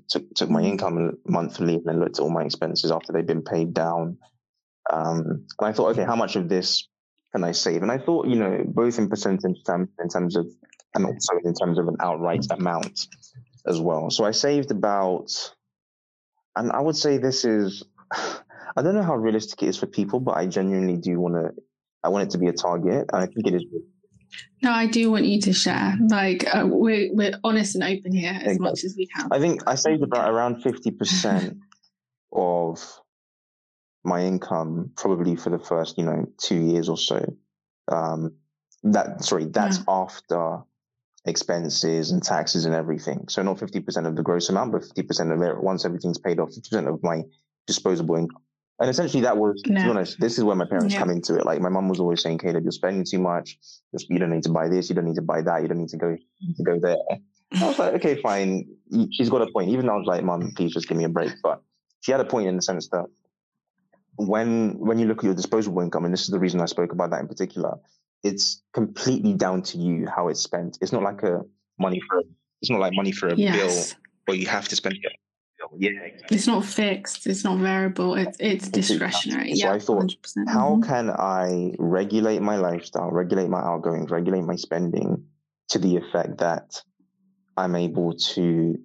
took, 0.09 0.35
took 0.35 0.51
my 0.51 0.63
income 0.63 1.19
monthly 1.25 1.77
and 1.77 1.87
then 1.87 2.01
looked 2.01 2.19
at 2.19 2.23
all 2.23 2.31
my 2.31 2.43
expenses 2.43 2.91
after 2.91 3.13
they've 3.13 3.27
been 3.27 3.43
paid 3.43 3.73
down. 3.73 4.19
Um, 4.93 5.47
and 5.59 5.69
I 5.69 5.73
thought, 5.73 5.93
okay, 5.93 6.05
how 6.05 6.17
much 6.17 6.35
of 6.35 6.49
this 6.49 6.90
can 7.33 7.45
I 7.45 7.53
save? 7.53 7.83
And 7.83 7.91
I 7.91 7.99
thought, 7.99 8.27
you 8.27 8.37
know, 8.37 8.63
both 8.67 8.99
in 8.99 9.09
percentage 9.09 9.63
terms, 9.65 9.89
in 10.01 10.09
terms 10.09 10.37
of, 10.37 10.47
and 10.95 11.05
also 11.07 11.35
in 11.45 11.55
terms 11.55 11.79
of 11.79 11.89
an 11.89 11.97
outright 12.01 12.45
amount 12.51 13.07
as 13.67 13.81
well. 13.81 14.11
So 14.11 14.25
I 14.25 14.33
saved 14.33 14.71
about, 14.71 15.31
and 16.57 16.73
I 16.73 16.81
would 16.81 16.97
say 16.97 17.19
this 17.19 17.45
is, 17.45 17.85
I 18.77 18.83
don't 18.83 18.95
know 18.95 19.03
how 19.03 19.17
realistic 19.17 19.63
it 19.63 19.69
is 19.69 19.77
for 19.77 19.87
people, 19.87 20.21
but 20.21 20.37
I 20.37 20.47
genuinely 20.47 20.97
do 20.97 21.19
want 21.21 21.35
to, 21.35 21.63
I 22.03 22.09
want 22.09 22.29
it 22.29 22.31
to 22.31 22.39
be 22.39 22.49
a 22.49 22.53
target. 22.53 23.11
And 23.13 23.23
I 23.23 23.27
think 23.27 23.47
it 23.47 23.55
is 23.55 23.65
no, 24.63 24.71
I 24.71 24.87
do 24.87 25.11
want 25.11 25.25
you 25.25 25.41
to 25.41 25.53
share. 25.53 25.97
Like 26.09 26.47
uh, 26.55 26.65
we're 26.67 27.13
we're 27.13 27.33
honest 27.43 27.75
and 27.75 27.85
open 27.85 28.13
here 28.13 28.31
as 28.31 28.43
exactly. 28.43 28.59
much 28.59 28.85
as 28.85 28.95
we 28.97 29.07
can. 29.07 29.29
I 29.31 29.39
think 29.39 29.63
I 29.67 29.75
saved 29.75 30.03
about 30.03 30.31
around 30.31 30.63
fifty 30.63 30.91
percent 30.91 31.59
of 32.33 33.01
my 34.05 34.25
income 34.25 34.93
probably 34.97 35.37
for 35.37 35.51
the 35.51 35.59
first 35.59 35.99
you 35.99 36.05
know 36.05 36.27
two 36.39 36.57
years 36.57 36.89
or 36.89 36.97
so. 36.97 37.25
Um, 37.89 38.33
that 38.83 39.25
sorry, 39.25 39.47
that's 39.47 39.79
yeah. 39.79 39.85
after 39.89 40.59
expenses 41.27 42.11
and 42.11 42.23
taxes 42.23 42.65
and 42.65 42.75
everything. 42.75 43.27
So 43.29 43.43
not 43.43 43.59
fifty 43.59 43.81
percent 43.81 44.07
of 44.07 44.17
the 44.17 44.23
gross 44.23 44.49
amount, 44.49 44.73
but 44.73 44.85
fifty 44.85 45.03
percent 45.03 45.33
of 45.33 45.43
it 45.43 45.63
once 45.63 45.85
everything's 45.85 46.19
paid 46.19 46.41
off. 46.41 46.49
Fifty 46.49 46.71
percent 46.71 46.89
of 46.89 47.03
my 47.03 47.23
disposable 47.67 48.17
income. 48.17 48.43
And 48.81 48.89
essentially, 48.89 49.23
that 49.25 49.37
was, 49.37 49.63
no. 49.67 49.79
to 49.79 49.85
be 49.85 49.91
honest, 49.91 50.19
this 50.21 50.39
is 50.39 50.45
where 50.45 50.57
my 50.57 50.65
parents 50.65 50.95
yeah. 50.95 51.01
come 51.01 51.11
into 51.11 51.37
it. 51.37 51.45
Like, 51.45 51.61
my 51.61 51.69
mom 51.69 51.91
was 51.91 52.01
always 52.01 52.23
saying, 52.23 52.39
Caleb, 52.39 52.63
you're 52.63 52.73
spending 52.73 53.05
too 53.05 53.19
much. 53.19 53.59
You 54.09 54.19
don't 54.19 54.31
need 54.31 54.45
to 54.45 54.51
buy 54.51 54.71
this. 54.71 54.89
You 54.89 54.95
don't 54.95 55.05
need 55.05 55.17
to 55.17 55.23
buy 55.23 55.43
that. 55.43 55.61
You 55.61 55.69
don't 55.69 55.77
need 55.77 55.91
to 55.91 55.99
go, 55.99 56.17
to 56.57 56.63
go 56.63 56.81
there. 56.81 56.97
I 57.61 57.67
was 57.67 57.79
like, 57.79 57.93
okay, 57.97 58.23
fine. 58.23 58.65
She's 59.13 59.29
got 59.29 59.43
a 59.43 59.53
point. 59.53 59.69
Even 59.69 59.85
though 59.85 59.93
I 59.93 59.97
was 59.97 60.07
like, 60.07 60.25
mom, 60.25 60.53
please 60.57 60.73
just 60.73 60.89
give 60.89 60.97
me 60.97 61.05
a 61.05 61.11
break. 61.11 61.31
But 61.43 61.63
she 62.01 62.11
had 62.11 62.23
a 62.23 62.25
point 62.25 62.49
in 62.49 62.57
the 62.57 62.63
sense 62.63 62.89
that 62.89 63.05
when, 64.27 64.79
when 64.79 64.99
you 64.99 65.07
look 65.07 65.19
at 65.19 65.25
your 65.25 65.35
disposable 65.35 65.81
income, 65.83 66.05
and 66.05 66.13
this 66.13 66.23
is 66.23 66.29
the 66.29 66.39
reason 66.39 66.61
I 66.61 66.67
spoke 66.67 66.93
about 66.93 67.11
that 67.11 67.21
in 67.21 67.29
particular, 67.29 67.77
it's 68.23 68.63
completely 68.73 69.35
down 69.35 69.63
to 69.63 69.79
you 69.79 70.07
how 70.07 70.29
it's 70.29 70.41
spent. 70.41 70.79
It's 70.81 70.93
not 70.93 71.03
like 71.03 71.23
a 71.23 71.43
money 71.79 72.01
for, 72.09 72.23
it's 72.61 72.71
not 72.71 72.81
like 72.81 72.93
money 72.95 73.13
for 73.13 73.29
a 73.29 73.35
yes. 73.35 73.95
bill 73.95 74.01
where 74.27 74.37
you 74.37 74.47
have 74.47 74.69
to 74.69 74.77
spend 74.77 74.97
it 74.97 75.13
yeah, 75.77 75.91
exactly. 75.91 76.37
It's 76.37 76.47
not 76.47 76.65
fixed. 76.65 77.27
It's 77.27 77.45
not 77.45 77.59
variable. 77.59 78.15
It's 78.15 78.37
it's 78.41 78.69
discretionary. 78.69 79.55
So 79.55 79.67
yeah, 79.67 79.73
I 79.73 79.79
thought, 79.79 80.07
100%. 80.07 80.49
how 80.49 80.71
mm-hmm. 80.71 80.83
can 80.83 81.11
I 81.11 81.75
regulate 81.79 82.43
my 82.43 82.57
lifestyle, 82.57 83.11
regulate 83.11 83.49
my 83.49 83.61
outgoings, 83.61 84.11
regulate 84.11 84.43
my 84.43 84.57
spending 84.57 85.25
to 85.69 85.79
the 85.79 85.97
effect 85.97 86.39
that 86.39 86.83
I'm 87.57 87.77
able 87.77 88.15
to 88.15 88.79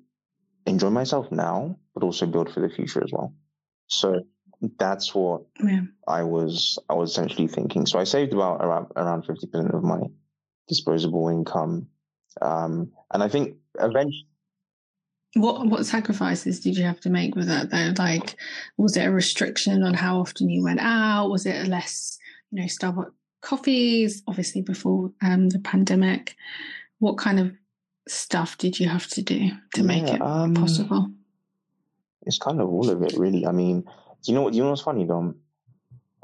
enjoy 0.66 0.90
myself 0.90 1.32
now, 1.32 1.78
but 1.94 2.04
also 2.04 2.26
build 2.26 2.54
for 2.54 2.60
the 2.60 2.70
future 2.70 3.04
as 3.04 3.12
well. 3.12 3.34
So 3.88 4.22
that's 4.78 5.14
what 5.14 5.44
yeah. 5.64 5.82
I 6.08 6.24
was 6.24 6.80
I 6.90 6.94
was 6.94 7.12
essentially 7.12 7.48
thinking. 7.48 7.86
So 7.86 8.00
I 8.00 8.04
saved 8.04 8.34
about 8.34 8.64
around 8.64 8.88
around 8.96 9.24
fifty 9.26 9.48
percent 9.48 9.74
of 9.74 9.84
my 9.84 10.02
disposable 10.68 11.30
income, 11.30 11.88
um, 12.42 12.92
and 13.12 13.24
I 13.24 13.30
think 13.30 13.56
eventually 13.80 14.28
what 15.36 15.68
what 15.68 15.86
sacrifices 15.86 16.60
did 16.62 16.78
you 16.78 16.86
have 16.86 17.00
to 17.02 17.10
make 17.10 17.36
with 17.36 17.48
that 17.48 17.70
though? 17.70 17.94
Like, 18.02 18.38
was 18.78 18.96
it 18.98 19.06
a 19.06 19.12
restriction 19.12 19.84
on 19.84 19.94
how 19.94 20.20
often 20.20 20.50
you 20.50 20.64
went 20.64 20.80
out? 20.80 21.30
Was 21.30 21.46
it 21.46 21.68
less, 21.68 22.18
you 22.52 22.62
know, 22.62 22.68
Starbucks 22.68 23.12
coffees? 23.42 24.24
Obviously, 24.28 24.62
before 24.62 25.12
um, 25.22 25.50
the 25.50 25.60
pandemic, 25.60 26.36
what 27.00 27.18
kind 27.18 27.40
of 27.40 27.52
stuff 28.08 28.58
did 28.58 28.80
you 28.80 28.88
have 28.88 29.08
to 29.08 29.22
do 29.22 29.50
to 29.74 29.82
yeah, 29.82 29.88
make 29.88 30.08
it 30.08 30.22
um, 30.22 30.54
possible? 30.54 31.12
It's 32.22 32.40
kind 32.40 32.62
of 32.62 32.70
all 32.70 32.90
of 32.90 33.04
it, 33.04 33.14
really. 33.18 33.46
I 33.46 33.52
mean, 33.52 33.84
do 34.26 34.32
you 34.32 34.36
know 34.36 34.42
what? 34.42 34.54
Do 34.54 34.58
you 34.58 34.64
know 34.64 34.72
what's 34.72 34.82
funny, 34.82 35.06
Dom? 35.06 35.36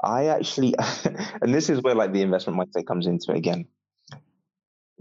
I 0.02 0.26
actually, 0.26 0.74
and 1.42 1.54
this 1.54 1.70
is 1.70 1.80
where 1.82 1.94
like 1.94 2.12
the 2.12 2.22
investment 2.22 2.58
mindset 2.58 2.86
comes 2.86 3.06
into 3.06 3.32
it 3.32 3.38
again 3.38 3.66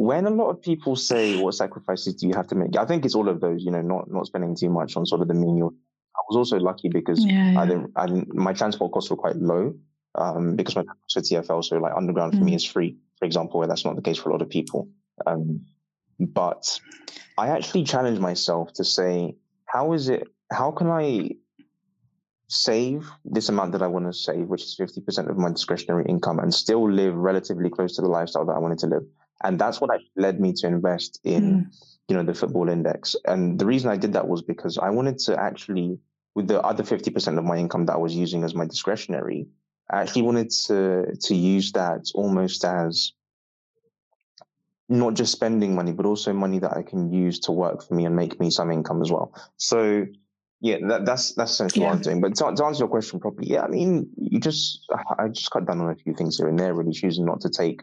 when 0.01 0.25
a 0.25 0.31
lot 0.31 0.49
of 0.49 0.59
people 0.59 0.95
say 0.95 1.39
what 1.39 1.53
sacrifices 1.53 2.15
do 2.15 2.27
you 2.27 2.33
have 2.33 2.47
to 2.47 2.55
make 2.55 2.75
i 2.75 2.85
think 2.85 3.05
it's 3.05 3.13
all 3.13 3.29
of 3.29 3.39
those 3.39 3.63
you 3.63 3.69
know 3.69 3.81
not 3.81 4.09
not 4.11 4.25
spending 4.25 4.55
too 4.55 4.69
much 4.69 4.97
on 4.97 5.05
sort 5.05 5.21
of 5.21 5.27
the 5.27 5.33
menial 5.33 5.71
i 6.15 6.21
was 6.27 6.35
also 6.35 6.57
lucky 6.57 6.89
because 6.89 7.23
yeah, 7.23 7.51
yeah. 7.51 7.61
I, 7.61 7.65
didn't, 7.67 7.91
I 7.95 8.07
didn't 8.07 8.33
my 8.33 8.51
transport 8.53 8.91
costs 8.91 9.11
were 9.11 9.15
quite 9.15 9.35
low 9.35 9.75
um, 10.15 10.55
because 10.55 10.75
my 10.75 10.83
for 11.13 11.21
tfl 11.21 11.63
so 11.63 11.77
like 11.77 11.93
underground 11.95 12.33
mm. 12.33 12.39
for 12.39 12.43
me 12.43 12.53
mm. 12.53 12.55
is 12.55 12.65
free 12.65 12.97
for 13.19 13.25
example 13.25 13.59
where 13.59 13.67
that's 13.67 13.85
not 13.85 13.95
the 13.95 14.01
case 14.01 14.17
for 14.17 14.29
a 14.29 14.31
lot 14.31 14.41
of 14.41 14.49
people 14.49 14.89
um, 15.27 15.61
but 16.19 16.79
i 17.37 17.49
actually 17.49 17.83
challenged 17.83 18.21
myself 18.21 18.73
to 18.73 18.83
say 18.83 19.35
how 19.65 19.93
is 19.93 20.09
it 20.09 20.27
how 20.51 20.71
can 20.71 20.87
i 20.87 21.29
save 22.51 23.09
this 23.23 23.47
amount 23.47 23.71
that 23.71 23.81
i 23.81 23.87
want 23.87 24.05
to 24.05 24.11
save 24.11 24.45
which 24.47 24.63
is 24.63 24.75
50% 24.77 25.29
of 25.29 25.37
my 25.37 25.49
discretionary 25.49 26.03
income 26.09 26.37
and 26.39 26.53
still 26.53 26.91
live 26.91 27.15
relatively 27.15 27.69
close 27.69 27.95
to 27.95 28.01
the 28.01 28.09
lifestyle 28.09 28.45
that 28.45 28.51
i 28.51 28.59
wanted 28.59 28.79
to 28.79 28.87
live. 28.87 29.03
And 29.43 29.57
that's 29.57 29.79
what 29.79 29.89
led 30.17 30.39
me 30.41 30.51
to 30.57 30.67
invest 30.67 31.21
in 31.23 31.43
mm. 31.43 31.65
you 32.09 32.15
know 32.17 32.23
the 32.23 32.33
football 32.33 32.67
index. 32.67 33.15
And 33.23 33.57
the 33.57 33.65
reason 33.65 33.89
i 33.89 33.95
did 33.95 34.11
that 34.13 34.27
was 34.27 34.41
because 34.41 34.77
i 34.77 34.89
wanted 34.89 35.17
to 35.19 35.39
actually 35.39 35.97
with 36.35 36.47
the 36.49 36.61
other 36.61 36.83
50% 36.83 37.37
of 37.37 37.45
my 37.45 37.55
income 37.55 37.85
that 37.85 37.93
i 37.93 37.97
was 37.97 38.13
using 38.13 38.43
as 38.43 38.53
my 38.53 38.65
discretionary 38.65 39.47
i 39.89 40.01
actually 40.01 40.23
wanted 40.23 40.49
to 40.67 41.15
to 41.27 41.33
use 41.33 41.71
that 41.71 42.01
almost 42.13 42.65
as 42.65 43.13
not 44.89 45.13
just 45.13 45.31
spending 45.31 45.73
money 45.73 45.93
but 45.93 46.05
also 46.05 46.33
money 46.33 46.59
that 46.59 46.75
i 46.75 46.81
can 46.81 47.13
use 47.13 47.39
to 47.39 47.53
work 47.53 47.81
for 47.87 47.93
me 47.93 48.05
and 48.05 48.15
make 48.15 48.41
me 48.41 48.49
some 48.49 48.71
income 48.71 49.01
as 49.01 49.09
well. 49.09 49.33
So 49.55 50.05
yeah, 50.61 50.77
that, 50.87 51.05
that's 51.05 51.33
that's 51.33 51.51
essentially 51.53 51.81
yeah. 51.81 51.89
what 51.89 51.95
I'm 51.97 52.01
doing. 52.01 52.21
But 52.21 52.35
to, 52.35 52.53
to, 52.55 52.65
answer 52.65 52.83
your 52.83 52.87
question 52.87 53.19
properly, 53.19 53.49
yeah, 53.49 53.63
I 53.63 53.67
mean, 53.67 54.09
you 54.15 54.39
just 54.39 54.85
I 55.17 55.27
just 55.27 55.49
cut 55.49 55.65
down 55.65 55.81
on 55.81 55.89
a 55.89 55.95
few 55.95 56.13
things 56.13 56.37
here 56.37 56.47
and 56.47 56.59
there, 56.59 56.73
really 56.73 56.91
choosing 56.91 57.25
not 57.25 57.41
to 57.41 57.49
take 57.49 57.81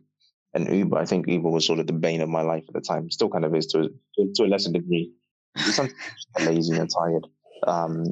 an 0.55 0.73
Uber. 0.73 0.97
I 0.97 1.05
think 1.05 1.27
Uber 1.27 1.51
was 1.51 1.67
sort 1.67 1.81
of 1.81 1.89
the 1.89 1.93
bane 1.93 2.21
of 2.21 2.29
my 2.29 2.43
life 2.43 2.63
at 2.69 2.75
the 2.75 2.81
time. 2.81 3.11
Still 3.11 3.31
kind 3.31 3.45
of 3.45 3.55
is 3.55 3.67
to 3.69 3.81
a, 3.81 4.23
to 4.37 4.45
a 4.45 4.47
lesser 4.47 4.71
degree. 4.71 5.13
Sometimes 5.57 5.95
lazy 6.39 6.77
and 6.77 6.89
tired. 6.89 7.27
Um, 7.67 8.05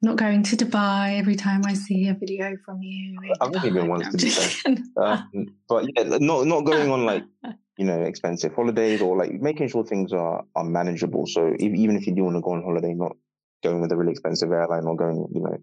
not 0.00 0.16
going 0.16 0.42
to 0.44 0.56
Dubai 0.56 1.18
every 1.18 1.36
time 1.36 1.62
I 1.66 1.74
see 1.74 2.08
a 2.08 2.14
video 2.14 2.56
from 2.64 2.80
you. 2.82 3.18
I've 3.40 3.54
only 3.54 3.70
been 3.70 3.88
once 3.94 4.08
to. 4.14 4.76
Um, 4.96 5.46
but 5.68 5.84
yeah, 5.94 6.16
not 6.18 6.46
not 6.46 6.64
going 6.64 6.90
on 6.90 7.04
like 7.04 7.24
you 7.78 7.86
know 7.86 8.02
expensive 8.02 8.54
holidays 8.54 9.00
or 9.00 9.16
like 9.16 9.32
making 9.32 9.68
sure 9.68 9.84
things 9.84 10.12
are 10.12 10.44
are 10.54 10.64
manageable. 10.64 11.26
So 11.26 11.46
if, 11.46 11.72
even 11.74 11.96
if 11.96 12.06
you 12.06 12.14
do 12.14 12.24
want 12.24 12.36
to 12.36 12.42
go 12.42 12.52
on 12.52 12.62
holiday, 12.62 12.92
not 12.92 13.16
going 13.62 13.80
with 13.80 13.92
a 13.92 13.96
really 13.96 14.12
expensive 14.12 14.52
airline 14.52 14.84
or 14.84 14.96
going 14.96 15.26
you 15.32 15.40
know 15.40 15.56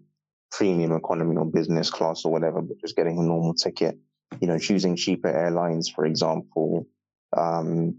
premium 0.50 0.92
economy 0.92 1.36
or 1.36 1.44
business 1.44 1.90
class 1.90 2.24
or 2.24 2.32
whatever, 2.32 2.62
but 2.62 2.80
just 2.80 2.96
getting 2.96 3.18
a 3.18 3.22
normal 3.22 3.54
ticket 3.54 3.98
you 4.40 4.48
know, 4.48 4.58
choosing 4.58 4.96
cheaper 4.96 5.28
airlines, 5.28 5.88
for 5.88 6.04
example. 6.04 6.86
Um, 7.36 7.98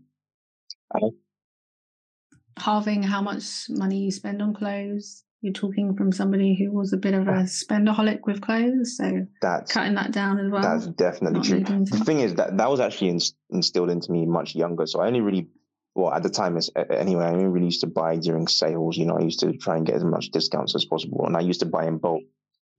Halving 2.58 3.03
how 3.03 3.21
much 3.21 3.69
money 3.69 3.99
you 3.99 4.12
spend 4.12 4.41
on 4.41 4.53
clothes. 4.53 5.23
You're 5.47 5.53
talking 5.53 5.95
from 5.95 6.12
somebody 6.12 6.55
who 6.55 6.71
was 6.71 6.93
a 6.93 6.97
bit 6.97 7.13
of 7.13 7.27
a 7.27 7.43
spendaholic 7.43 8.19
with 8.25 8.41
clothes, 8.41 8.97
so 8.97 9.25
that's 9.41 9.71
cutting 9.71 9.95
that 9.95 10.12
down 10.12 10.39
as 10.39 10.51
well. 10.51 10.62
That's 10.62 10.88
definitely 10.88 11.41
true. 11.41 11.63
The 11.63 12.03
thing 12.05 12.19
is 12.19 12.36
that 12.36 12.57
that 12.57 12.69
was 12.69 12.79
actually 12.79 13.17
instilled 13.49 13.89
into 13.89 14.12
me 14.12 14.25
much 14.25 14.55
younger, 14.55 14.86
so 14.86 15.01
I 15.01 15.07
only 15.07 15.21
really 15.21 15.47
well 15.95 16.13
at 16.13 16.21
the 16.21 16.29
time 16.29 16.55
anyway 16.91 17.25
i 17.25 17.31
only 17.31 17.47
really 17.47 17.65
used 17.65 17.81
to 17.81 17.88
buy 17.88 18.15
during 18.17 18.47
sales 18.47 18.95
you 18.95 19.03
know 19.03 19.17
i 19.17 19.21
used 19.23 19.39
to 19.39 19.51
try 19.53 19.75
and 19.75 19.83
get 19.88 19.95
as 19.95 20.03
much 20.03 20.29
discounts 20.29 20.75
as 20.75 20.86
possible 20.86 21.25
and 21.25 21.36
i 21.36 21.39
used 21.39 21.60
to 21.60 21.65
buy 21.65 21.88
in 21.88 21.97
bulk 21.97 22.21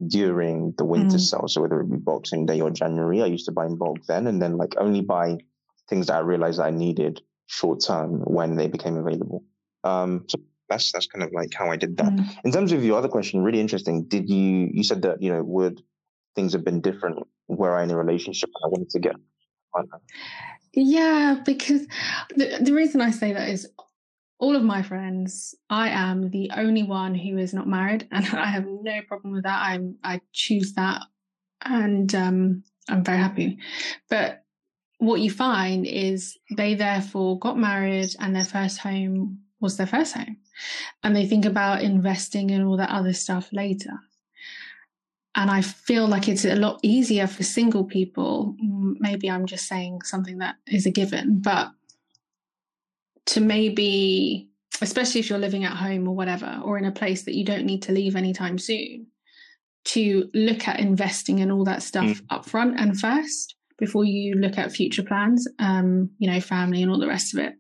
during 0.07 0.72
the 0.78 0.85
winter 0.85 1.16
mm. 1.16 1.20
sale. 1.20 1.48
So 1.48 1.62
whether 1.62 1.81
it 1.81 1.90
be 1.90 1.96
Boxing 1.96 2.46
Day 2.46 2.61
or 2.61 2.70
January, 2.70 3.22
I 3.22 3.26
used 3.26 3.46
to 3.46 3.52
buy 3.52 3.66
in 3.66 3.76
bulk 3.76 3.98
then, 4.07 4.26
and 4.26 4.40
then 4.40 4.57
like 4.57 4.74
only 4.78 5.00
buy 5.00 5.38
things 5.88 6.07
that 6.07 6.16
I 6.16 6.20
realized 6.20 6.61
I 6.61 6.70
needed 6.70 7.20
short 7.46 7.83
term 7.85 8.20
when 8.20 8.57
they 8.57 8.68
became 8.68 8.96
available. 8.96 9.44
Um, 9.85 10.26
so 10.28 10.38
that's 10.68 10.92
that's 10.92 11.07
kind 11.07 11.22
of 11.22 11.33
like 11.33 11.52
how 11.54 11.70
I 11.70 11.76
did 11.76 11.96
that. 11.96 12.12
Mm. 12.12 12.37
In 12.44 12.52
terms 12.52 12.72
of 12.72 12.85
your 12.85 12.98
other 12.98 13.09
question, 13.09 13.42
really 13.42 13.61
interesting. 13.61 14.04
Did 14.04 14.28
you 14.28 14.68
you 14.72 14.85
said 14.85 15.02
that 15.02 15.22
you 15.22 15.33
know 15.33 15.42
would 15.42 15.83
things 16.35 16.52
have 16.52 16.64
been 16.64 16.81
different 16.81 17.26
were 17.48 17.76
I 17.76 17.83
in 17.83 17.90
a 17.90 17.96
relationship 17.96 18.50
and 18.54 18.64
I 18.64 18.68
wanted 18.68 18.90
to 18.90 18.98
get? 18.98 19.16
Yeah, 20.74 21.40
because 21.44 21.87
the 22.37 22.59
the 22.61 22.72
reason 22.72 23.00
I 23.00 23.11
say 23.11 23.33
that 23.33 23.48
is 23.48 23.66
all 24.38 24.54
of 24.54 24.62
my 24.62 24.83
friends, 24.83 25.54
I 25.68 25.88
am 25.88 26.31
the 26.31 26.50
only 26.57 26.85
one 26.85 27.14
who 27.14 27.38
is 27.38 27.52
not 27.52 27.66
married, 27.66 28.07
and 28.12 28.26
I 28.33 28.46
have 28.46 28.66
no 28.66 29.00
problem 29.09 29.33
with 29.33 29.44
that. 29.44 29.61
I'm 29.61 29.96
I 30.04 30.20
choose 30.33 30.74
that, 30.74 31.02
and 31.64 32.14
um, 32.14 32.64
I'm 32.88 33.02
very 33.02 33.18
happy. 33.18 33.59
But 34.09 34.44
what 34.98 35.20
you 35.20 35.31
find 35.31 35.87
is 35.87 36.37
they 36.57 36.74
therefore 36.74 37.38
got 37.38 37.59
married, 37.59 38.14
and 38.20 38.35
their 38.35 38.44
first 38.44 38.78
home 38.78 39.40
was 39.61 39.77
their 39.77 39.87
first 39.87 40.14
home, 40.14 40.37
and 41.03 41.14
they 41.14 41.27
think 41.27 41.44
about 41.44 41.83
investing 41.83 42.51
and 42.51 42.64
all 42.64 42.77
that 42.77 42.90
other 42.90 43.12
stuff 43.12 43.49
later. 43.53 43.99
And 45.35 45.51
I 45.51 45.61
feel 45.61 46.09
like 46.09 46.29
it's 46.29 46.44
a 46.44 46.57
lot 46.57 46.81
easier 46.83 47.27
for 47.27 47.44
single 47.44 47.85
people. 47.85 48.57
Maybe 48.61 49.31
I'm 49.31 49.47
just 49.47 49.68
saying 49.68 50.03
something 50.03 50.38
that 50.38 50.57
is 50.66 50.87
a 50.87 50.90
given, 50.90 51.40
but 51.40 51.71
to 53.27 53.40
maybe, 53.40 54.49
especially 54.81 55.21
if 55.21 55.31
you're 55.31 55.38
living 55.38 55.64
at 55.64 55.77
home 55.77 56.09
or 56.09 56.16
whatever, 56.16 56.61
or 56.64 56.79
in 56.79 56.87
a 56.87 56.92
place 56.92 57.23
that 57.25 57.37
you 57.37 57.44
don't 57.44 57.66
need 57.66 57.83
to 57.83 57.92
leave 57.92 58.16
anytime 58.16 58.59
soon, 58.59 59.07
to 59.85 60.29
look 60.35 60.66
at 60.66 60.81
investing 60.81 61.40
and 61.40 61.53
all 61.53 61.64
that 61.64 61.83
stuff 61.83 62.07
mm. 62.07 62.23
up 62.31 62.44
front 62.44 62.79
and 62.81 62.99
first 62.99 63.55
before 63.79 64.05
you 64.05 64.35
look 64.35 64.59
at 64.59 64.73
future 64.73 65.05
plans, 65.05 65.47
um, 65.61 66.11
you 66.18 66.29
know, 66.29 66.40
family 66.40 66.83
and 66.83 66.90
all 66.90 66.99
the 66.99 67.07
rest 67.07 67.33
of 67.33 67.40
it. 67.40 67.55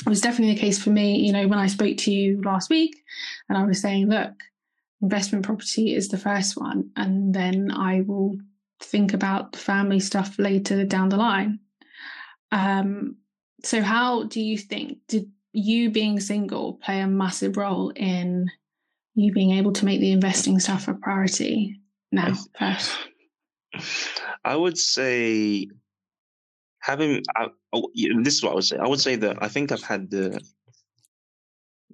It 0.00 0.08
was 0.08 0.20
definitely 0.20 0.54
the 0.54 0.60
case 0.60 0.82
for 0.82 0.90
me, 0.90 1.18
you 1.18 1.32
know, 1.32 1.48
when 1.48 1.58
I 1.58 1.66
spoke 1.66 1.96
to 1.98 2.12
you 2.12 2.40
last 2.42 2.70
week 2.70 3.02
and 3.48 3.58
I 3.58 3.64
was 3.64 3.80
saying, 3.80 4.08
look, 4.08 4.32
investment 5.02 5.44
property 5.44 5.94
is 5.94 6.08
the 6.08 6.18
first 6.18 6.56
one, 6.56 6.90
and 6.96 7.34
then 7.34 7.70
I 7.70 8.02
will 8.02 8.36
think 8.80 9.12
about 9.12 9.52
the 9.52 9.58
family 9.58 10.00
stuff 10.00 10.38
later 10.38 10.84
down 10.84 11.08
the 11.08 11.16
line. 11.16 11.60
Um, 12.52 13.16
so, 13.64 13.82
how 13.82 14.24
do 14.24 14.40
you 14.40 14.56
think 14.56 14.98
did 15.08 15.30
you 15.52 15.90
being 15.90 16.20
single 16.20 16.74
play 16.74 17.00
a 17.00 17.06
massive 17.06 17.56
role 17.56 17.90
in 17.90 18.50
you 19.14 19.32
being 19.32 19.52
able 19.52 19.72
to 19.72 19.84
make 19.84 20.00
the 20.00 20.12
investing 20.12 20.60
stuff 20.60 20.88
a 20.88 20.94
priority 20.94 21.80
now 22.12 22.34
first? 22.58 22.96
I 24.44 24.56
would 24.56 24.78
say 24.78 25.68
having 26.80 27.22
I, 27.36 27.48
oh, 27.72 27.90
this 28.22 28.34
is 28.34 28.42
what 28.42 28.52
I 28.52 28.54
would 28.54 28.64
say. 28.64 28.76
I 28.78 28.86
would 28.86 29.00
say 29.00 29.16
that 29.16 29.42
I 29.42 29.48
think 29.48 29.72
I've 29.72 29.82
had 29.82 30.10
the 30.10 30.40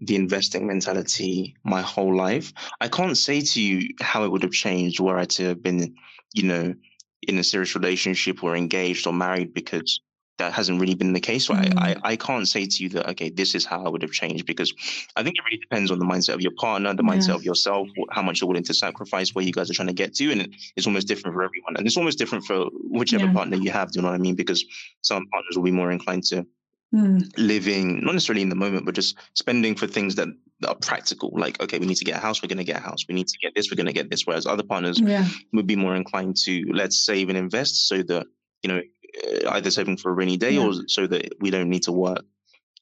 the 0.01 0.17
investing 0.17 0.67
mentality 0.67 1.57
my 1.65 1.81
whole 1.81 2.17
life. 2.17 2.53
I 2.81 2.89
can't 2.89 3.17
say 3.17 3.41
to 3.41 3.63
you 3.63 3.89
how 4.01 4.25
it 4.25 4.33
would 4.33 4.43
have 4.43 4.53
changed 4.53 5.01
were 5.01 5.17
I 5.17 5.25
to 5.25 5.45
have 5.45 5.63
been, 5.63 5.95
you 6.35 6.43
know, 6.43 6.75
in 7.23 7.39
a 7.39 7.45
serious 7.45 7.75
relationship 7.75 8.43
or 8.43 8.57
engaged 8.57 9.07
or 9.07 9.13
married 9.13 9.55
because 9.55 10.01
that 10.39 10.53
hasn't 10.53 10.81
really 10.81 10.95
been 10.95 11.13
the 11.13 11.21
case. 11.21 11.47
So 11.47 11.55
mm. 11.55 11.79
I, 11.79 11.97
I 12.03 12.17
can't 12.17 12.49
say 12.49 12.67
to 12.67 12.83
you 12.83 12.89
that, 12.91 13.09
okay, 13.11 13.31
this 13.31 13.55
is 13.55 13.65
how 13.65 13.85
I 13.85 13.89
would 13.89 14.03
have 14.03 14.11
changed 14.11 14.47
because 14.47 14.73
I 15.15 15.23
think 15.23 15.37
it 15.39 15.45
really 15.45 15.59
depends 15.59 15.91
on 15.91 15.99
the 15.99 16.05
mindset 16.05 16.35
of 16.35 16.41
your 16.41 16.53
partner, 16.59 16.93
the 16.95 17.03
mindset 17.03 17.29
yeah. 17.29 17.35
of 17.35 17.45
yourself, 17.45 17.89
how 18.11 18.23
much 18.23 18.41
you're 18.41 18.49
willing 18.49 18.65
to 18.65 18.75
sacrifice, 18.75 19.35
where 19.35 19.45
you 19.45 19.53
guys 19.53 19.71
are 19.71 19.75
trying 19.75 19.89
to 19.89 19.95
get 19.95 20.15
to. 20.17 20.33
And 20.33 20.55
it's 20.77 20.87
almost 20.87 21.07
different 21.07 21.35
for 21.35 21.43
everyone. 21.43 21.77
And 21.77 21.87
it's 21.87 21.97
almost 21.97 22.19
different 22.19 22.45
for 22.45 22.67
whichever 22.91 23.27
yeah. 23.27 23.33
partner 23.33 23.57
you 23.57 23.71
have. 23.71 23.93
Do 23.93 23.99
you 23.99 24.03
know 24.03 24.09
what 24.09 24.17
I 24.17 24.19
mean? 24.19 24.35
Because 24.35 24.65
some 25.03 25.27
partners 25.29 25.57
will 25.57 25.65
be 25.65 25.71
more 25.71 25.93
inclined 25.93 26.25
to 26.25 26.45
mm. 26.93 27.33
living, 27.37 28.05
not 28.05 28.15
necessarily 28.15 28.43
in 28.43 28.49
the 28.49 28.57
moment, 28.57 28.87
but 28.87 28.97
just 28.97 29.17
spending 29.35 29.77
for 29.77 29.87
things 29.87 30.17
that, 30.17 30.29
that 30.61 30.69
are 30.69 30.77
practical. 30.77 31.31
Like, 31.33 31.63
okay, 31.63 31.79
we 31.79 31.87
need 31.87 31.97
to 31.97 32.05
get 32.05 32.17
a 32.17 32.21
house, 32.21 32.43
we're 32.43 32.49
going 32.49 32.59
to 32.59 32.65
get 32.65 32.79
a 32.79 32.85
house. 32.85 33.05
We 33.09 33.15
need 33.15 33.29
to 33.29 33.39
get 33.41 33.55
this, 33.55 33.71
we're 33.71 33.77
going 33.77 33.87
to 33.87 33.93
get 33.93 34.11
this. 34.11 34.27
Whereas 34.27 34.47
other 34.47 34.65
partners 34.65 35.01
yeah. 35.01 35.29
would 35.53 35.69
be 35.69 35.77
more 35.77 35.95
inclined 35.95 36.37
to 36.39 36.65
let's 36.73 37.07
save 37.07 37.29
and 37.29 37.39
invest 37.39 37.87
so 37.87 38.03
that, 38.03 38.27
you 38.63 38.69
know, 38.69 38.81
Uh, 39.23 39.51
either 39.51 39.71
saving 39.71 39.97
for 39.97 40.11
a 40.11 40.15
rainy 40.15 40.37
day 40.37 40.53
yeah. 40.53 40.67
or 40.67 40.73
so 40.89 41.07
that 41.07 41.35
we 41.41 41.51
don't 41.51 41.69
need 41.69 41.83
to 41.83 41.93
work 41.93 42.25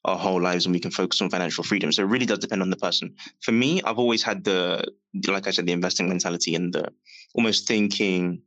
our 0.04 0.18
whole 0.18 0.40
lives 0.40 0.66
and 0.66 0.74
we 0.74 0.80
can 0.80 0.90
focus 0.90 1.20
on 1.20 1.30
financial 1.30 1.62
freedom. 1.62 1.92
So 1.92 2.02
it 2.02 2.06
really 2.06 2.26
does 2.26 2.38
depend 2.38 2.62
on 2.62 2.70
the 2.70 2.76
person. 2.76 3.14
For 3.40 3.52
me, 3.52 3.82
I've 3.82 3.98
always 3.98 4.22
had 4.22 4.44
the, 4.44 4.84
like 5.28 5.46
I 5.46 5.50
said, 5.50 5.66
the 5.66 5.72
investing 5.72 6.08
mentality 6.08 6.54
and 6.54 6.72
the 6.72 6.88
almost 7.34 7.68
thinking 7.68 8.42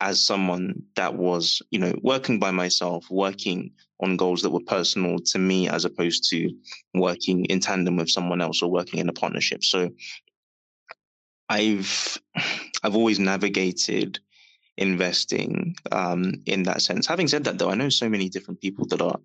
as 0.00 0.20
someone 0.20 0.82
that 0.96 1.14
was, 1.14 1.62
you 1.70 1.78
know, 1.78 1.94
working 2.02 2.38
by 2.38 2.50
myself, 2.50 3.06
working 3.08 3.70
on 4.00 4.16
goals 4.16 4.42
that 4.42 4.50
were 4.50 4.60
personal 4.66 5.18
to 5.18 5.38
me, 5.38 5.68
as 5.68 5.84
opposed 5.84 6.28
to 6.30 6.50
working 6.92 7.44
in 7.46 7.60
tandem 7.60 7.96
with 7.96 8.10
someone 8.10 8.40
else 8.40 8.62
or 8.62 8.70
working 8.70 8.98
in 8.98 9.08
a 9.08 9.12
partnership. 9.12 9.62
So 9.64 9.90
I've, 11.48 12.18
I've 12.82 12.96
always 12.96 13.18
navigated 13.18 14.18
investing 14.76 15.76
um, 15.90 16.34
in 16.46 16.62
that 16.64 16.82
sense. 16.82 17.06
Having 17.06 17.28
said 17.28 17.44
that, 17.44 17.58
though, 17.58 17.70
I 17.70 17.74
know 17.74 17.88
so 17.88 18.08
many 18.08 18.28
different 18.28 18.60
people 18.60 18.86
that 18.86 19.02
are 19.02 19.18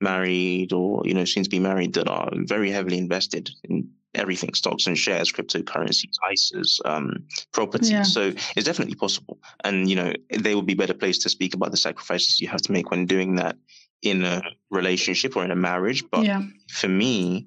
married 0.00 0.72
or 0.72 1.02
you 1.04 1.14
know 1.14 1.24
soon 1.24 1.44
to 1.44 1.50
be 1.50 1.58
married 1.58 1.92
that 1.94 2.08
are 2.08 2.30
very 2.34 2.70
heavily 2.70 2.98
invested 2.98 3.50
in 3.64 3.88
everything 4.14 4.52
stocks 4.54 4.86
and 4.86 4.98
shares 4.98 5.30
cryptocurrencies 5.30 6.16
ISAs 6.32 6.80
um, 6.84 7.24
property 7.52 7.88
yeah. 7.88 8.02
so 8.02 8.32
it's 8.56 8.64
definitely 8.64 8.94
possible 8.94 9.38
and 9.62 9.88
you 9.88 9.96
know 9.96 10.12
they 10.38 10.54
would 10.54 10.66
be 10.66 10.74
better 10.74 10.94
placed 10.94 11.22
to 11.22 11.28
speak 11.28 11.54
about 11.54 11.70
the 11.70 11.76
sacrifices 11.76 12.40
you 12.40 12.48
have 12.48 12.62
to 12.62 12.72
make 12.72 12.90
when 12.90 13.06
doing 13.06 13.36
that 13.36 13.56
in 14.02 14.24
a 14.24 14.42
relationship 14.70 15.36
or 15.36 15.44
in 15.44 15.50
a 15.50 15.56
marriage 15.56 16.02
but 16.10 16.24
yeah. 16.24 16.42
for 16.70 16.88
me 16.88 17.46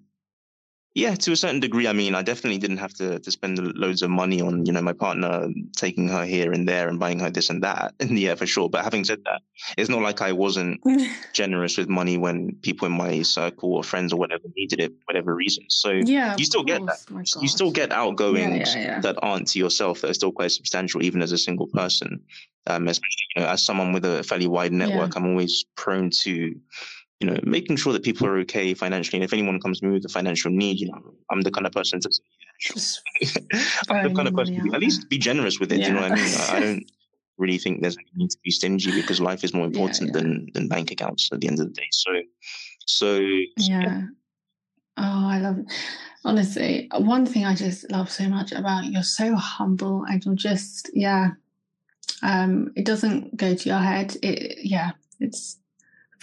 yeah, 0.96 1.16
to 1.16 1.32
a 1.32 1.36
certain 1.36 1.60
degree. 1.60 1.88
I 1.88 1.94
mean, 1.94 2.14
I 2.14 2.22
definitely 2.22 2.60
didn't 2.60 2.78
have 2.78 2.94
to 2.96 3.20
to 3.20 3.32
spend 3.32 3.58
loads 3.76 4.04
of 4.04 4.12
money 4.12 4.42
on, 4.42 4.66
you 4.66 4.72
know, 4.72 4.82
my 4.82 4.94
partner 4.94 5.48
taking 5.76 6.08
her 6.08 6.24
here 6.24 6.52
and 6.52 6.68
there 6.68 6.88
and 6.88 7.00
buying 7.00 7.20
her 7.20 7.32
this 7.32 7.50
and 7.50 7.64
that. 7.64 7.96
And 8.00 8.18
yeah, 8.26 8.36
for 8.36 8.46
sure. 8.46 8.70
But 8.70 8.84
having 8.84 9.04
said 9.04 9.24
that, 9.26 9.42
it's 9.76 9.90
not 9.90 10.02
like 10.02 10.22
I 10.22 10.34
wasn't 10.34 10.82
generous 11.34 11.78
with 11.78 11.90
money 11.90 12.18
when 12.18 12.56
people 12.62 12.86
in 12.86 12.92
my 12.92 13.24
circle 13.24 13.74
or 13.74 13.84
friends 13.84 14.14
or 14.14 14.18
whatever 14.18 14.44
needed 14.56 14.80
it, 14.80 14.92
for 14.92 15.06
whatever 15.06 15.34
reason. 15.34 15.64
So 15.70 15.90
yeah, 15.90 16.36
you 16.38 16.46
still 16.46 16.64
get 16.64 16.86
that. 16.86 17.00
You 17.42 17.48
still 17.48 17.72
get 17.72 17.92
outgoings 17.92 18.76
yeah, 18.76 18.82
yeah, 18.82 18.88
yeah. 18.88 19.00
that 19.02 19.18
aren't 19.24 19.48
to 19.50 19.60
yourself 19.60 20.02
that 20.02 20.12
are 20.12 20.14
still 20.14 20.32
quite 20.32 20.52
substantial, 20.52 21.02
even 21.04 21.24
as 21.24 21.32
a 21.32 21.40
single 21.40 21.68
person. 21.68 22.22
Um, 22.68 22.88
especially 22.88 23.28
you 23.36 23.42
know, 23.42 23.50
as 23.50 23.66
someone 23.66 23.94
with 23.94 24.06
a 24.06 24.24
fairly 24.24 24.48
wide 24.48 24.72
network, 24.72 25.16
I'm 25.16 25.26
always 25.26 25.66
prone 25.76 26.12
to 26.22 26.56
you 27.24 27.32
know, 27.32 27.40
making 27.44 27.78
sure 27.78 27.94
that 27.94 28.04
people 28.04 28.28
are 28.28 28.38
okay 28.40 28.74
financially. 28.74 29.18
And 29.18 29.24
if 29.24 29.32
anyone 29.32 29.58
comes 29.62 29.80
to 29.80 29.86
me 29.86 29.94
with 29.94 30.04
a 30.04 30.10
financial 30.10 30.52
need, 30.52 30.78
you 30.78 30.90
know, 30.92 31.14
I'm 31.30 31.40
the 31.40 31.52
kind 31.52 31.66
of 31.66 31.72
person 31.72 32.02
to 32.02 32.12
say, 32.12 32.22
yeah, 32.42 32.82
sure. 33.40 33.62
I'm 33.90 34.10
the 34.10 34.14
kind 34.14 34.28
of 34.28 34.36
person 34.36 34.56
to 34.56 34.76
at 34.76 34.82
least 34.82 35.08
be 35.08 35.18
generous 35.18 35.58
with 35.58 35.72
it. 35.72 35.80
Yeah. 35.80 35.86
Do 35.86 35.88
you 35.88 35.96
know 35.96 36.02
what 36.02 36.12
I 36.12 36.16
mean? 36.16 36.36
I, 36.38 36.58
I 36.58 36.60
don't 36.60 36.92
really 37.38 37.58
think 37.58 37.82
there's 37.82 37.98
any 37.98 38.10
need 38.16 38.32
to 38.32 38.38
be 38.44 38.52
stingy 38.52 38.92
because 38.92 39.22
life 39.22 39.46
is 39.46 39.54
more 39.54 39.66
important 39.72 40.10
yeah, 40.10 40.18
yeah. 40.18 40.22
than 40.22 40.50
than 40.54 40.68
bank 40.68 40.92
accounts 40.92 41.30
at 41.32 41.40
the 41.40 41.48
end 41.48 41.62
of 41.62 41.68
the 41.68 41.74
day. 41.74 41.88
So, 41.92 42.12
so 42.88 43.20
yeah. 43.56 44.02
Oh, 44.98 45.28
I 45.30 45.40
love 45.40 45.60
it. 45.60 45.66
Honestly, 46.26 46.90
one 46.98 47.26
thing 47.26 47.46
I 47.46 47.56
just 47.56 47.90
love 47.90 48.12
so 48.12 48.28
much 48.28 48.52
about 48.52 48.84
you're 48.84 49.02
so 49.02 49.34
humble 49.36 50.04
and 50.10 50.26
you're 50.26 50.36
just 50.36 50.92
yeah. 50.94 51.32
Um, 52.22 52.74
it 52.76 52.86
doesn't 52.86 53.38
go 53.38 53.56
to 53.56 53.70
your 53.70 53.80
head. 53.80 54.18
It 54.22 54.58
yeah, 54.62 54.92
it's 55.22 55.58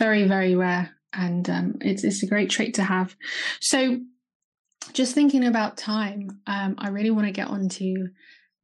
very 0.00 0.26
very 0.26 0.56
rare, 0.56 0.90
and 1.12 1.48
um, 1.48 1.76
it's 1.80 2.02
it's 2.02 2.22
a 2.24 2.26
great 2.26 2.50
trait 2.50 2.74
to 2.74 2.82
have. 2.82 3.14
So, 3.60 4.00
just 4.94 5.14
thinking 5.14 5.44
about 5.44 5.76
time, 5.76 6.40
um, 6.46 6.74
I 6.78 6.88
really 6.88 7.10
want 7.10 7.26
to 7.26 7.32
get 7.32 7.48
onto 7.48 8.08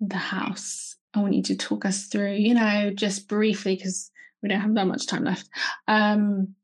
the 0.01 0.17
house. 0.17 0.97
I 1.15 1.21
want 1.21 1.35
you 1.35 1.43
to 1.45 1.57
talk 1.57 1.85
us 1.85 2.07
through, 2.07 2.33
you 2.33 2.55
know, 2.55 2.91
just 2.91 3.29
briefly 3.29 3.77
because 3.77 4.11
we 4.43 4.49
don't 4.49 4.61
have 4.61 4.75
that 4.75 4.87
much 4.87 5.07
time 5.07 5.25
left. 5.25 5.49
Um, 5.87 6.55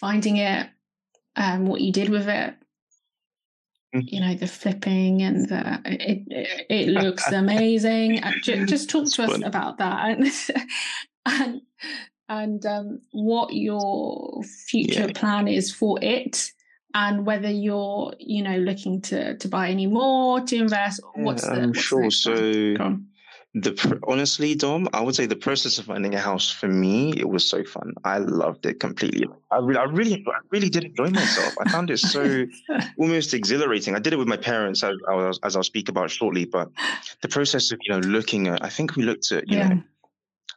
finding 0.00 0.38
it, 0.38 0.68
um, 1.36 1.66
what 1.66 1.80
you 1.80 1.92
did 1.92 2.08
with 2.08 2.28
it, 2.28 2.54
mm-hmm. 3.94 4.00
you 4.02 4.20
know 4.20 4.34
the 4.34 4.46
flipping 4.46 5.22
and 5.22 5.48
the 5.48 5.80
it 5.84 6.22
it, 6.28 6.66
it 6.68 6.88
looks 6.88 7.30
amazing 7.32 8.20
just, 8.42 8.68
just 8.68 8.90
talk 8.90 9.06
to 9.10 9.22
us 9.22 9.42
about 9.44 9.78
that 9.78 10.08
and 10.18 10.32
and 11.26 11.60
um, 12.28 13.00
what 13.12 13.52
your 13.52 14.42
future 14.66 15.06
yeah. 15.06 15.12
plan 15.14 15.48
is 15.48 15.72
for 15.72 15.98
it 16.02 16.50
and 16.94 17.26
whether 17.26 17.50
you're 17.50 18.14
you 18.18 18.42
know 18.42 18.56
looking 18.58 19.00
to 19.02 19.36
to 19.38 19.48
buy 19.48 19.68
any 19.68 19.86
more 19.86 20.40
to 20.40 20.56
invest 20.56 21.00
what's 21.14 21.42
the 21.42 21.52
i'm 21.52 21.68
what's 21.68 21.80
sure 21.80 22.10
so 22.10 22.34
the 23.56 24.00
honestly 24.08 24.54
dom 24.54 24.88
i 24.92 25.00
would 25.00 25.14
say 25.14 25.26
the 25.26 25.36
process 25.36 25.78
of 25.78 25.84
finding 25.84 26.14
a 26.14 26.18
house 26.18 26.50
for 26.50 26.66
me 26.66 27.12
it 27.16 27.28
was 27.28 27.48
so 27.48 27.62
fun. 27.62 27.92
I 28.04 28.18
loved 28.18 28.66
it 28.66 28.80
completely. 28.80 29.28
I 29.52 29.58
really 29.58 29.78
i 29.78 29.84
really 29.84 30.24
i 30.26 30.38
really 30.50 30.68
did 30.68 30.84
enjoy 30.84 31.10
myself. 31.10 31.54
I 31.60 31.70
found 31.70 31.90
it 31.90 31.98
so 31.98 32.46
almost 32.98 33.32
exhilarating. 33.32 33.94
I 33.94 34.00
did 34.00 34.12
it 34.12 34.16
with 34.16 34.26
my 34.26 34.36
parents 34.36 34.82
as, 34.82 34.96
as 35.44 35.54
i'll 35.54 35.62
speak 35.62 35.88
about 35.88 36.10
shortly 36.10 36.46
but 36.46 36.70
the 37.22 37.28
process 37.28 37.70
of 37.70 37.78
you 37.82 37.92
know 37.92 38.00
looking 38.00 38.48
at 38.48 38.64
i 38.64 38.68
think 38.68 38.96
we 38.96 39.04
looked 39.04 39.30
at 39.30 39.48
you 39.48 39.58
yeah. 39.58 39.68
know 39.68 39.82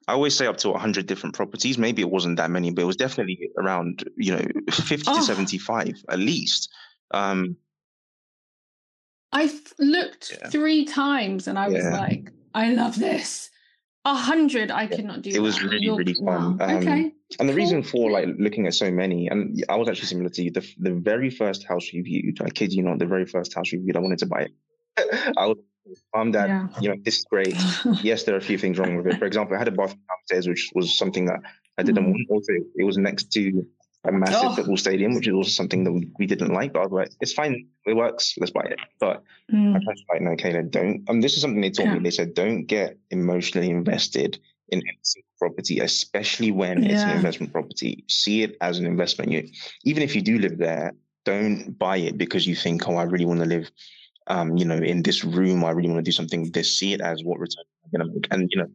I 0.08 0.14
always 0.14 0.36
say 0.36 0.48
up 0.48 0.58
to 0.58 0.70
100 0.70 1.06
different 1.06 1.36
properties. 1.36 1.78
Maybe 1.78 2.02
it 2.02 2.10
wasn't 2.10 2.38
that 2.38 2.50
many, 2.50 2.72
but 2.72 2.84
it 2.84 2.86
was 2.86 2.96
definitely 2.96 3.50
around, 3.58 4.10
you 4.16 4.38
know, 4.38 4.46
50 4.72 5.04
oh. 5.08 5.18
to 5.18 5.24
75 5.24 6.04
at 6.10 6.20
least. 6.20 6.70
Um, 7.12 7.58
I've 9.34 9.74
looked 9.80 10.38
yeah. 10.40 10.50
three 10.50 10.86
times 10.86 11.48
and 11.48 11.60
I 11.60 11.68
was 11.68 11.84
yeah. 11.84 11.98
like, 11.98 12.32
I 12.54 12.74
love 12.74 12.98
this. 12.98 13.50
A 14.06 14.16
hundred, 14.16 14.72
I 14.72 14.88
could 14.88 15.04
not 15.04 15.22
do. 15.22 15.32
That. 15.32 15.38
It 15.38 15.42
was 15.42 15.62
really, 15.62 15.86
You're, 15.86 15.98
really 15.98 16.14
fun. 16.14 16.58
Wow. 16.58 16.66
Um, 16.66 16.78
okay. 16.78 17.12
And 17.40 17.50
the 17.50 17.54
cool. 17.54 17.56
reason 17.56 17.84
for 17.84 18.10
like 18.10 18.30
looking 18.40 18.66
at 18.66 18.74
so 18.74 18.90
many, 18.90 19.28
and 19.28 19.62
I 19.68 19.76
was 19.76 19.90
actually 19.90 20.08
similar 20.08 20.30
to 20.30 20.44
you. 20.44 20.52
The 20.52 20.66
the 20.80 20.94
very 20.94 21.30
first 21.30 21.68
house 21.68 21.92
we 21.94 22.00
viewed, 22.00 22.42
I 22.42 22.50
kid 22.50 22.72
you 22.72 22.84
not, 22.84 23.00
the 23.00 23.06
very 23.06 23.26
first 23.26 23.54
house 23.54 23.74
we 23.74 23.80
viewed, 23.80 23.98
I 23.98 24.00
wanted 24.00 24.20
to 24.20 24.26
buy 24.26 24.48
it. 24.48 24.52
I 25.38 25.48
was, 25.48 25.58
mom, 26.16 26.32
dad, 26.32 26.48
yeah. 26.48 26.68
you 26.80 26.90
know, 26.90 26.96
this 27.04 27.20
is 27.20 27.26
great. 27.26 27.56
yes, 28.04 28.24
there 28.24 28.36
are 28.36 28.40
a 28.40 28.42
few 28.42 28.58
things 28.58 28.78
wrong 28.78 28.98
with 28.98 29.08
it. 29.08 29.18
For 29.18 29.26
example, 29.26 29.56
I 29.56 29.60
had 29.60 29.68
a 29.68 29.72
bathroom 29.72 30.02
upstairs, 30.20 30.48
which 30.48 30.72
was 30.76 30.98
something 30.98 31.26
that 31.26 31.40
I 31.78 31.84
didn't 31.84 32.06
mm. 32.06 32.12
want. 32.12 32.28
Also, 32.30 32.54
it 32.76 32.84
was 32.84 32.98
next 32.98 33.32
to 33.34 33.66
a 34.04 34.12
massive 34.12 34.52
oh. 34.52 34.56
football 34.56 34.78
stadium, 34.78 35.16
which 35.16 35.28
is 35.28 35.34
also 35.34 35.50
something 35.50 35.84
that 35.84 35.92
we, 35.92 36.10
we 36.20 36.26
didn't 36.26 36.54
like. 36.54 36.74
But 36.74 36.80
I 36.80 36.84
was 36.84 36.92
like, 36.92 37.12
it's 37.22 37.34
fine, 37.34 37.68
it 37.86 37.96
works, 37.96 38.36
let's 38.38 38.52
buy 38.52 38.64
it. 38.64 38.80
But 39.00 39.24
mm. 39.52 39.72
parents 39.72 40.04
were 40.08 40.16
like, 40.16 40.22
no, 40.22 40.36
Caleb, 40.36 40.72
don't. 40.72 41.04
And 41.08 41.24
this 41.24 41.34
is 41.34 41.42
something 41.42 41.62
they 41.62 41.72
told 41.72 41.90
yeah. 41.90 41.96
me. 41.96 42.04
They 42.04 42.12
said, 42.12 42.34
don't 42.34 42.66
get 42.66 42.98
emotionally 43.12 43.70
invested 43.70 44.40
in 44.70 44.82
property, 45.40 45.80
especially 45.80 46.52
when 46.52 46.84
yeah. 46.84 46.94
it's 46.94 47.04
an 47.04 47.12
investment 47.12 47.54
property. 47.54 48.04
See 48.08 48.44
it 48.44 48.58
as 48.62 48.80
an 48.80 48.86
investment. 48.86 49.32
You, 49.32 49.48
even 49.84 50.04
if 50.04 50.16
you 50.16 50.22
do 50.22 50.40
live 50.40 50.58
there, 50.58 50.94
don't 51.26 51.78
buy 51.78 51.98
it 51.98 52.18
because 52.18 52.48
you 52.48 52.56
think, 52.56 52.88
oh, 52.88 52.96
I 52.96 53.04
really 53.04 53.26
want 53.26 53.42
to 53.42 53.46
live, 53.46 53.70
um, 54.28 54.58
you 54.58 54.66
know, 54.66 54.78
in 54.78 55.04
this 55.04 55.24
room. 55.24 55.64
I 55.64 55.72
really 55.72 55.90
want 55.90 56.00
to 56.00 56.10
do 56.10 56.12
something 56.12 56.52
They. 56.52 56.64
See 56.64 56.94
it 56.94 57.02
as 57.02 57.24
what 57.24 57.40
return 57.40 57.64
I'm 57.86 58.00
going 58.00 58.08
to 58.08 58.14
make, 58.14 58.28
and 58.32 58.50
you 58.52 58.62
know. 58.62 58.70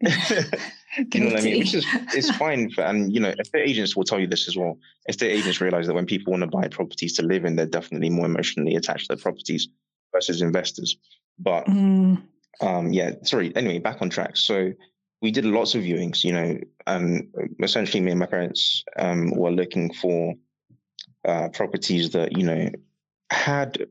you 0.00 1.20
know 1.20 1.26
what 1.26 1.40
I 1.40 1.42
mean? 1.42 1.58
Which 1.58 1.74
is 1.74 1.86
it's 2.14 2.34
fine 2.36 2.70
for, 2.70 2.82
and 2.82 3.12
you 3.12 3.20
know, 3.20 3.34
estate 3.38 3.68
agents 3.68 3.94
will 3.94 4.04
tell 4.04 4.18
you 4.18 4.26
this 4.26 4.48
as 4.48 4.56
well. 4.56 4.78
Estate 5.08 5.32
agents 5.32 5.60
realize 5.60 5.86
that 5.86 5.94
when 5.94 6.06
people 6.06 6.30
want 6.30 6.42
to 6.42 6.46
buy 6.46 6.68
properties 6.68 7.14
to 7.14 7.22
live 7.22 7.44
in, 7.44 7.56
they're 7.56 7.66
definitely 7.66 8.10
more 8.10 8.26
emotionally 8.26 8.76
attached 8.76 9.08
to 9.08 9.16
their 9.16 9.22
properties 9.22 9.68
versus 10.12 10.40
investors. 10.40 10.96
But 11.38 11.66
mm. 11.66 12.22
um, 12.60 12.92
yeah, 12.92 13.12
sorry. 13.24 13.54
Anyway, 13.56 13.78
back 13.78 14.00
on 14.00 14.08
track. 14.08 14.36
So 14.36 14.72
we 15.24 15.30
did 15.30 15.46
lots 15.46 15.74
of 15.74 15.82
viewings, 15.82 16.22
you 16.22 16.32
know, 16.32 16.58
and 16.86 17.28
essentially 17.62 18.02
me 18.02 18.10
and 18.10 18.20
my 18.20 18.26
parents 18.26 18.84
um, 18.98 19.30
were 19.30 19.50
looking 19.50 19.92
for 19.94 20.34
uh, 21.26 21.48
properties 21.48 22.10
that, 22.10 22.36
you 22.36 22.44
know, 22.44 22.70
had 23.30 23.86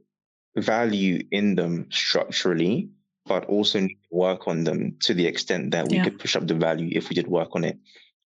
value 0.56 1.26
in 1.32 1.56
them 1.56 1.88
structurally, 1.92 2.90
but 3.26 3.46
also 3.46 3.88
work 4.12 4.48
on 4.48 4.64
them 4.64 4.98
to 5.02 5.14
the 5.14 5.26
extent 5.26 5.72
that 5.72 5.90
we 5.90 5.98
yeah. 5.98 6.04
could 6.04 6.20
push 6.20 6.36
up 6.36 6.48
the 6.48 6.54
value 6.54 6.90
if 6.92 7.10
we 7.10 7.16
did 7.16 7.28
work 7.28 7.50
on 7.54 7.64
it 7.64 7.78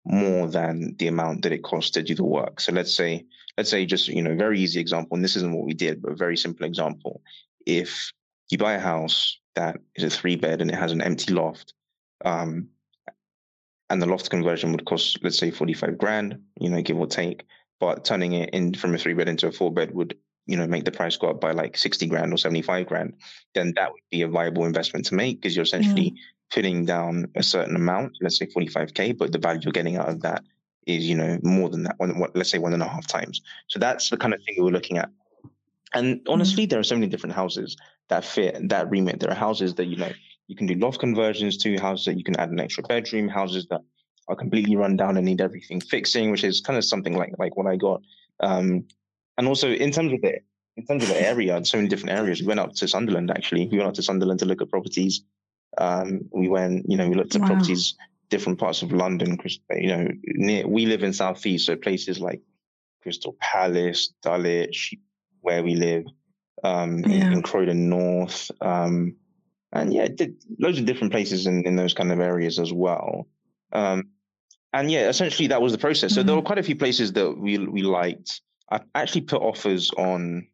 more 0.06 0.48
than 0.48 0.96
the 0.98 1.08
amount 1.08 1.42
that 1.42 1.52
it 1.52 1.64
costs 1.64 1.92
to 1.92 2.04
do 2.04 2.16
the 2.16 2.24
work. 2.24 2.60
So 2.60 2.72
let's 2.72 2.94
say, 2.94 3.26
let's 3.58 3.70
say 3.70 3.86
just, 3.86 4.08
you 4.08 4.22
know, 4.22 4.36
very 4.36 4.60
easy 4.60 4.80
example, 4.80 5.16
and 5.16 5.24
this 5.24 5.36
isn't 5.36 5.54
what 5.54 5.66
we 5.66 5.74
did, 5.74 6.02
but 6.02 6.12
a 6.12 6.16
very 6.16 6.38
simple 6.38 6.66
example. 6.66 7.22
If 7.66 8.12
you 8.50 8.58
buy 8.58 8.74
a 8.74 8.80
house 8.80 9.40
that 9.56 9.78
is 9.96 10.04
a 10.04 10.10
three 10.10 10.36
bed 10.36 10.62
and 10.62 10.70
it 10.70 10.78
has 10.78 10.92
an 10.92 11.02
empty 11.02 11.34
loft, 11.34 11.74
um, 12.24 12.70
and 13.90 14.02
the 14.02 14.08
loft 14.08 14.30
conversion 14.30 14.72
would 14.72 14.86
cost, 14.86 15.20
let's 15.24 15.38
say, 15.38 15.52
45 15.52 15.98
grand, 15.98 16.40
you 16.60 16.70
know, 16.70 16.82
give 16.82 16.98
or 16.98 17.08
take. 17.08 17.44
But 17.80 18.06
turning 18.06 18.34
it 18.34 18.52
in 18.52 18.74
from 18.74 18.96
a 18.96 18.98
three 18.98 19.14
bed 19.14 19.28
into 19.28 19.48
a 19.48 19.52
four 19.52 19.72
bed 19.72 19.94
would, 19.94 20.18
you 20.46 20.58
know, 20.58 20.68
make 20.68 20.86
the 20.86 20.92
price 20.92 21.18
go 21.18 21.30
up 21.30 21.42
by 21.42 21.52
like 21.52 21.78
60 21.78 22.08
grand 22.08 22.34
or 22.34 22.38
75 22.38 22.88
grand. 22.88 23.14
Then 23.54 23.74
that 23.76 23.92
would 23.92 24.02
be 24.12 24.22
a 24.22 24.28
viable 24.28 24.66
investment 24.66 25.06
to 25.08 25.16
make 25.16 25.42
because 25.42 25.56
you're 25.56 25.64
essentially 25.64 26.12
mm. 26.12 26.18
putting 26.52 26.86
down 26.86 27.28
a 27.36 27.44
certain 27.44 27.76
amount, 27.76 28.18
let's 28.22 28.38
say 28.38 28.46
45K, 28.46 29.18
but 29.18 29.32
the 29.32 29.40
value 29.40 29.62
you're 29.64 29.72
getting 29.72 29.98
out 29.98 30.10
of 30.10 30.22
that 30.22 30.44
is, 30.86 31.08
you 31.08 31.16
know, 31.16 31.40
more 31.42 31.70
than 31.70 31.84
that, 31.84 31.96
one, 31.98 32.16
let's 32.36 32.52
say 32.52 32.60
one 32.60 32.74
and 32.74 32.84
a 32.84 32.88
half 32.88 33.08
times. 33.08 33.42
So 33.68 33.80
that's 33.80 34.10
the 34.10 34.18
kind 34.18 34.34
of 34.34 34.44
thing 34.44 34.56
we 34.58 34.64
were 34.64 34.72
looking 34.72 34.98
at. 34.98 35.10
And 35.94 36.22
honestly, 36.28 36.68
mm. 36.68 36.70
there 36.70 36.80
are 36.80 36.84
so 36.84 36.96
many 36.96 37.08
different 37.08 37.36
houses 37.36 37.76
that 38.10 38.24
fit 38.24 38.70
that 38.70 38.90
remit. 38.90 39.20
There 39.20 39.32
are 39.32 39.36
houses 39.36 39.74
that, 39.76 39.86
you 39.86 39.98
know, 39.98 40.12
you 40.48 40.56
can 40.56 40.68
do 40.68 40.76
loft 40.76 41.00
conversions 41.00 41.58
to 41.58 41.78
houses 41.78 42.06
that 42.06 42.18
you 42.18 42.24
can 42.24 42.36
add 42.40 42.52
an 42.52 42.60
extra 42.60 42.84
bedroom, 42.84 43.28
houses 43.28 43.66
that 43.72 43.82
are 44.28 44.36
completely 44.36 44.76
run 44.76 44.96
down 44.96 45.18
and 45.18 45.26
need 45.26 45.42
everything 45.42 45.82
fixing, 45.82 46.32
which 46.32 46.44
is 46.44 46.62
kind 46.62 46.78
of 46.78 46.86
something 46.86 47.16
like 47.16 47.34
like 47.40 47.58
what 47.58 47.68
I 47.68 47.76
got. 47.76 48.02
Um, 48.40 48.86
and 49.38 49.48
also 49.48 49.70
in 49.70 49.92
terms 49.92 50.14
of 50.14 50.22
the 50.22 50.40
in 50.78 50.86
terms 50.86 51.04
of 51.04 51.10
the 51.10 51.22
area, 51.22 51.64
so 51.64 51.78
many 51.78 51.88
different 51.88 52.18
areas. 52.18 52.42
We 52.42 52.48
went 52.48 52.60
up 52.60 52.74
to 52.74 52.88
Sunderland 52.88 53.32
actually. 53.32 53.68
We 53.68 53.78
went 53.78 53.88
up 53.88 53.96
to 53.96 54.04
Sunderland 54.04 54.40
to 54.40 54.46
look 54.46 54.62
at 54.62 54.70
properties. 54.70 55.24
Um, 55.78 56.22
we 56.32 56.50
went, 56.50 56.86
you 56.90 56.98
know, 56.98 57.08
we 57.08 57.16
looked 57.16 57.36
at 57.36 57.42
wow. 57.42 57.48
properties 57.48 57.96
different 58.30 58.60
parts 58.60 58.82
of 58.82 58.92
London. 58.92 59.38
You 59.72 59.88
know, 59.88 60.08
near 60.24 60.68
we 60.68 60.86
live 60.86 61.04
in 61.04 61.14
Southeast, 61.14 61.66
so 61.66 61.76
places 61.76 62.20
like 62.20 62.42
Crystal 63.02 63.36
Palace, 63.40 64.14
Dulwich, 64.22 64.96
where 65.42 65.64
we 65.64 65.76
live, 65.76 66.06
um, 66.64 67.00
yeah. 67.00 67.28
in, 67.28 67.34
in, 67.34 67.42
Croydon 67.42 67.90
North. 67.90 68.52
Um, 68.62 69.16
and 69.72 69.94
yeah, 69.94 70.08
did 70.08 70.36
loads 70.60 70.80
of 70.80 70.86
different 70.86 71.12
places 71.12 71.48
in, 71.48 71.66
in 71.66 71.76
those 71.76 71.94
kind 71.94 72.12
of 72.12 72.20
areas 72.20 72.60
as 72.60 72.74
well. 72.74 73.28
Um, 73.74 74.10
and 74.74 74.92
yeah, 74.92 75.08
essentially 75.08 75.48
that 75.50 75.62
was 75.62 75.72
the 75.72 75.78
process. 75.78 76.14
So 76.14 76.20
mm-hmm. 76.20 76.28
there 76.28 76.36
were 76.36 76.42
quite 76.42 76.60
a 76.60 76.64
few 76.64 76.76
places 76.76 77.14
that 77.14 77.38
we 77.38 77.58
we 77.58 77.82
liked. 77.82 78.42
I 78.70 78.82
actually 78.96 79.22
put 79.22 79.42
offers 79.42 79.92
on, 79.92 80.48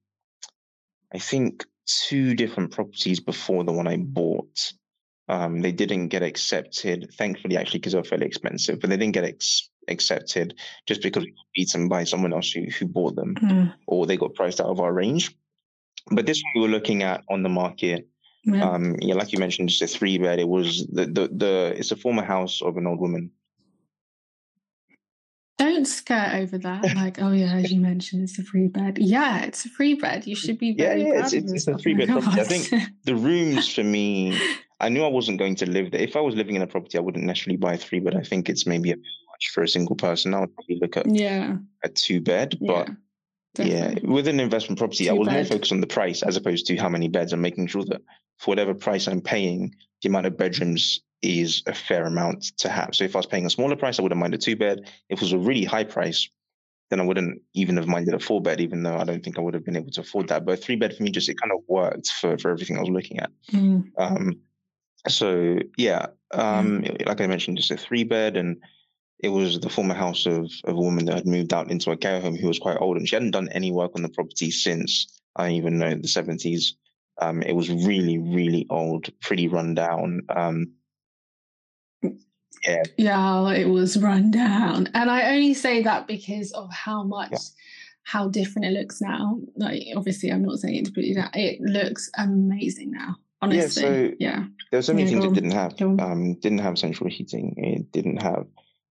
I 1.14 1.20
think, 1.20 1.66
two 1.86 2.36
different 2.36 2.72
properties 2.72 3.20
before 3.20 3.64
the 3.64 3.72
one 3.72 3.88
I 3.88 3.98
bought. 3.98 4.74
Um, 5.28 5.62
they 5.62 5.72
didn't 5.72 6.10
get 6.10 6.24
accepted, 6.24 7.14
thankfully, 7.18 7.58
actually, 7.58 7.80
because 7.80 7.94
they 7.94 8.00
were 8.00 8.04
fairly 8.04 8.26
expensive, 8.26 8.80
but 8.80 8.90
they 8.90 8.98
didn't 8.98 9.14
get 9.14 9.24
ex- 9.24 9.70
accepted 9.88 10.56
just 10.88 11.02
because 11.02 11.24
we 11.24 11.32
got 11.32 11.46
beaten 11.56 11.88
by 11.88 12.04
someone 12.04 12.34
else 12.34 12.52
who, 12.52 12.64
who 12.64 12.86
bought 12.86 13.16
them 13.16 13.36
mm. 13.36 13.74
or 13.88 14.06
they 14.06 14.18
got 14.18 14.36
priced 14.36 14.60
out 14.60 14.68
of 14.68 14.80
our 14.80 14.92
range. 14.92 15.36
But 16.12 16.26
this 16.26 16.42
one 16.44 16.52
we 16.56 16.62
were 16.62 16.76
looking 16.76 17.04
at 17.04 17.24
on 17.30 17.44
the 17.44 17.50
market 17.50 18.08
yeah. 18.44 18.70
Um, 18.70 18.96
yeah, 19.00 19.16
like 19.16 19.32
you 19.32 19.40
mentioned, 19.40 19.70
it's 19.70 19.82
a 19.82 19.88
three 19.88 20.18
bed. 20.18 20.40
It 20.40 20.48
was 20.48 20.88
the, 20.92 21.06
the 21.06 21.30
the 21.32 21.74
it's 21.78 21.92
a 21.92 21.96
former 21.96 22.24
house 22.24 22.62
of 22.62 22.78
an 22.78 22.88
old 22.88 23.00
woman. 23.00 23.32
Don't 25.62 25.86
skirt 25.86 26.34
over 26.34 26.58
that. 26.58 26.96
Like, 26.96 27.22
oh 27.22 27.32
yeah, 27.32 27.54
as 27.54 27.72
you 27.72 27.80
mentioned, 27.80 28.24
it's 28.24 28.40
a 28.40 28.44
free 28.44 28.68
bed. 28.68 28.98
Yeah, 28.98 29.44
it's 29.44 29.64
a 29.64 29.70
free 29.70 29.94
bed. 29.94 30.26
You 30.26 30.36
should 30.36 30.58
be 30.58 30.74
very 30.76 31.04
yeah, 31.04 31.14
yeah. 31.14 31.20
It's, 31.20 31.34
it's, 31.34 31.52
it's 31.52 31.68
a 31.68 31.78
free 31.78 31.94
bed 31.94 32.10
property. 32.10 32.42
I 32.42 32.44
think 32.44 32.68
the 33.04 33.16
rooms 33.16 33.72
for 33.72 33.84
me, 33.84 34.40
I 34.80 34.90
knew 34.90 35.04
I 35.04 35.08
wasn't 35.08 35.38
going 35.38 35.54
to 35.58 35.70
live 35.70 35.92
there. 35.92 36.02
If 36.02 36.16
I 36.16 36.20
was 36.20 36.34
living 36.34 36.56
in 36.56 36.64
a 36.64 36.68
property, 36.68 36.98
I 36.98 37.02
wouldn't 37.02 37.26
necessarily 37.26 37.58
buy 37.58 37.78
three 37.78 38.00
But 38.00 38.16
I 38.16 38.24
think 38.24 38.50
it's 38.50 38.66
maybe 38.66 38.90
a 38.90 38.96
bit 38.96 39.06
much 39.32 39.52
for 39.54 39.62
a 39.62 39.68
single 39.68 39.96
person. 39.96 40.34
I 40.34 40.40
would 40.40 40.56
probably 40.56 40.80
look 40.82 40.98
at 40.98 41.08
yeah 41.08 41.58
a 41.84 41.90
two 41.90 42.22
bed, 42.22 42.58
but. 42.60 42.88
Yeah 42.88 42.96
Definitely. 43.54 44.02
Yeah, 44.04 44.14
with 44.14 44.30
an 44.30 44.40
investment 44.40 44.80
property, 44.80 45.06
Too 45.06 45.10
I 45.10 45.14
will 45.14 45.26
bad. 45.26 45.34
more 45.34 45.44
focus 45.44 45.74
on 45.74 45.82
the 45.82 45.88
price 45.88 46.24
as 46.24 46.38
opposed 46.38 46.68
to 46.68 46.78
how 46.78 46.88
many 46.88 47.10
beds 47.10 47.34
and 47.34 47.42
making 47.42 47.68
sure 47.68 47.84
that 47.84 48.02
for 48.38 48.52
whatever 48.52 48.74
price 48.74 49.08
I'm 49.08 49.20
paying, 49.20 49.76
the 50.02 50.08
amount 50.08 50.28
of 50.28 50.38
bedrooms 50.38 51.02
is 51.22 51.64
a 51.68 51.74
fair 51.74 52.06
amount 52.06 52.58
to 52.58 52.70
have. 52.70 52.90
So 52.94 53.04
if 53.04 53.16
I 53.16 53.20
was 53.20 53.26
paying 53.26 53.46
a 53.46 53.50
smaller 53.50 53.76
price, 53.76 54.00
I 54.00 54.02
wouldn't 54.02 54.20
mind 54.20 54.34
a 54.34 54.38
two 54.38 54.56
bed. 54.56 54.92
If 55.10 55.20
it 55.20 55.22
was 55.22 55.34
a 55.34 55.38
really 55.38 55.66
high 55.66 55.84
price, 55.84 56.30
then 56.90 57.00
I 57.00 57.04
wouldn't 57.04 57.42
even 57.54 57.78
have 57.78 57.88
minded 57.88 58.14
a 58.14 58.20
four 58.20 58.42
bed, 58.42 58.60
even 58.60 58.84
though 58.84 58.98
I 58.98 59.04
don't 59.04 59.24
think 59.24 59.38
I 59.38 59.42
would 59.42 59.54
have 59.54 59.66
been 59.66 59.78
able 59.78 59.92
to 59.92 60.02
afford 60.02 60.28
that. 60.28 60.46
But 60.46 60.62
three 60.62 60.76
bed 60.76 60.96
for 60.96 61.04
me, 61.04 61.12
just 61.12 61.30
it 61.30 61.40
kind 61.40 61.52
of 61.52 61.60
worked 61.68 62.10
for, 62.10 62.38
for 62.38 62.52
everything 62.52 62.78
I 62.78 62.82
was 62.82 62.90
looking 62.90 63.20
at. 63.20 63.32
Mm. 63.52 63.92
Um, 63.98 64.40
so 65.08 65.60
yeah, 65.78 66.08
um, 66.34 66.82
mm. 66.82 67.06
like 67.08 67.22
I 67.22 67.28
mentioned, 67.28 67.58
just 67.58 67.72
a 67.72 67.78
three 67.78 68.04
bed 68.04 68.38
and 68.38 68.58
it 69.20 69.30
was 69.30 69.60
the 69.60 69.70
former 69.70 69.94
house 69.94 70.26
of, 70.26 70.52
of 70.64 70.76
a 70.76 70.82
woman 70.82 71.06
that 71.06 71.16
had 71.16 71.28
moved 71.28 71.54
out 71.54 71.70
into 71.70 71.92
a 71.92 71.98
care 71.98 72.20
home 72.20 72.36
who 72.36 72.48
was 72.48 72.60
quite 72.60 72.78
old 72.82 72.98
and 72.98 73.08
she 73.08 73.16
hadn't 73.16 73.32
done 73.32 73.50
any 73.50 73.72
work 73.72 73.92
on 73.96 74.02
the 74.02 74.10
property 74.10 74.50
since 74.50 75.22
I 75.36 75.52
even 75.52 75.78
know 75.78 75.92
the 75.92 76.08
70s. 76.08 76.74
Um, 77.22 77.44
it 77.44 77.54
was 77.54 77.70
really, 77.70 78.18
really 78.18 78.66
old, 78.70 79.08
pretty 79.22 79.48
run 79.48 79.76
down. 79.76 80.22
Um, 80.30 80.72
yeah. 82.66 82.84
Yeah, 82.98 83.52
it 83.52 83.70
was 83.70 83.98
run 83.98 84.32
down. 84.32 84.90
And 84.94 85.10
I 85.10 85.34
only 85.34 85.54
say 85.54 85.82
that 85.84 86.08
because 86.08 86.52
of 86.54 86.72
how 86.72 87.04
much, 87.04 87.32
yeah. 87.32 87.38
how 88.04 88.28
different 88.28 88.68
it 88.68 88.80
looks 88.80 89.02
now. 89.02 89.40
Like, 89.56 89.84
obviously, 89.96 90.32
I'm 90.32 90.44
not 90.44 90.60
saying 90.60 90.76
it 90.76 90.86
to 90.86 90.92
put 90.92 91.04
you 91.04 91.16
down. 91.16 91.30
It 91.34 91.62
looks 91.62 92.10
amazing 92.18 92.92
now. 92.92 93.18
Honestly, 93.42 93.84
yeah. 93.84 93.90
So 93.90 94.14
yeah. 94.20 94.44
There 94.72 94.78
were 94.78 94.84
so 94.84 94.94
many 94.94 95.12
yeah, 95.12 95.20
things 95.20 95.26
it 95.26 95.34
didn't 95.34 95.52
have. 95.52 95.82
Um, 95.82 96.36
didn't 96.36 96.60
have 96.60 96.78
central 96.78 97.10
heating. 97.10 97.56
It 97.58 97.92
didn't 97.92 98.22
have 98.22 98.46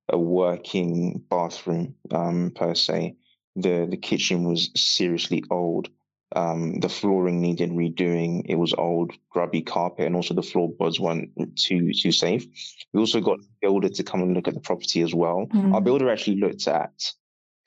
a 0.09 0.19
working 0.19 1.23
bathroom 1.31 1.95
um, 2.11 2.53
per 2.55 2.75
se. 2.75 3.17
The 3.57 3.87
the 3.89 3.97
kitchen 3.97 4.45
was 4.45 4.71
seriously 4.75 5.45
old. 5.51 5.89
Um, 6.37 6.79
the 6.79 6.89
flooring 6.89 7.41
needed 7.41 7.71
redoing. 7.71 8.43
It 8.47 8.55
was 8.55 8.73
old, 8.75 9.13
grubby 9.31 9.63
carpet, 9.63 10.07
and 10.07 10.15
also 10.15 10.35
the 10.35 10.43
floorboards 10.43 11.01
weren't 11.01 11.31
too 11.57 11.93
too 11.93 12.13
safe. 12.13 12.47
We 12.93 13.01
also 13.01 13.21
got 13.21 13.41
a 13.41 13.45
builder 13.61 13.89
to 13.89 14.05
come 14.05 14.23
and 14.23 14.35
look 14.35 14.47
at 14.47 14.55
the 14.55 14.61
property 14.61 15.03
as 15.03 15.15
well. 15.15 15.47
Mm. 15.53 15.75
Our 15.75 15.81
builder 15.81 16.09
actually 16.09 16.37
looked 16.37 16.69
at 16.69 17.13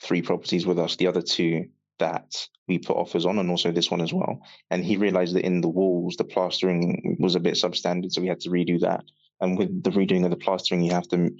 three 0.01 0.22
properties 0.22 0.66
with 0.66 0.80
us. 0.80 0.95
The 0.95 1.07
other 1.07 1.22
two 1.22 1.68
that 1.99 2.47
we 2.68 2.80
put 2.80 2.97
offers 2.97 3.26
on, 3.26 3.38
and 3.38 3.49
also 3.49 3.72
this 3.72 3.91
one 3.91 4.01
as 4.01 4.14
well. 4.14 4.41
And 4.72 4.84
he 4.84 4.97
realized 4.97 5.36
that 5.36 5.45
in 5.45 5.61
the 5.61 5.70
walls, 5.70 6.16
the 6.16 6.24
plastering 6.24 7.18
was 7.20 7.36
a 7.36 7.39
bit 7.39 7.55
substandard, 7.55 8.11
so 8.11 8.22
we 8.22 8.28
had 8.28 8.39
to 8.41 8.49
redo 8.49 8.80
that. 8.80 9.03
And 9.41 9.57
with 9.57 9.84
the 9.84 9.91
redoing 9.91 10.24
of 10.24 10.32
the 10.32 10.38
plastering, 10.38 10.82
you 10.82 10.91
have 10.91 11.07
to 11.09 11.36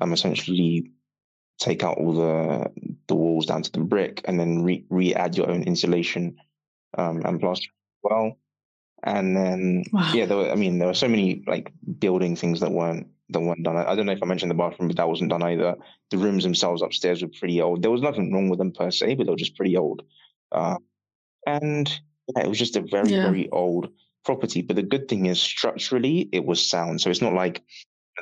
um, 0.00 0.12
essentially 0.12 0.92
take 1.58 1.84
out 1.84 1.98
all 1.98 2.14
the 2.14 2.70
the 3.06 3.14
walls 3.14 3.46
down 3.46 3.62
to 3.62 3.72
the 3.72 3.80
brick 3.80 4.22
and 4.24 4.40
then 4.40 4.62
re, 4.62 4.84
re- 4.88 5.14
add 5.14 5.36
your 5.36 5.50
own 5.50 5.62
insulation 5.64 6.36
um, 6.96 7.22
and 7.24 7.40
plaster 7.40 7.68
as 7.68 8.00
well. 8.02 8.38
And 9.02 9.36
then 9.36 9.84
wow. 9.92 10.10
yeah, 10.12 10.26
there 10.26 10.36
were, 10.36 10.50
I 10.50 10.54
mean, 10.56 10.78
there 10.78 10.88
were 10.88 10.94
so 10.94 11.08
many 11.08 11.42
like 11.46 11.72
building 11.98 12.36
things 12.36 12.60
that 12.60 12.70
weren't 12.70 13.06
that 13.30 13.40
weren't 13.40 13.62
done. 13.62 13.76
I, 13.76 13.92
I, 13.92 13.94
don't 13.94 14.06
know 14.06 14.12
if 14.12 14.22
I 14.22 14.26
mentioned 14.26 14.50
the 14.50 14.56
bathroom, 14.56 14.88
but 14.88 14.96
that 14.96 15.08
wasn't 15.08 15.30
done 15.30 15.42
either. 15.42 15.76
The 16.10 16.18
rooms 16.18 16.42
themselves 16.42 16.82
upstairs 16.82 17.22
were 17.22 17.30
pretty 17.38 17.60
old. 17.60 17.82
There 17.82 17.90
was 17.90 18.02
nothing 18.02 18.32
wrong 18.32 18.48
with 18.48 18.58
them 18.58 18.72
per 18.72 18.90
se, 18.90 19.14
but 19.14 19.24
they 19.24 19.30
were 19.30 19.36
just 19.36 19.56
pretty 19.56 19.76
old. 19.76 20.02
Uh, 20.52 20.76
and 21.46 21.88
yeah, 22.36 22.44
it 22.44 22.48
was 22.48 22.58
just 22.58 22.76
a 22.76 22.82
very 22.82 23.10
yeah. 23.10 23.22
very 23.22 23.48
old 23.50 23.88
property. 24.24 24.62
But 24.62 24.76
the 24.76 24.82
good 24.82 25.08
thing 25.08 25.26
is 25.26 25.40
structurally 25.40 26.28
it 26.32 26.44
was 26.44 26.68
sound. 26.68 27.00
So 27.00 27.10
it's 27.10 27.22
not 27.22 27.34
like 27.34 27.62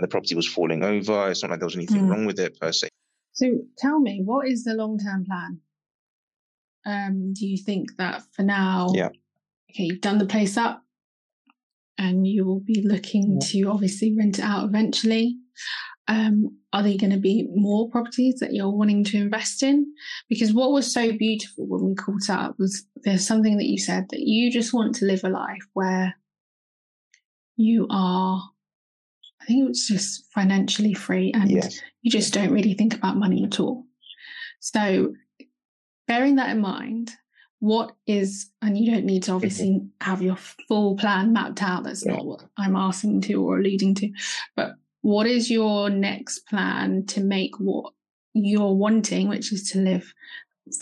the 0.01 0.09
property 0.09 0.35
was 0.35 0.47
falling 0.47 0.85
over. 0.85 1.29
It's 1.31 1.43
not 1.43 1.51
like 1.51 1.61
there 1.61 1.67
was 1.67 1.77
anything 1.77 2.03
mm. 2.03 2.11
wrong 2.11 2.27
with 2.27 2.39
it 2.39 2.59
per 2.61 2.71
se. 2.71 2.89
So 3.33 3.47
tell 3.79 4.01
me, 4.01 4.23
what 4.25 4.49
is 4.49 4.65
the 4.65 4.75
long 4.75 4.99
term 4.99 5.25
plan? 5.25 5.61
Um, 6.87 7.33
do 7.35 7.47
you 7.47 7.59
think 7.59 7.97
that 7.99 8.23
for 8.33 8.43
now, 8.43 8.93
yeah. 8.95 9.09
okay, 9.71 9.85
you've 9.85 10.01
done 10.01 10.19
the 10.19 10.27
place 10.27 10.57
up 10.57 10.83
and 11.99 12.27
you 12.27 12.45
will 12.45 12.61
be 12.61 12.83
looking 12.87 13.39
yeah. 13.41 13.49
to 13.49 13.71
obviously 13.71 14.15
rent 14.17 14.39
it 14.39 14.45
out 14.45 14.65
eventually? 14.65 15.37
Um, 16.07 16.57
are 16.73 16.83
there 16.83 16.97
going 16.97 17.13
to 17.13 17.19
be 17.19 17.47
more 17.55 17.91
properties 17.91 18.37
that 18.41 18.55
you're 18.55 18.71
wanting 18.71 19.05
to 19.05 19.19
invest 19.19 19.63
in? 19.63 19.87
Because 20.29 20.55
what 20.55 20.73
was 20.73 20.93
so 20.93 21.13
beautiful 21.13 21.67
when 21.67 21.85
we 21.85 21.95
caught 21.95 22.31
up 22.31 22.55
was 22.59 22.87
there's 23.05 23.27
something 23.27 23.59
that 23.59 23.67
you 23.67 23.79
said 23.79 24.07
that 24.11 24.21
you 24.21 24.51
just 24.51 24.73
want 24.73 24.95
to 24.97 25.05
live 25.05 25.23
a 25.25 25.29
life 25.29 25.67
where 25.75 26.15
you 27.57 27.87
are, 27.91 28.43
I 29.43 29.45
think 29.45 29.65
it 29.65 29.69
was 29.69 29.87
just 29.87 30.25
financially 30.33 30.95
free 30.95 31.33
and 31.35 31.51
yes. 31.51 31.81
you 32.01 32.11
just 32.11 32.33
don't 32.33 32.53
really 32.53 32.73
think 32.75 32.95
about 32.95 33.17
money 33.19 33.45
at 33.45 33.61
all. 33.61 33.85
So 34.61 35.13
bearing 36.09 36.37
that 36.37 36.51
in 36.51 36.61
mind, 36.61 37.13
what 37.61 37.93
is, 38.07 38.51
and 38.63 38.77
you 38.77 38.91
don't 38.91 39.05
need 39.05 39.25
to 39.25 39.33
obviously 39.33 39.83
have 40.01 40.23
your 40.23 40.37
full 40.37 40.97
plan 40.97 41.33
mapped 41.33 41.63
out. 41.63 41.85
That's 41.85 42.05
yeah. 42.05 42.15
not 42.15 42.27
what 42.27 42.45
I'm 42.57 42.77
asking 42.77 43.21
to 43.23 43.35
or 43.35 43.59
alluding 43.59 43.95
to. 43.97 44.11
But 44.57 44.75
what 45.03 45.27
is 45.27 45.51
your 45.51 45.91
next 45.91 46.41
plan 46.49 47.07
to 47.07 47.21
make 47.21 47.59
what 47.59 47.93
you're 48.33 48.75
wanting, 48.75 49.29
which 49.29 49.53
is 49.53 49.71
to 49.71 49.79
live 49.79 50.13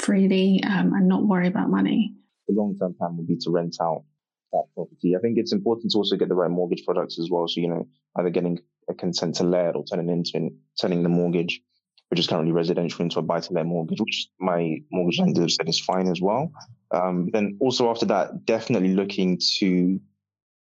freely 0.01 0.63
um, 0.65 0.93
and 0.95 1.09
not 1.09 1.27
worry 1.27 1.49
about 1.49 1.71
money? 1.71 2.15
The 2.49 2.55
long 2.55 2.77
term 2.79 2.95
plan 2.95 3.17
would 3.17 3.27
be 3.27 3.37
to 3.39 3.51
rent 3.51 3.77
out 3.81 4.05
that 4.53 4.65
property. 4.75 5.17
I 5.17 5.21
think 5.21 5.39
it's 5.39 5.53
important 5.53 5.93
to 5.93 5.99
also 5.99 6.17
get 6.17 6.29
the 6.29 6.35
right 6.35 6.51
mortgage 6.51 6.85
products 6.85 7.19
as 7.19 7.29
well. 7.31 7.49
So, 7.49 7.61
you 7.61 7.69
know, 7.69 7.89
either 8.19 8.31
getting 8.31 8.59
a 8.89 8.95
consent 8.95 9.37
to 9.37 9.45
let 9.45 9.77
or 9.77 9.85
turning 9.85 10.11
into 10.11 10.51
turning 10.81 11.03
the 11.03 11.09
mortgage 11.09 11.61
which 12.09 12.21
is 12.21 12.27
currently 12.27 12.53
residential, 12.53 13.03
into 13.03 13.19
a 13.19 13.23
buy 13.23 13.41
to 13.41 13.53
let 13.53 13.67
mortgage, 13.67 14.01
which 14.01 14.29
my 14.39 14.77
mortgage 14.91 15.19
lender 15.19 15.49
said 15.49 15.69
is 15.69 15.81
fine 15.81 16.09
as 16.09 16.21
well. 16.21 16.53
Um, 16.93 17.31
then 17.33 17.57
also 17.61 17.91
after 17.91 18.07
that, 18.07 18.45
definitely 18.45 18.95
looking 18.95 19.41
to 19.59 20.01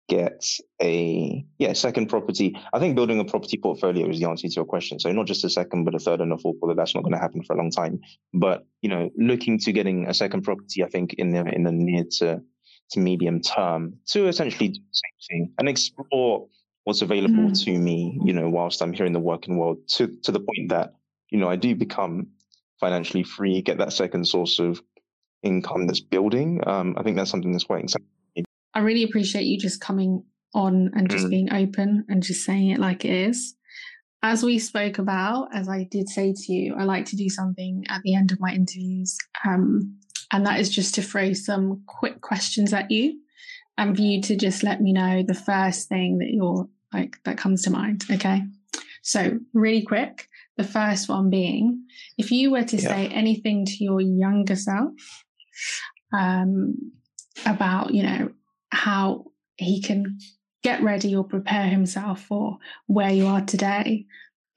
get 0.09 0.45
a 0.81 1.45
yeah 1.59 1.73
second 1.73 2.07
property. 2.07 2.57
I 2.73 2.79
think 2.79 2.95
building 2.95 3.19
a 3.19 3.25
property 3.25 3.57
portfolio 3.57 4.09
is 4.09 4.21
the 4.21 4.29
answer 4.29 4.49
to 4.49 4.55
your 4.55 4.65
question. 4.65 4.99
So 4.99 5.11
not 5.13 5.27
just 5.27 5.45
a 5.45 5.51
second, 5.51 5.85
but 5.85 5.95
a 5.95 5.99
third 5.99 6.21
and 6.21 6.33
a 6.33 6.39
fourth. 6.39 6.57
Although 6.63 6.75
that's 6.75 6.95
not 6.95 7.03
going 7.03 7.15
to 7.15 7.21
happen 7.21 7.43
for 7.43 7.55
a 7.55 7.57
long 7.57 7.71
time. 7.71 8.01
But 8.33 8.67
you 8.83 8.89
know, 8.89 9.11
looking 9.17 9.59
to 9.61 9.73
getting 9.73 10.07
a 10.07 10.15
second 10.15 10.43
property, 10.43 10.85
I 10.85 10.89
think 10.89 11.15
in 11.15 11.31
the 11.31 11.45
in 11.55 11.65
the 11.65 11.73
near 11.73 12.05
to 12.19 12.41
to 12.91 13.01
medium 13.01 13.41
term 13.41 13.95
to 14.09 14.29
essentially 14.29 14.69
do 14.69 14.81
the 14.81 14.93
same 14.93 15.29
thing 15.29 15.53
and 15.59 15.69
explore 15.69 16.47
what's 16.85 17.03
available 17.03 17.51
mm. 17.51 17.65
to 17.65 17.79
me. 17.79 18.19
You 18.25 18.33
know, 18.33 18.49
whilst 18.49 18.83
I'm 18.83 18.93
here 18.93 19.07
in 19.07 19.13
the 19.13 19.21
working 19.21 19.59
world, 19.59 19.79
to 19.95 20.07
to 20.23 20.33
the 20.33 20.41
point 20.41 20.69
that 20.69 20.95
you 21.31 21.39
know, 21.39 21.49
I 21.49 21.57
do 21.57 21.75
become 21.75 22.29
financially 22.81 23.23
free, 23.23 23.63
get 23.63 23.79
that 23.79 23.93
second 23.93 24.27
source 24.27 24.59
of 24.59 24.81
income 25.43 25.87
that's 25.87 26.01
building. 26.01 26.61
Um, 26.67 26.95
I 26.99 27.03
think 27.03 27.17
that's 27.17 27.31
something 27.31 27.53
that's 27.53 27.65
quite 27.65 27.85
exciting. 27.85 28.07
I 28.75 28.81
really 28.81 29.05
appreciate 29.05 29.45
you 29.45 29.59
just 29.59 29.81
coming 29.81 30.25
on 30.55 30.91
and 30.95 31.11
just 31.11 31.27
mm. 31.27 31.31
being 31.31 31.53
open 31.53 32.05
and 32.09 32.23
just 32.23 32.45
saying 32.45 32.71
it 32.71 32.79
like 32.79 33.05
it 33.05 33.11
is. 33.11 33.55
As 34.23 34.43
we 34.43 34.59
spoke 34.59 34.99
about, 34.99 35.49
as 35.55 35.69
I 35.69 35.85
did 35.85 36.09
say 36.09 36.35
to 36.35 36.53
you, 36.53 36.75
I 36.75 36.85
like 36.85 37.07
to 37.07 37.17
do 37.17 37.29
something 37.29 37.85
at 37.89 38.03
the 38.03 38.15
end 38.15 38.33
of 38.33 38.41
my 38.41 38.53
interviews. 38.53 39.17
Um, 39.47 39.99
and 40.33 40.45
that 40.47 40.59
is 40.61 40.69
just 40.69 40.95
to 40.97 41.03
throw 41.03 41.33
some 41.33 41.83
quick 41.87 42.21
questions 42.21 42.73
at 42.73 42.91
you 42.91 43.21
and 43.79 43.95
for 43.95 44.03
you 44.03 44.21
to 44.23 44.37
just 44.37 44.63
let 44.63 44.81
me 44.81 44.93
know 44.93 45.23
the 45.23 45.35
first 45.35 45.89
thing 45.89 46.19
that 46.19 46.31
you're 46.31 46.69
like 46.93 47.19
that 47.25 47.39
comes 47.39 47.63
to 47.63 47.71
mind. 47.71 48.05
Okay. 48.11 48.43
So, 49.03 49.39
really 49.53 49.83
quick, 49.83 50.29
the 50.57 50.65
first 50.65 51.09
one 51.09 51.31
being 51.31 51.85
if 52.19 52.31
you 52.31 52.51
were 52.51 52.65
to 52.65 52.77
yeah. 52.77 52.89
say 52.89 53.09
anything 53.09 53.67
to 53.67 53.85
your 53.85 54.01
younger 54.01 54.57
self 54.57 54.93
um, 56.13 56.93
about, 57.45 57.95
you 57.95 58.03
know, 58.03 58.31
how 58.71 59.27
he 59.57 59.81
can 59.83 60.19
get 60.63 60.83
ready 60.83 61.15
or 61.15 61.25
prepare 61.25 61.69
himself 61.69 62.23
for 62.23 62.59
where 62.87 63.11
you 63.11 63.27
are 63.27 63.43
today, 63.43 64.07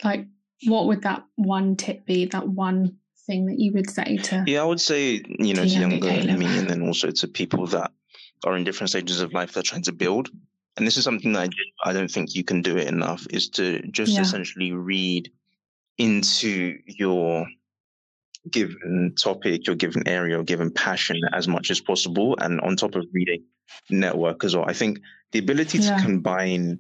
like 0.04 0.26
what 0.66 0.88
would 0.88 1.04
that 1.04 1.24
one 1.36 1.76
tip 1.76 2.06
be? 2.06 2.26
That 2.26 2.48
one 2.48 2.98
thing 3.28 3.46
that 3.46 3.60
you 3.60 3.72
would 3.74 3.90
say 3.90 4.18
to? 4.18 4.44
Yeah, 4.48 4.62
I 4.62 4.66
would 4.66 4.82
say, 4.82 5.22
you 5.40 5.54
know, 5.54 5.64
to 5.64 5.68
younger, 5.68 6.12
younger 6.12 6.38
me, 6.38 6.58
and 6.58 6.70
then 6.70 6.82
also 6.82 7.12
to 7.12 7.28
people 7.28 7.68
that 7.68 7.92
are 8.46 8.58
in 8.58 8.64
different 8.64 8.90
stages 8.90 9.22
of 9.22 9.34
life 9.34 9.54
that 9.54 9.60
are 9.60 9.70
trying 9.70 9.84
to 9.84 9.92
build. 9.92 10.30
And 10.78 10.88
this 10.88 10.98
is 10.98 11.04
something 11.04 11.34
that 11.34 11.50
I, 11.84 11.90
I 11.90 11.94
don't 11.94 12.10
think 12.10 12.36
you 12.36 12.44
can 12.44 12.62
do 12.62 12.78
it 12.78 12.88
enough 12.88 13.26
is 13.30 13.50
to 13.52 13.82
just 13.88 14.14
yeah. 14.14 14.22
essentially 14.22 14.72
read 14.72 15.32
into 16.00 16.80
your 16.86 17.46
given 18.50 19.14
topic, 19.22 19.68
your 19.68 19.76
given 19.76 20.08
area, 20.08 20.36
your 20.36 20.44
given 20.44 20.72
passion 20.72 21.20
as 21.34 21.48
much 21.48 21.70
as 21.70 21.80
possible. 21.80 22.36
And 22.40 22.60
on 22.62 22.76
top 22.76 22.96
of 22.96 23.06
reading, 23.14 23.44
network 23.90 24.44
as 24.44 24.56
well. 24.56 24.66
I 24.68 24.74
think 24.74 25.00
the 25.32 25.40
ability 25.40 25.80
yeah. 25.80 25.98
to 25.98 26.04
combine 26.04 26.80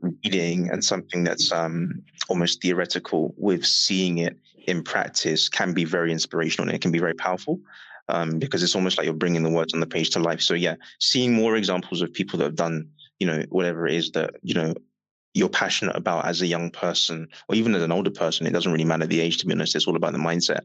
reading 0.00 0.70
and 0.70 0.84
something 0.84 1.24
that's 1.24 1.50
um, 1.52 2.02
almost 2.28 2.62
theoretical 2.62 3.34
with 3.36 3.64
seeing 3.64 4.18
it 4.18 4.38
in 4.66 4.82
practice 4.82 5.48
can 5.48 5.74
be 5.74 5.84
very 5.84 6.12
inspirational 6.12 6.68
and 6.68 6.76
it 6.76 6.80
can 6.80 6.92
be 6.92 6.98
very 6.98 7.14
powerful. 7.14 7.60
Um, 8.08 8.38
because 8.38 8.62
it's 8.62 8.74
almost 8.74 8.98
like 8.98 9.04
you're 9.04 9.14
bringing 9.14 9.44
the 9.44 9.50
words 9.50 9.72
on 9.74 9.80
the 9.80 9.86
page 9.86 10.10
to 10.10 10.18
life. 10.18 10.42
So 10.42 10.54
yeah, 10.54 10.74
seeing 10.98 11.32
more 11.32 11.56
examples 11.56 12.02
of 12.02 12.12
people 12.12 12.38
that 12.38 12.44
have 12.44 12.56
done, 12.56 12.88
you 13.20 13.26
know, 13.26 13.44
whatever 13.48 13.86
it 13.86 13.94
is 13.94 14.10
that 14.10 14.34
you 14.42 14.54
know 14.54 14.74
you're 15.34 15.48
passionate 15.48 15.96
about 15.96 16.26
as 16.26 16.42
a 16.42 16.46
young 16.46 16.70
person 16.70 17.28
or 17.48 17.54
even 17.54 17.74
as 17.74 17.82
an 17.82 17.92
older 17.92 18.10
person. 18.10 18.46
It 18.46 18.52
doesn't 18.52 18.70
really 18.70 18.84
matter 18.84 19.06
the 19.06 19.20
age, 19.20 19.38
to 19.38 19.46
be 19.46 19.52
honest. 19.52 19.74
It's 19.74 19.86
all 19.86 19.96
about 19.96 20.12
the 20.12 20.18
mindset. 20.18 20.60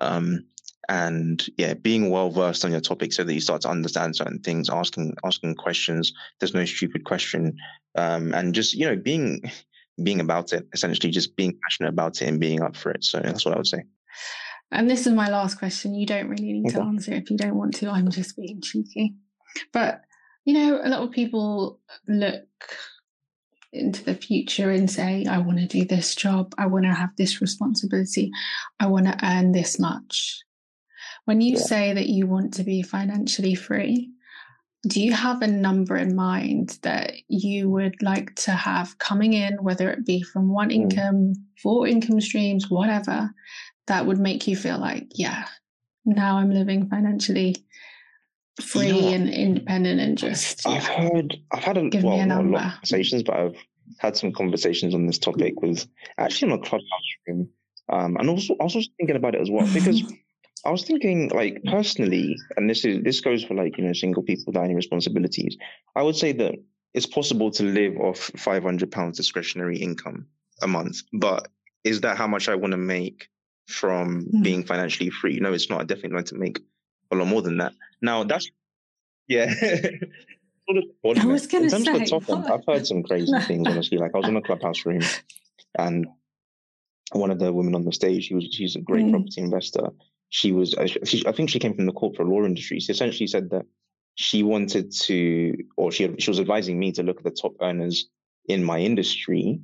Um, 0.00 0.44
and 0.88 1.44
yeah, 1.58 1.74
being 1.74 2.10
well 2.10 2.30
versed 2.30 2.64
on 2.64 2.70
your 2.70 2.80
topic 2.80 3.12
so 3.12 3.22
that 3.22 3.32
you 3.32 3.40
start 3.40 3.62
to 3.62 3.68
understand 3.68 4.16
certain 4.16 4.40
things, 4.40 4.70
asking 4.70 5.14
asking 5.24 5.56
questions. 5.56 6.12
There's 6.40 6.54
no 6.54 6.64
stupid 6.64 7.04
question, 7.04 7.56
um, 7.94 8.32
and 8.34 8.54
just 8.54 8.74
you 8.74 8.86
know 8.86 8.96
being 8.96 9.42
being 10.02 10.20
about 10.20 10.52
it. 10.54 10.66
Essentially, 10.72 11.10
just 11.10 11.36
being 11.36 11.58
passionate 11.62 11.90
about 11.90 12.22
it 12.22 12.28
and 12.28 12.40
being 12.40 12.62
up 12.62 12.74
for 12.74 12.90
it. 12.90 13.04
So 13.04 13.20
that's 13.20 13.44
what 13.44 13.54
I 13.54 13.58
would 13.58 13.66
say. 13.66 13.84
And 14.70 14.88
this 14.88 15.06
is 15.06 15.12
my 15.12 15.28
last 15.28 15.58
question. 15.58 15.94
You 15.94 16.06
don't 16.06 16.28
really 16.28 16.52
need 16.52 16.68
okay. 16.68 16.76
to 16.76 16.82
answer 16.82 17.12
if 17.12 17.30
you 17.30 17.36
don't 17.36 17.56
want 17.56 17.74
to. 17.76 17.90
I'm 17.90 18.10
just 18.10 18.36
being 18.36 18.62
cheeky. 18.62 19.14
But 19.74 20.02
you 20.46 20.54
know, 20.54 20.80
a 20.82 20.88
lot 20.88 21.02
of 21.02 21.10
people 21.10 21.80
look 22.06 22.46
into 23.72 24.04
the 24.04 24.14
future 24.14 24.70
and 24.70 24.90
say, 24.90 25.24
I 25.28 25.38
want 25.38 25.58
to 25.58 25.66
do 25.66 25.84
this 25.84 26.14
job, 26.14 26.54
I 26.58 26.66
want 26.66 26.84
to 26.86 26.92
have 26.92 27.14
this 27.16 27.40
responsibility, 27.40 28.30
I 28.80 28.86
want 28.86 29.06
to 29.06 29.18
earn 29.22 29.52
this 29.52 29.78
much. 29.78 30.40
When 31.24 31.40
you 31.40 31.54
yeah. 31.54 31.62
say 31.62 31.92
that 31.92 32.08
you 32.08 32.26
want 32.26 32.54
to 32.54 32.64
be 32.64 32.82
financially 32.82 33.54
free, 33.54 34.10
do 34.86 35.02
you 35.02 35.12
have 35.12 35.42
a 35.42 35.46
number 35.46 35.96
in 35.96 36.14
mind 36.14 36.78
that 36.82 37.12
you 37.28 37.68
would 37.68 38.00
like 38.02 38.34
to 38.36 38.52
have 38.52 38.96
coming 38.98 39.32
in, 39.32 39.62
whether 39.62 39.90
it 39.90 40.06
be 40.06 40.22
from 40.22 40.48
one 40.48 40.70
mm. 40.70 40.74
income, 40.74 41.34
four 41.62 41.86
income 41.86 42.20
streams, 42.20 42.70
whatever, 42.70 43.30
that 43.88 44.06
would 44.06 44.18
make 44.18 44.46
you 44.46 44.56
feel 44.56 44.78
like, 44.78 45.08
yeah, 45.14 45.46
now 46.04 46.38
I'm 46.38 46.50
living 46.50 46.88
financially 46.88 47.56
free 48.62 48.88
you 48.88 49.02
know, 49.02 49.08
and 49.08 49.28
independent 49.28 50.00
and 50.00 50.18
just 50.18 50.66
I've 50.66 50.86
heard 50.86 51.36
I've 51.52 51.64
had 51.64 51.78
a, 51.78 51.88
give 51.88 52.02
well, 52.02 52.16
me 52.16 52.22
a, 52.22 52.26
number. 52.26 52.58
a 52.58 52.60
lot 52.60 52.66
of 52.66 52.72
conversations, 52.72 53.22
but 53.22 53.36
I've 53.36 53.56
had 53.98 54.16
some 54.16 54.32
conversations 54.32 54.94
on 54.94 55.06
this 55.06 55.18
topic 55.18 55.60
with 55.62 55.86
actually 56.18 56.52
on 56.52 56.58
a 56.58 56.62
clubhouse 56.62 56.88
room. 57.26 57.48
Um, 57.90 58.16
and 58.16 58.28
also 58.28 58.54
I 58.60 58.64
was 58.64 58.76
also 58.76 58.90
thinking 58.98 59.16
about 59.16 59.34
it 59.34 59.40
as 59.40 59.50
well 59.50 59.66
because 59.72 60.02
I 60.64 60.70
was 60.70 60.84
thinking 60.84 61.30
like 61.30 61.62
personally, 61.64 62.36
and 62.56 62.68
this 62.68 62.84
is 62.84 63.02
this 63.02 63.20
goes 63.20 63.44
for 63.44 63.54
like, 63.54 63.78
you 63.78 63.84
know, 63.84 63.92
single 63.92 64.22
people 64.22 64.56
any 64.58 64.74
responsibilities. 64.74 65.56
I 65.96 66.02
would 66.02 66.16
say 66.16 66.32
that 66.32 66.54
it's 66.94 67.06
possible 67.06 67.50
to 67.52 67.62
live 67.62 67.96
off 67.98 68.30
five 68.36 68.62
hundred 68.62 68.90
pounds 68.90 69.16
discretionary 69.16 69.78
income 69.78 70.26
a 70.62 70.66
month, 70.66 71.02
but 71.12 71.48
is 71.84 72.00
that 72.00 72.18
how 72.18 72.26
much 72.26 72.48
I 72.48 72.54
want 72.54 72.72
to 72.72 72.78
make 72.78 73.28
from 73.66 74.26
mm. 74.26 74.42
being 74.42 74.64
financially 74.64 75.10
free? 75.10 75.38
No, 75.40 75.52
it's 75.52 75.70
not. 75.70 75.80
I 75.80 75.84
definitely 75.84 76.14
want 76.14 76.26
to 76.28 76.34
make 76.34 76.60
a 77.10 77.16
lot 77.16 77.26
more 77.26 77.42
than 77.42 77.58
that. 77.58 77.72
Now 78.02 78.24
that's 78.24 78.50
yeah. 79.26 79.52
I 80.70 81.24
was 81.24 81.46
going 81.46 81.64
to 81.64 81.70
say, 81.70 81.76
of 81.76 81.98
the 82.00 82.06
top 82.06 82.28
end, 82.28 82.46
I've 82.46 82.64
heard 82.66 82.86
some 82.86 83.02
crazy 83.02 83.32
things. 83.46 83.66
Honestly, 83.66 83.96
like 83.96 84.10
I 84.14 84.18
was 84.18 84.28
in 84.28 84.36
a 84.36 84.42
clubhouse 84.42 84.84
room, 84.84 85.00
and 85.78 86.06
one 87.12 87.30
of 87.30 87.38
the 87.38 87.52
women 87.52 87.74
on 87.74 87.84
the 87.84 87.92
stage, 87.92 88.24
she 88.24 88.34
was 88.34 88.44
she's 88.50 88.76
a 88.76 88.80
great 88.80 89.06
mm. 89.06 89.12
property 89.12 89.40
investor. 89.40 89.88
She 90.30 90.52
was, 90.52 90.74
she, 91.04 91.26
I 91.26 91.32
think 91.32 91.48
she 91.48 91.58
came 91.58 91.74
from 91.74 91.86
the 91.86 91.92
corporate 91.92 92.28
law 92.28 92.44
industry. 92.44 92.80
She 92.80 92.92
essentially 92.92 93.26
said 93.26 93.48
that 93.50 93.64
she 94.14 94.42
wanted 94.42 94.92
to, 94.92 95.54
or 95.78 95.90
she 95.90 96.14
she 96.18 96.30
was 96.30 96.40
advising 96.40 96.78
me 96.78 96.92
to 96.92 97.02
look 97.02 97.18
at 97.18 97.24
the 97.24 97.30
top 97.30 97.54
earners 97.62 98.08
in 98.46 98.62
my 98.62 98.78
industry 98.78 99.60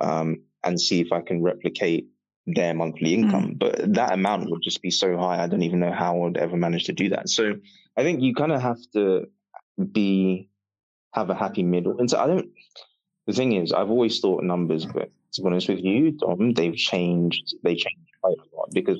um, 0.00 0.42
and 0.64 0.80
see 0.80 1.00
if 1.00 1.12
I 1.12 1.20
can 1.20 1.42
replicate 1.42 2.06
their 2.46 2.74
monthly 2.74 3.14
hmm. 3.14 3.24
income. 3.24 3.46
Mm. 3.50 3.58
But 3.58 3.94
that 3.94 4.12
amount 4.12 4.50
would 4.50 4.62
just 4.62 4.82
be 4.82 4.90
so 4.90 5.16
high. 5.16 5.42
I 5.42 5.46
don't 5.46 5.62
even 5.62 5.80
know 5.80 5.92
how 5.92 6.14
I 6.14 6.18
would 6.18 6.36
ever 6.36 6.56
manage 6.56 6.84
to 6.84 6.92
do 6.92 7.08
that. 7.10 7.28
So 7.28 7.54
I 7.96 8.02
think 8.02 8.22
you 8.22 8.34
kind 8.34 8.52
of 8.52 8.62
have 8.62 8.78
to 8.92 9.26
be 9.92 10.48
have 11.12 11.30
a 11.30 11.34
happy 11.34 11.62
middle. 11.62 11.98
And 11.98 12.10
so 12.10 12.18
I 12.18 12.26
don't. 12.26 12.50
The 13.26 13.32
thing 13.32 13.52
is, 13.52 13.72
I've 13.72 13.90
always 13.90 14.20
thought 14.20 14.44
numbers, 14.44 14.86
but 14.86 15.10
to 15.32 15.42
be 15.42 15.46
honest 15.46 15.68
with 15.68 15.80
you, 15.80 16.12
Dom, 16.12 16.52
they've 16.52 16.76
changed. 16.76 17.56
They 17.64 17.74
changed 17.74 18.10
quite 18.20 18.36
a 18.38 18.56
lot 18.56 18.70
because. 18.72 18.98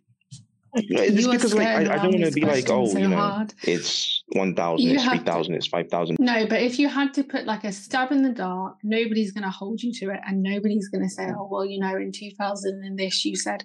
it's 0.77 1.27
because 1.27 1.53
like 1.53 1.67
I, 1.67 1.79
I, 1.95 1.97
don't 1.97 2.13
want 2.13 2.25
to 2.25 2.31
be 2.31 2.41
like, 2.41 2.69
oh, 2.69 2.85
so 2.85 2.97
you 2.97 3.07
know, 3.07 3.17
hard. 3.17 3.53
it's 3.63 4.23
one 4.29 4.55
thousand, 4.55 4.89
it's 4.89 5.03
three 5.03 5.19
thousand, 5.19 5.55
it's 5.55 5.67
five 5.67 5.89
thousand. 5.89 6.17
No, 6.19 6.45
but 6.47 6.61
if 6.61 6.79
you 6.79 6.87
had 6.87 7.13
to 7.15 7.23
put 7.23 7.45
like 7.45 7.63
a 7.63 7.71
stab 7.71 8.11
in 8.11 8.23
the 8.23 8.31
dark, 8.31 8.77
nobody's 8.83 9.31
going 9.31 9.43
to 9.43 9.49
hold 9.49 9.81
you 9.81 9.93
to 9.93 10.11
it, 10.11 10.19
and 10.27 10.43
nobody's 10.43 10.89
going 10.89 11.03
to 11.03 11.09
say, 11.09 11.29
oh, 11.35 11.47
well, 11.49 11.65
you 11.65 11.79
know, 11.79 11.95
in 11.95 12.11
two 12.11 12.31
thousand 12.37 12.83
and 12.83 12.97
this, 12.97 13.25
you 13.25 13.35
said. 13.35 13.63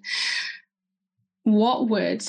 What 1.44 1.88
would, 1.88 2.24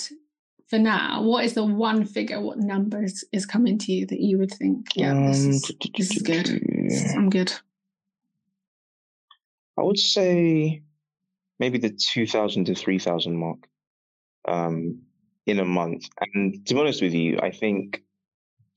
for 0.66 0.80
now, 0.80 1.22
what 1.22 1.46
is 1.46 1.54
the 1.54 1.64
one 1.64 2.04
figure, 2.04 2.42
what 2.42 2.58
numbers 2.58 3.24
is 3.32 3.46
coming 3.46 3.78
to 3.78 3.92
you 3.92 4.08
that 4.08 4.20
you 4.20 4.40
would 4.40 4.50
think, 4.52 4.88
yeah, 4.96 5.12
um, 5.12 5.28
this, 5.28 5.46
is, 5.46 5.72
this 5.96 6.16
is 6.16 6.22
good. 6.24 6.50
I'm 7.16 7.30
good. 7.30 7.54
I 9.78 9.84
would 9.84 10.00
say 10.00 10.82
maybe 11.60 11.78
the 11.78 11.92
two 11.92 12.28
thousand 12.28 12.66
to 12.66 12.76
three 12.76 13.00
thousand 13.00 13.38
mark 13.38 13.68
um, 14.48 15.00
in 15.46 15.60
a 15.60 15.66
month. 15.66 16.06
And 16.34 16.66
to 16.68 16.74
be 16.74 16.80
honest 16.80 17.02
with 17.02 17.14
you, 17.14 17.40
I 17.42 17.52
think, 17.52 18.04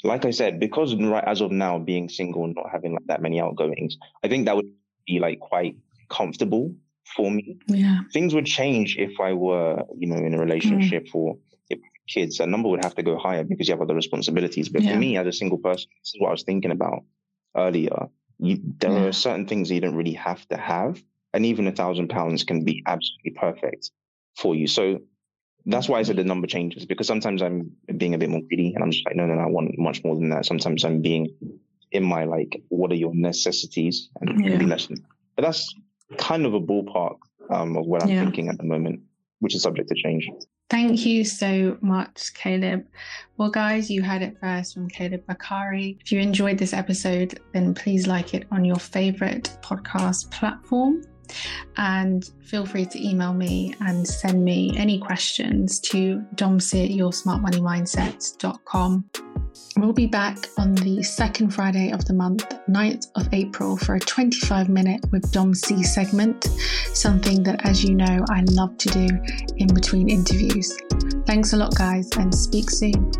like 0.04 0.24
I 0.24 0.30
said, 0.30 0.60
because 0.60 0.94
right 0.94 1.24
as 1.24 1.40
of 1.40 1.50
now 1.50 1.78
being 1.78 2.08
single 2.08 2.44
and 2.44 2.54
not 2.54 2.70
having 2.70 2.92
like 2.92 3.06
that 3.06 3.22
many 3.22 3.40
outgoings, 3.40 3.96
I 4.22 4.28
think 4.28 4.46
that 4.46 4.56
would 4.56 4.70
be 5.06 5.18
like 5.18 5.40
quite 5.40 5.76
comfortable 6.08 6.74
for 7.16 7.30
me. 7.30 7.58
Yeah. 7.66 8.00
Things 8.12 8.34
would 8.34 8.46
change 8.46 8.96
if 8.98 9.20
I 9.20 9.32
were, 9.32 9.82
you 9.96 10.08
know, 10.08 10.16
in 10.16 10.34
a 10.34 10.38
relationship 10.38 11.06
mm. 11.06 11.14
or 11.14 11.38
if 11.70 11.78
kids, 12.08 12.40
a 12.40 12.46
number 12.46 12.68
would 12.68 12.84
have 12.84 12.94
to 12.96 13.02
go 13.02 13.16
higher 13.16 13.44
because 13.44 13.68
you 13.68 13.72
have 13.72 13.82
other 13.82 13.94
responsibilities. 13.94 14.68
But 14.68 14.82
yeah. 14.82 14.92
for 14.92 14.98
me, 14.98 15.16
as 15.16 15.26
a 15.26 15.32
single 15.32 15.58
person, 15.58 15.88
this 16.02 16.14
is 16.14 16.20
what 16.20 16.28
I 16.28 16.32
was 16.32 16.42
thinking 16.42 16.72
about 16.72 17.04
earlier. 17.56 18.08
You, 18.38 18.58
there 18.78 18.90
yeah. 18.90 19.04
are 19.06 19.12
certain 19.12 19.46
things 19.46 19.70
you 19.70 19.80
don't 19.80 19.96
really 19.96 20.12
have 20.12 20.46
to 20.48 20.56
have, 20.56 21.02
and 21.32 21.46
even 21.46 21.66
a 21.66 21.72
thousand 21.72 22.08
pounds 22.08 22.44
can 22.44 22.64
be 22.64 22.82
absolutely 22.86 23.30
perfect 23.30 23.90
for 24.36 24.54
you. 24.54 24.66
So 24.66 25.00
that's 25.66 25.88
why 25.88 25.98
I 25.98 26.02
said 26.02 26.16
the 26.16 26.24
number 26.24 26.46
changes 26.46 26.86
because 26.86 27.06
sometimes 27.06 27.42
I'm 27.42 27.72
being 27.96 28.14
a 28.14 28.18
bit 28.18 28.30
more 28.30 28.40
greedy 28.40 28.72
and 28.74 28.84
I'm 28.84 28.90
just 28.92 29.04
like, 29.04 29.16
no, 29.16 29.26
no, 29.26 29.34
no, 29.34 29.42
I 29.42 29.46
want 29.46 29.76
much 29.78 30.04
more 30.04 30.14
than 30.14 30.30
that. 30.30 30.46
Sometimes 30.46 30.84
I'm 30.84 31.02
being 31.02 31.34
in 31.90 32.04
my 32.04 32.24
like, 32.24 32.62
what 32.68 32.92
are 32.92 32.96
your 32.96 33.14
necessities 33.14 34.08
and 34.20 34.44
yeah. 34.44 34.58
less 34.58 34.86
than. 34.86 35.04
But 35.34 35.42
that's 35.42 35.74
kind 36.18 36.46
of 36.46 36.54
a 36.54 36.60
ballpark 36.60 37.16
um, 37.50 37.76
of 37.76 37.86
what 37.86 38.02
I'm 38.02 38.08
yeah. 38.08 38.22
thinking 38.22 38.48
at 38.48 38.58
the 38.58 38.64
moment, 38.64 39.00
which 39.40 39.54
is 39.54 39.62
subject 39.62 39.88
to 39.88 39.94
change. 39.96 40.28
Thank 40.68 41.06
you 41.06 41.24
so 41.24 41.78
much, 41.80 42.34
Caleb. 42.34 42.86
Well, 43.36 43.50
guys, 43.50 43.88
you 43.90 44.02
heard 44.02 44.22
it 44.22 44.36
first 44.40 44.74
from 44.74 44.88
Caleb 44.88 45.24
Bakari. 45.26 45.98
If 46.00 46.10
you 46.10 46.20
enjoyed 46.20 46.58
this 46.58 46.72
episode, 46.72 47.40
then 47.52 47.74
please 47.74 48.06
like 48.06 48.34
it 48.34 48.46
on 48.50 48.64
your 48.64 48.76
favorite 48.76 49.56
podcast 49.62 50.30
platform. 50.32 51.02
And 51.76 52.28
feel 52.42 52.64
free 52.64 52.86
to 52.86 53.06
email 53.06 53.34
me 53.34 53.74
and 53.80 54.06
send 54.06 54.44
me 54.44 54.72
any 54.76 54.98
questions 54.98 55.80
to 55.80 56.24
domsi 56.36 56.98
at. 57.96 58.34
We'll 59.78 59.92
be 59.92 60.06
back 60.06 60.38
on 60.58 60.74
the 60.74 61.02
second 61.02 61.50
Friday 61.50 61.90
of 61.90 62.04
the 62.06 62.14
month, 62.14 62.48
9th 62.68 63.06
of 63.14 63.28
April, 63.32 63.76
for 63.76 63.96
a 63.96 64.00
25 64.00 64.68
minute 64.68 65.00
with 65.12 65.30
Dom 65.32 65.54
C 65.54 65.82
segment, 65.82 66.44
something 66.94 67.42
that, 67.42 67.66
as 67.66 67.84
you 67.84 67.94
know, 67.94 68.24
I 68.30 68.42
love 68.50 68.78
to 68.78 68.88
do 68.88 69.08
in 69.56 69.72
between 69.74 70.08
interviews. 70.08 70.76
Thanks 71.26 71.52
a 71.52 71.56
lot, 71.56 71.74
guys, 71.74 72.08
and 72.16 72.34
speak 72.34 72.70
soon. 72.70 73.10